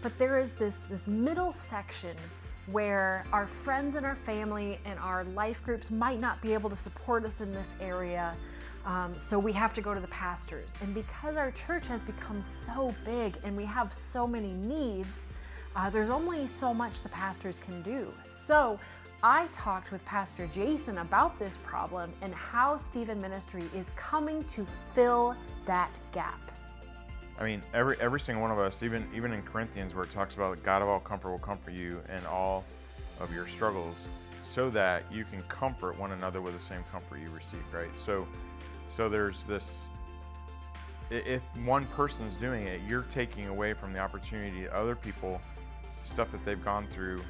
but 0.00 0.16
there 0.16 0.38
is 0.38 0.52
this, 0.52 0.82
this 0.88 1.08
middle 1.08 1.52
section 1.52 2.16
where 2.72 3.24
our 3.32 3.46
friends 3.46 3.94
and 3.94 4.04
our 4.06 4.16
family 4.16 4.78
and 4.84 4.98
our 4.98 5.24
life 5.24 5.62
groups 5.64 5.90
might 5.90 6.20
not 6.20 6.40
be 6.40 6.52
able 6.52 6.70
to 6.70 6.76
support 6.76 7.24
us 7.24 7.40
in 7.40 7.52
this 7.52 7.68
area. 7.80 8.36
Um, 8.86 9.14
so 9.18 9.38
we 9.38 9.52
have 9.52 9.74
to 9.74 9.80
go 9.80 9.92
to 9.94 10.00
the 10.00 10.08
pastors. 10.08 10.70
And 10.80 10.94
because 10.94 11.36
our 11.36 11.50
church 11.52 11.86
has 11.86 12.02
become 12.02 12.42
so 12.42 12.94
big 13.04 13.36
and 13.44 13.56
we 13.56 13.64
have 13.64 13.92
so 13.92 14.26
many 14.26 14.52
needs, 14.52 15.30
uh, 15.76 15.90
there's 15.90 16.10
only 16.10 16.46
so 16.46 16.72
much 16.72 17.02
the 17.02 17.08
pastors 17.10 17.60
can 17.64 17.82
do. 17.82 18.12
So 18.24 18.78
I 19.22 19.48
talked 19.52 19.92
with 19.92 20.02
Pastor 20.06 20.48
Jason 20.52 20.98
about 20.98 21.38
this 21.38 21.58
problem 21.62 22.10
and 22.22 22.34
how 22.34 22.78
Stephen 22.78 23.20
Ministry 23.20 23.64
is 23.76 23.90
coming 23.94 24.42
to 24.44 24.66
fill 24.94 25.36
that 25.66 25.90
gap. 26.12 26.49
I 27.40 27.44
mean, 27.44 27.62
every 27.72 27.96
every 28.00 28.20
single 28.20 28.42
one 28.42 28.50
of 28.50 28.58
us, 28.58 28.82
even 28.82 29.08
even 29.14 29.32
in 29.32 29.42
Corinthians, 29.42 29.94
where 29.94 30.04
it 30.04 30.10
talks 30.10 30.34
about 30.34 30.62
God 30.62 30.82
of 30.82 30.88
all 30.88 31.00
comfort 31.00 31.30
will 31.30 31.38
comfort 31.38 31.72
you 31.72 32.00
in 32.14 32.24
all 32.26 32.64
of 33.18 33.32
your 33.32 33.48
struggles, 33.48 33.96
so 34.42 34.68
that 34.70 35.04
you 35.10 35.24
can 35.24 35.42
comfort 35.44 35.98
one 35.98 36.12
another 36.12 36.42
with 36.42 36.56
the 36.56 36.64
same 36.64 36.84
comfort 36.92 37.18
you 37.18 37.30
received. 37.30 37.64
Right. 37.72 37.88
So, 37.98 38.26
so 38.88 39.08
there's 39.08 39.44
this. 39.44 39.86
If 41.08 41.42
one 41.64 41.86
person's 41.86 42.36
doing 42.36 42.66
it, 42.68 42.82
you're 42.86 43.02
taking 43.02 43.46
away 43.48 43.72
from 43.72 43.92
the 43.94 43.98
opportunity 43.98 44.62
to 44.62 44.76
other 44.76 44.94
people, 44.94 45.40
stuff 46.04 46.30
that 46.30 46.44
they've 46.44 46.62
gone 46.62 46.86
through, 46.88 47.22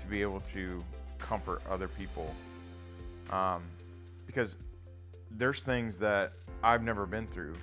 to 0.00 0.06
be 0.06 0.22
able 0.22 0.40
to 0.52 0.82
comfort 1.18 1.62
other 1.70 1.86
people. 1.86 2.34
Um, 3.30 3.62
because 4.26 4.56
there's 5.30 5.62
things 5.62 5.98
that 5.98 6.32
I've 6.62 6.82
never 6.82 7.06
been 7.06 7.26
through 7.26 7.54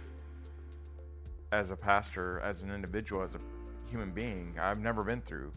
as 1.51 1.71
a 1.71 1.75
pastor, 1.75 2.39
as 2.41 2.61
an 2.61 2.71
individual, 2.71 3.21
as 3.21 3.35
a 3.35 3.39
human 3.89 4.11
being, 4.11 4.55
I've 4.59 4.79
never 4.79 5.03
been 5.03 5.21
through 5.21 5.51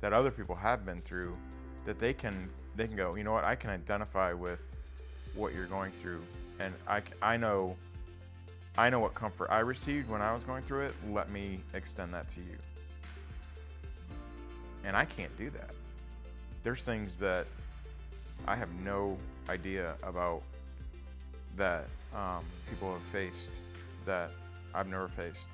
that 0.00 0.12
other 0.12 0.30
people 0.30 0.54
have 0.54 0.86
been 0.86 1.00
through 1.00 1.36
that 1.84 1.98
they 1.98 2.12
can 2.12 2.48
they 2.76 2.86
can 2.86 2.96
go, 2.96 3.16
you 3.16 3.24
know 3.24 3.32
what, 3.32 3.44
I 3.44 3.56
can 3.56 3.70
identify 3.70 4.32
with 4.32 4.60
what 5.34 5.52
you're 5.52 5.66
going 5.66 5.90
through 5.92 6.22
and 6.60 6.72
I, 6.86 7.02
I 7.20 7.36
know 7.36 7.76
I 8.76 8.90
know 8.90 9.00
what 9.00 9.14
comfort 9.14 9.48
I 9.50 9.58
received 9.58 10.08
when 10.08 10.22
I 10.22 10.32
was 10.32 10.44
going 10.44 10.62
through 10.62 10.86
it. 10.86 10.94
Let 11.10 11.32
me 11.32 11.60
extend 11.74 12.14
that 12.14 12.28
to 12.30 12.40
you. 12.40 12.56
And 14.84 14.96
I 14.96 15.04
can't 15.04 15.36
do 15.36 15.50
that. 15.50 15.70
There's 16.62 16.84
things 16.84 17.16
that 17.16 17.46
I 18.46 18.54
have 18.54 18.72
no 18.84 19.18
idea 19.48 19.94
about 20.04 20.42
that 21.56 21.86
um, 22.14 22.44
people 22.70 22.92
have 22.92 23.02
faced 23.10 23.60
that 24.06 24.30
I've 24.78 24.86
never 24.86 25.08
faced. 25.08 25.48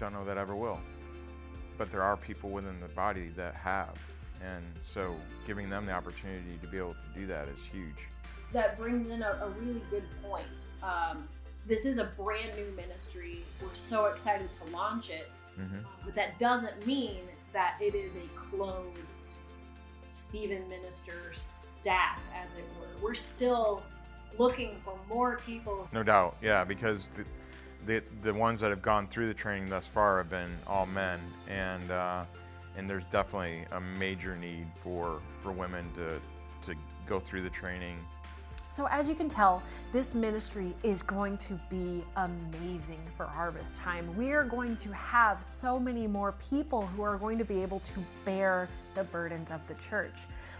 Don't 0.00 0.14
know 0.14 0.24
that 0.24 0.38
I 0.38 0.40
ever 0.40 0.56
will. 0.56 0.80
But 1.76 1.90
there 1.90 2.02
are 2.02 2.16
people 2.16 2.48
within 2.50 2.80
the 2.80 2.88
body 2.88 3.28
that 3.36 3.54
have. 3.54 3.98
And 4.42 4.64
so 4.82 5.14
giving 5.46 5.68
them 5.68 5.84
the 5.84 5.92
opportunity 5.92 6.58
to 6.62 6.66
be 6.66 6.78
able 6.78 6.94
to 6.94 7.20
do 7.20 7.26
that 7.26 7.48
is 7.48 7.60
huge. 7.70 7.94
that 8.52 8.78
brings 8.78 9.10
in 9.10 9.22
a, 9.22 9.40
a 9.42 9.50
really 9.60 9.82
good 9.90 10.04
point. 10.22 10.68
Um, 10.82 11.28
this 11.66 11.84
is 11.84 11.98
a 11.98 12.04
brand 12.16 12.56
new 12.56 12.70
ministry. 12.76 13.40
We're 13.62 13.74
so 13.74 14.06
excited 14.06 14.48
to 14.64 14.72
launch 14.72 15.10
it, 15.10 15.30
hmm 15.56 15.78
but 16.04 16.14
that 16.14 16.38
doesn't 16.38 16.86
mean 16.86 17.22
that 17.52 17.76
it 17.80 17.94
is 17.94 18.14
a 18.16 18.28
closed 18.38 19.24
Stephen 20.10 20.68
minister 20.68 21.32
staff, 21.32 22.20
as 22.34 22.54
it 22.54 22.64
were. 22.78 22.86
We're 23.02 23.14
still 23.14 23.82
looking 24.38 24.76
for 24.84 24.94
more 25.08 25.40
people. 25.44 25.88
No 25.92 26.02
doubt, 26.04 26.36
yeah, 26.40 26.62
because 26.62 27.08
the, 27.16 27.24
the 27.86 28.02
the 28.22 28.34
ones 28.34 28.60
that 28.60 28.70
have 28.70 28.82
gone 28.82 29.06
through 29.06 29.28
the 29.28 29.34
training 29.34 29.68
thus 29.68 29.86
far 29.86 30.18
have 30.18 30.28
been 30.28 30.50
all 30.66 30.86
men, 30.86 31.20
and 31.48 31.90
uh, 31.90 32.24
and 32.76 32.90
there's 32.90 33.04
definitely 33.10 33.64
a 33.72 33.80
major 33.80 34.36
need 34.36 34.66
for 34.82 35.20
for 35.42 35.52
women 35.52 35.86
to 35.94 36.20
to 36.70 36.78
go 37.06 37.20
through 37.20 37.42
the 37.42 37.50
training. 37.50 37.96
So, 38.76 38.86
as 38.90 39.08
you 39.08 39.14
can 39.14 39.30
tell, 39.30 39.62
this 39.90 40.14
ministry 40.14 40.74
is 40.82 41.00
going 41.00 41.38
to 41.38 41.58
be 41.70 42.04
amazing 42.16 43.00
for 43.16 43.24
harvest 43.24 43.74
time. 43.76 44.14
We 44.18 44.32
are 44.32 44.44
going 44.44 44.76
to 44.76 44.92
have 44.92 45.42
so 45.42 45.80
many 45.80 46.06
more 46.06 46.34
people 46.50 46.86
who 46.88 47.02
are 47.02 47.16
going 47.16 47.38
to 47.38 47.44
be 47.44 47.62
able 47.62 47.80
to 47.80 48.04
bear 48.26 48.68
the 48.94 49.04
burdens 49.04 49.50
of 49.50 49.66
the 49.66 49.74
church. 49.74 50.16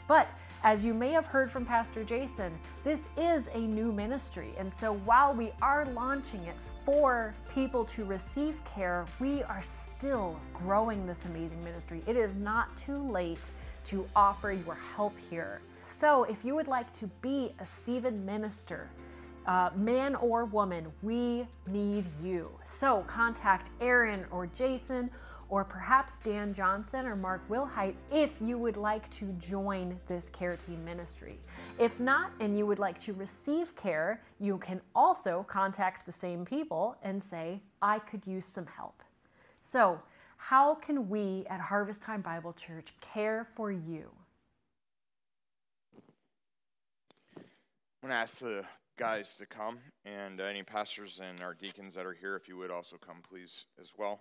But 0.09 0.33
as 0.63 0.83
you 0.83 0.95
may 0.95 1.11
have 1.13 1.27
heard 1.27 1.51
from 1.51 1.67
Pastor 1.67 2.05
Jason, 2.05 2.59
this 2.85 3.09
is 3.19 3.51
a 3.53 3.59
new 3.59 3.93
ministry. 3.93 4.55
And 4.57 4.73
so, 4.73 4.95
while 4.95 5.35
we 5.35 5.53
are 5.61 5.85
launching 5.87 6.43
it 6.45 6.57
for 6.87 7.35
people 7.53 7.85
to 7.85 8.05
receive 8.05 8.55
care, 8.65 9.07
we 9.19 9.43
are 9.43 9.63
still 9.65 10.39
growing 10.55 11.05
this 11.05 11.25
amazing 11.25 11.63
ministry. 11.65 12.01
It 12.07 12.17
is 12.17 12.37
not 12.37 12.75
too 12.77 13.11
late 13.11 13.51
to 13.87 14.09
offer 14.15 14.53
your 14.53 14.79
help 14.95 15.13
here. 15.29 15.61
So, 15.83 16.25
if 16.25 16.45
you 16.45 16.55
would 16.55 16.69
like 16.69 16.93
to 17.01 17.09
be 17.23 17.53
a 17.59 17.67
Stephen 17.67 18.25
minister, 18.25 18.89
uh, 19.47 19.71
man 19.75 20.15
or 20.15 20.45
woman, 20.45 20.87
we 21.03 21.47
need 21.67 22.07
you. 22.23 22.51
So, 22.67 23.05
contact 23.09 23.71
Aaron 23.81 24.25
or 24.31 24.47
Jason 24.47 25.11
or 25.49 25.65
perhaps 25.65 26.19
Dan 26.25 26.53
Johnson 26.53 27.07
or 27.07 27.17
Mark 27.17 27.47
Wilhite 27.49 27.95
if 28.13 28.31
you 28.41 28.59
would 28.59 28.77
like 28.77 29.09
to 29.11 29.27
join 29.39 29.99
this 30.09 30.29
care 30.31 30.57
team 30.57 30.85
ministry. 30.85 31.39
If 31.79 32.01
not, 32.01 32.33
and 32.41 32.59
you 32.59 32.67
would 32.67 32.79
like 32.79 33.01
to 33.01 33.13
receive 33.13 33.75
care, 33.77 34.23
you 34.41 34.59
can 34.59 34.81
also 34.95 35.45
contact 35.49 36.07
the 36.07 36.13
same 36.13 36.45
people 36.45 36.97
and 37.03 37.23
say, 37.23 37.61
I 37.81 37.99
could 38.01 38.27
use 38.27 38.47
some 38.47 38.67
help. 38.67 39.03
So, 39.61 40.01
how 40.37 40.75
can 40.75 41.09
we 41.09 41.45
at 41.51 41.61
Harvest 41.61 42.03
Time 42.03 42.21
Bible 42.21 42.53
Church 42.53 42.95
care 43.01 43.49
for 43.57 43.73
you? 43.73 44.11
I'm 47.37 48.11
going 48.11 48.13
to 48.13 48.17
ask 48.17 48.39
the 48.39 48.65
guys 48.97 49.35
to 49.35 49.47
come, 49.47 49.79
and 50.05 50.41
any 50.41 50.63
pastors 50.63 51.21
and 51.23 51.43
our 51.43 51.55
deacons 51.55 51.95
that 51.95 52.07
are 52.07 52.13
here, 52.13 52.37
if 52.37 52.49
you 52.49 52.57
would 52.57 52.71
also 52.71 52.97
come, 53.05 53.17
please, 53.29 53.65
as 53.81 53.89
well. 53.99 54.21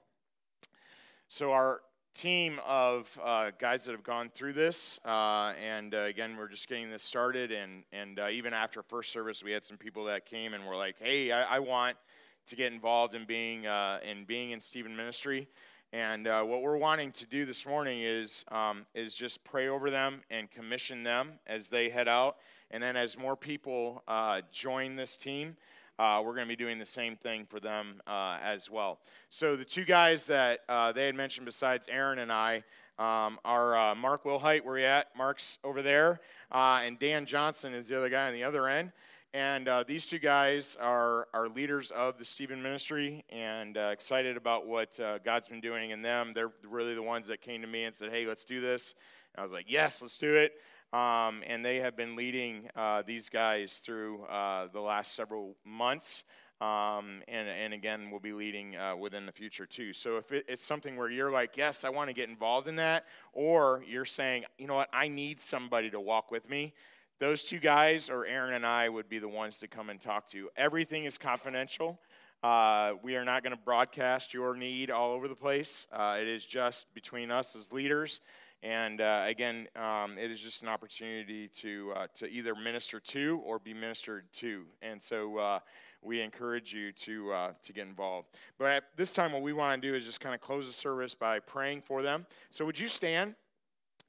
So, 1.28 1.52
our 1.52 1.82
team 2.14 2.60
of 2.68 3.10
uh, 3.22 3.50
guys 3.60 3.84
that 3.84 3.92
have 3.94 4.04
gone 4.04 4.30
through 4.36 4.54
this, 4.54 5.00
uh, 5.04 5.54
and 5.62 5.96
uh, 5.96 6.04
again, 6.04 6.38
we're 6.38 6.48
just 6.48 6.70
getting 6.70 6.92
this 6.92 7.02
started. 7.02 7.52
And, 7.52 7.84
and 7.92 8.20
uh, 8.20 8.28
even 8.32 8.54
after 8.54 8.84
first 8.84 9.12
service, 9.12 9.44
we 9.44 9.52
had 9.52 9.64
some 9.64 9.76
people 9.76 10.06
that 10.06 10.28
came 10.28 10.54
and 10.54 10.68
were 10.68 10.76
like, 10.76 10.98
hey, 11.00 11.32
I, 11.32 11.56
I 11.56 11.60
want 11.60 11.98
to 12.46 12.56
get 12.56 12.72
involved 12.72 13.16
in 13.16 13.26
being, 13.26 13.66
uh, 13.66 14.00
in, 14.08 14.26
being 14.26 14.52
in 14.52 14.62
Stephen 14.62 14.96
ministry. 14.96 15.48
And 15.92 16.28
uh, 16.28 16.44
what 16.44 16.62
we're 16.62 16.78
wanting 16.78 17.12
to 17.14 17.26
do 17.26 17.44
this 17.44 17.66
morning 17.66 18.02
is, 18.04 18.46
um, 18.52 18.86
is 18.94 19.16
just 19.16 19.44
pray 19.44 19.68
over 19.68 19.90
them 19.90 20.22
and 20.30 20.50
commission 20.52 21.02
them 21.02 21.40
as 21.48 21.70
they 21.70 21.90
head 21.90 22.08
out. 22.08 22.38
And 22.70 22.84
then 22.84 22.96
as 22.96 23.18
more 23.18 23.36
people 23.36 24.04
join 24.52 24.96
this 24.96 25.18
team, 25.18 25.58
uh, 25.98 26.22
we're 26.24 26.34
going 26.34 26.48
to 26.48 26.52
be 26.52 26.56
doing 26.56 26.80
the 26.80 26.86
same 26.86 27.16
thing 27.16 27.46
for 27.46 27.60
them 27.60 28.02
uh, 28.08 28.38
as 28.44 28.70
well. 28.70 29.00
So 29.30 29.56
the 29.56 29.66
two 29.66 29.86
guys 29.86 30.26
that 30.26 30.60
uh, 30.68 30.92
they 30.92 31.06
had 31.06 31.16
mentioned 31.16 31.46
besides 31.46 31.88
Aaron 31.90 32.20
and 32.20 32.32
I 32.32 32.64
um, 32.98 33.40
are 33.46 33.78
uh, 33.78 33.96
Mark 33.96 34.24
Wilhite, 34.24 34.64
where 34.64 34.78
you 34.78 34.86
at? 34.86 35.16
Mark's 35.18 35.58
over 35.64 35.82
there, 35.82 36.20
uh, 36.52 36.82
and 36.84 37.00
Dan 37.00 37.26
Johnson 37.26 37.74
is 37.74 37.88
the 37.88 37.98
other 37.98 38.10
guy 38.10 38.28
on 38.28 38.34
the 38.34 38.44
other 38.44 38.68
end. 38.68 38.92
And 39.34 39.68
uh, 39.68 39.84
these 39.86 40.06
two 40.06 40.20
guys 40.20 40.78
are, 40.80 41.28
are 41.34 41.50
leaders 41.50 41.92
of 41.92 42.18
the 42.18 42.24
Stephen 42.24 42.64
Ministry 42.64 43.26
and 43.30 43.76
excited 43.76 44.38
about 44.38 44.66
what 44.66 44.98
God's 45.26 45.50
been 45.50 45.60
doing 45.60 45.90
in 45.90 46.02
them. 46.02 46.32
They're 46.34 46.54
really 46.66 46.96
the 46.96 47.04
ones 47.04 47.28
that 47.28 47.42
came 47.42 47.60
to 47.60 47.68
me 47.68 47.84
and 47.84 47.94
said, 47.94 48.12
hey, 48.12 48.26
let's 48.26 48.46
do 48.46 48.62
this. 48.62 48.96
And 49.34 49.42
I 49.42 49.44
was 49.44 49.52
like, 49.52 49.66
yes, 49.68 50.02
let's 50.02 50.18
do 50.18 50.36
it. 50.36 50.54
Um, 50.96 51.44
and 51.46 51.66
they 51.66 51.82
have 51.82 51.98
been 51.98 52.16
leading 52.16 52.70
uh, 52.74 53.04
these 53.06 53.28
guys 53.28 53.82
through 53.86 54.24
uh, 54.24 54.68
the 54.72 54.80
last 54.80 55.14
several 55.14 55.58
months. 55.66 56.24
Um, 56.62 57.22
and, 57.28 57.50
and 57.50 57.74
again, 57.74 58.10
we'll 58.10 58.22
be 58.22 58.32
leading 58.32 58.78
uh, 58.78 58.96
within 58.96 59.26
the 59.26 59.34
future 59.34 59.66
too. 59.66 59.92
So 59.92 60.16
if 60.16 60.32
it, 60.32 60.46
it's 60.48 60.64
something 60.64 60.96
where 60.96 61.10
you're 61.10 61.32
like, 61.32 61.58
yes, 61.58 61.84
I 61.84 61.90
want 61.90 62.10
to 62.10 62.14
get 62.14 62.30
involved 62.30 62.70
in 62.70 62.78
that, 62.78 63.08
or 63.34 63.84
you're 63.86 64.06
saying, 64.06 64.46
you 64.58 64.68
know 64.68 64.76
what, 64.76 64.88
I 64.94 65.10
need 65.10 65.42
somebody 65.42 65.90
to 65.90 66.00
walk 66.00 66.32
with 66.32 66.50
me, 66.50 66.74
those 67.20 67.44
two 67.44 67.60
guys, 67.60 68.10
or 68.10 68.26
Aaron 68.26 68.54
and 68.54 68.66
I, 68.66 68.88
would 68.88 69.10
be 69.10 69.20
the 69.20 69.28
ones 69.28 69.58
to 69.58 69.68
come 69.68 69.90
and 69.90 70.02
talk 70.02 70.30
to 70.30 70.38
you. 70.38 70.50
Everything 70.56 71.04
is 71.04 71.18
confidential. 71.18 72.00
Uh, 72.42 72.94
we 73.04 73.18
are 73.18 73.26
not 73.26 73.44
going 73.44 73.52
to 73.52 73.62
broadcast 73.62 74.34
your 74.34 74.56
need 74.56 74.92
all 74.92 75.12
over 75.12 75.28
the 75.28 75.36
place. 75.36 75.88
Uh, 75.92 76.20
it 76.22 76.28
is 76.30 76.46
just 76.46 76.86
between 76.94 77.32
us 77.32 77.54
as 77.54 77.74
leaders 77.74 78.22
and 78.66 79.00
uh, 79.00 79.26
again, 79.28 79.68
um, 79.76 80.18
it 80.18 80.32
is 80.32 80.40
just 80.40 80.64
an 80.64 80.70
opportunity 80.70 81.48
to, 81.50 81.94
uh, 81.96 82.08
to 82.16 82.26
either 82.26 82.56
minister 82.56 83.00
to 83.00 83.40
or 83.46 83.60
be 83.60 83.76
ministered 83.76 84.26
to. 84.38 84.64
And 84.82 85.00
so 85.00 85.38
uh, 85.38 85.60
we 86.02 86.20
encourage 86.20 86.74
you 86.74 86.92
to, 86.94 87.32
uh, 87.32 87.52
to 87.62 87.74
get 87.74 87.86
involved. 87.86 88.30
But 88.58 88.72
at 88.72 88.84
this 88.98 89.14
time, 89.14 89.34
what 89.34 89.44
we 89.44 89.54
want 89.54 89.80
to 89.80 89.88
do 89.88 89.96
is 89.96 90.04
just 90.04 90.20
kind 90.20 90.34
of 90.34 90.42
close 90.42 90.66
the 90.66 90.74
service 90.74 91.14
by 91.14 91.40
praying 91.42 91.84
for 91.86 92.02
them. 92.02 92.26
So 92.50 92.66
would 92.66 92.80
you 92.80 92.88
stand? 92.88 93.36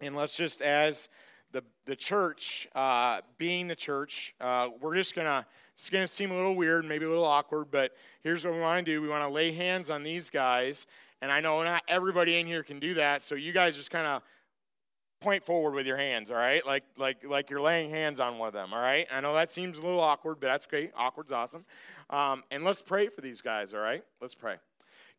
And 0.00 0.16
let's 0.16 0.34
just, 0.34 0.62
as 0.62 1.11
the, 1.52 1.62
the 1.84 1.96
church, 1.96 2.66
uh, 2.74 3.20
being 3.36 3.68
the 3.68 3.76
church, 3.76 4.34
uh, 4.40 4.70
we're 4.80 4.94
just 4.94 5.14
going 5.14 5.26
to, 5.26 5.44
it's 5.74 5.90
going 5.90 6.04
to 6.04 6.11
seem 6.11 6.30
a 6.30 6.34
little 6.34 6.57
weird, 6.57 6.86
maybe 6.86 7.04
a 7.04 7.09
little 7.11 7.26
awkward, 7.26 7.66
but 7.70 7.92
here's 8.22 8.42
what 8.42 8.54
we 8.54 8.61
want 8.61 8.86
to 8.86 8.90
do. 8.90 9.02
We 9.02 9.09
want 9.09 9.22
to 9.22 9.28
lay 9.28 9.52
hands 9.52 9.90
on 9.90 10.02
these 10.02 10.30
guys. 10.30 10.86
And 11.20 11.30
I 11.30 11.40
know 11.40 11.62
not 11.62 11.82
everybody 11.88 12.38
in 12.38 12.46
here 12.46 12.62
can 12.62 12.78
do 12.78 12.94
that, 12.94 13.22
so 13.22 13.34
you 13.34 13.52
guys 13.52 13.76
just 13.76 13.90
kind 13.90 14.07
of 14.07 14.22
point 15.21 15.45
forward 15.45 15.75
with 15.75 15.87
your 15.87 15.97
hands, 15.97 16.31
all 16.31 16.37
right? 16.37 16.64
Like 16.67 16.85
like 16.97 17.25
like 17.25 17.51
you're 17.51 17.61
laying 17.61 17.91
hands 17.91 18.21
on 18.21 18.39
one 18.39 18.49
of 18.49 18.55
them, 18.55 18.73
all 18.73 18.81
right? 18.81 19.07
I 19.11 19.21
know 19.21 19.35
that 19.35 19.51
seems 19.51 19.79
a 19.79 19.83
little 19.83 20.01
awkward, 20.01 20.41
but 20.41 20.49
that's 20.49 20.67
great. 20.67 20.93
Awkward's 20.97 21.33
awesome. 21.33 21.64
Um, 22.11 22.45
and 22.51 22.64
let's 22.64 22.83
pray 22.83 23.09
for 23.09 23.21
these 23.21 23.41
guys, 23.41 23.75
all 23.75 23.81
right? 23.81 24.05
Let's 24.21 24.35
pray. 24.35 24.57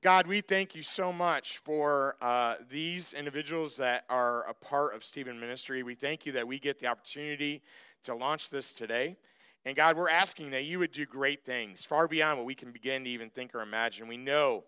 God, 0.03 0.27
we 0.27 0.41
thank 0.41 0.75
you 0.75 0.83
so 0.83 1.11
much 1.11 1.57
for 1.65 2.17
uh, 2.21 2.55
these 2.69 3.13
individuals 3.13 3.75
that 3.77 4.05
are 4.09 4.47
a 4.47 4.53
part 4.53 4.95
of 4.95 5.03
Stephen 5.03 5.39
Ministry. 5.39 5.81
We 5.81 5.95
thank 5.95 6.25
you 6.25 6.31
that 6.33 6.47
we 6.47 6.59
get 6.59 6.79
the 6.79 6.85
opportunity 6.85 7.63
to 8.03 8.13
launch 8.13 8.51
this 8.51 8.73
today. 8.73 9.17
And 9.65 9.75
God, 9.75 9.97
we're 9.97 10.09
asking 10.09 10.51
that 10.51 10.65
you 10.65 10.77
would 10.79 10.91
do 10.91 11.05
great 11.05 11.43
things, 11.43 11.83
far 11.83 12.07
beyond 12.07 12.37
what 12.37 12.45
we 12.45 12.53
can 12.53 12.71
begin 12.71 13.03
to 13.05 13.09
even 13.09 13.29
think 13.31 13.55
or 13.55 13.61
imagine. 13.61 14.07
We 14.07 14.17
know, 14.17 14.63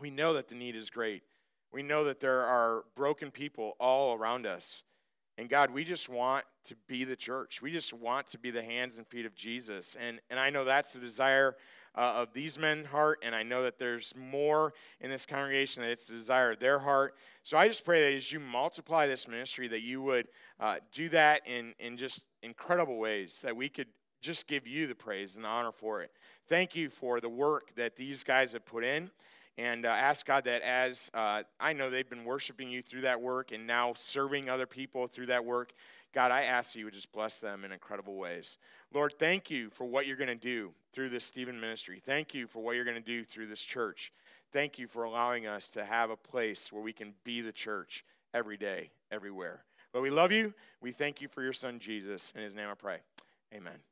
we 0.00 0.10
know 0.10 0.34
that 0.34 0.48
the 0.48 0.56
need 0.56 0.74
is 0.74 0.90
great. 0.90 1.22
We 1.72 1.82
know 1.82 2.04
that 2.04 2.20
there 2.20 2.44
are 2.44 2.84
broken 2.96 3.30
people 3.30 3.76
all 3.78 4.14
around 4.14 4.46
us. 4.46 4.82
And 5.38 5.48
God, 5.48 5.70
we 5.70 5.84
just 5.84 6.08
want 6.08 6.44
to 6.64 6.74
be 6.86 7.04
the 7.04 7.16
church. 7.16 7.62
We 7.62 7.72
just 7.72 7.92
want 7.92 8.26
to 8.28 8.38
be 8.38 8.50
the 8.50 8.62
hands 8.62 8.98
and 8.98 9.06
feet 9.06 9.24
of 9.24 9.34
Jesus. 9.34 9.96
And, 9.98 10.20
and 10.28 10.38
I 10.38 10.50
know 10.50 10.64
that's 10.64 10.92
the 10.92 10.98
desire 10.98 11.56
uh, 11.94 12.14
of 12.16 12.32
these 12.34 12.58
men's 12.58 12.86
heart. 12.86 13.20
And 13.22 13.34
I 13.34 13.42
know 13.42 13.62
that 13.62 13.78
there's 13.78 14.12
more 14.16 14.74
in 15.00 15.08
this 15.08 15.24
congregation 15.24 15.82
that 15.82 15.90
it's 15.90 16.06
the 16.06 16.14
desire 16.14 16.52
of 16.52 16.60
their 16.60 16.78
heart. 16.78 17.14
So 17.42 17.56
I 17.56 17.68
just 17.68 17.84
pray 17.84 18.02
that 18.02 18.16
as 18.16 18.30
you 18.30 18.38
multiply 18.38 19.06
this 19.06 19.26
ministry, 19.26 19.66
that 19.68 19.80
you 19.80 20.02
would 20.02 20.28
uh, 20.58 20.76
do 20.92 21.08
that 21.08 21.46
in, 21.46 21.74
in 21.78 21.96
just 21.96 22.20
incredible 22.42 22.98
ways, 22.98 23.40
that 23.42 23.56
we 23.56 23.68
could 23.68 23.88
just 24.20 24.46
give 24.46 24.66
you 24.66 24.86
the 24.86 24.94
praise 24.94 25.36
and 25.36 25.44
the 25.44 25.48
honor 25.48 25.72
for 25.72 26.02
it. 26.02 26.10
Thank 26.48 26.76
you 26.76 26.90
for 26.90 27.20
the 27.20 27.28
work 27.28 27.74
that 27.76 27.96
these 27.96 28.22
guys 28.22 28.52
have 28.52 28.66
put 28.66 28.84
in 28.84 29.10
and 29.58 29.84
uh, 29.84 29.88
ask 29.88 30.26
God 30.26 30.44
that 30.44 30.62
as 30.62 31.10
uh, 31.14 31.42
I 31.58 31.72
know 31.72 31.90
they've 31.90 32.08
been 32.08 32.24
worshiping 32.24 32.70
you 32.70 32.82
through 32.82 33.02
that 33.02 33.20
work 33.20 33.52
and 33.52 33.66
now 33.66 33.94
serving 33.96 34.48
other 34.48 34.66
people 34.66 35.06
through 35.06 35.26
that 35.26 35.44
work, 35.44 35.72
God, 36.12 36.32
I 36.32 36.42
ask 36.42 36.74
you 36.74 36.86
would 36.86 36.94
just 36.94 37.12
bless 37.12 37.40
them 37.40 37.64
in 37.64 37.72
incredible 37.72 38.16
ways. 38.16 38.58
Lord, 38.92 39.14
thank 39.18 39.50
you 39.50 39.70
for 39.70 39.84
what 39.84 40.06
you're 40.06 40.16
going 40.16 40.28
to 40.28 40.34
do 40.34 40.72
through 40.92 41.10
this 41.10 41.24
Stephen 41.24 41.60
ministry. 41.60 42.02
Thank 42.04 42.34
you 42.34 42.46
for 42.46 42.60
what 42.60 42.74
you're 42.74 42.84
going 42.84 42.96
to 42.96 43.00
do 43.00 43.24
through 43.24 43.46
this 43.46 43.60
church. 43.60 44.12
Thank 44.52 44.78
you 44.78 44.88
for 44.88 45.04
allowing 45.04 45.46
us 45.46 45.70
to 45.70 45.84
have 45.84 46.10
a 46.10 46.16
place 46.16 46.72
where 46.72 46.82
we 46.82 46.92
can 46.92 47.14
be 47.22 47.40
the 47.40 47.52
church 47.52 48.04
every 48.34 48.56
day, 48.56 48.90
everywhere. 49.12 49.62
But 49.92 50.02
we 50.02 50.10
love 50.10 50.32
you. 50.32 50.52
We 50.80 50.92
thank 50.92 51.20
you 51.20 51.28
for 51.28 51.42
your 51.42 51.52
son, 51.52 51.78
Jesus. 51.78 52.32
In 52.34 52.42
his 52.42 52.54
name 52.54 52.68
I 52.68 52.74
pray. 52.74 52.98
Amen. 53.54 53.89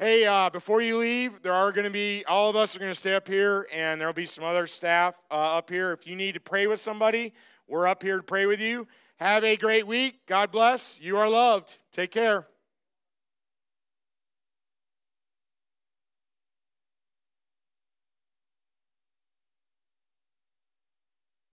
Hey, 0.00 0.26
uh, 0.26 0.48
before 0.48 0.80
you 0.80 0.98
leave, 0.98 1.42
there 1.42 1.52
are 1.52 1.72
going 1.72 1.84
to 1.84 1.90
be, 1.90 2.24
all 2.28 2.48
of 2.48 2.54
us 2.54 2.76
are 2.76 2.78
going 2.78 2.92
to 2.92 2.94
stay 2.94 3.16
up 3.16 3.26
here, 3.26 3.66
and 3.72 4.00
there 4.00 4.06
will 4.06 4.12
be 4.12 4.26
some 4.26 4.44
other 4.44 4.68
staff 4.68 5.16
uh, 5.28 5.34
up 5.34 5.68
here. 5.68 5.90
If 5.90 6.06
you 6.06 6.14
need 6.14 6.34
to 6.34 6.40
pray 6.40 6.68
with 6.68 6.80
somebody, 6.80 7.34
we're 7.66 7.88
up 7.88 8.00
here 8.00 8.18
to 8.18 8.22
pray 8.22 8.46
with 8.46 8.60
you. 8.60 8.86
Have 9.16 9.42
a 9.42 9.56
great 9.56 9.88
week. 9.88 10.24
God 10.28 10.52
bless. 10.52 11.00
You 11.00 11.16
are 11.16 11.28
loved. 11.28 11.78
Take 11.90 12.12
care. 12.12 12.46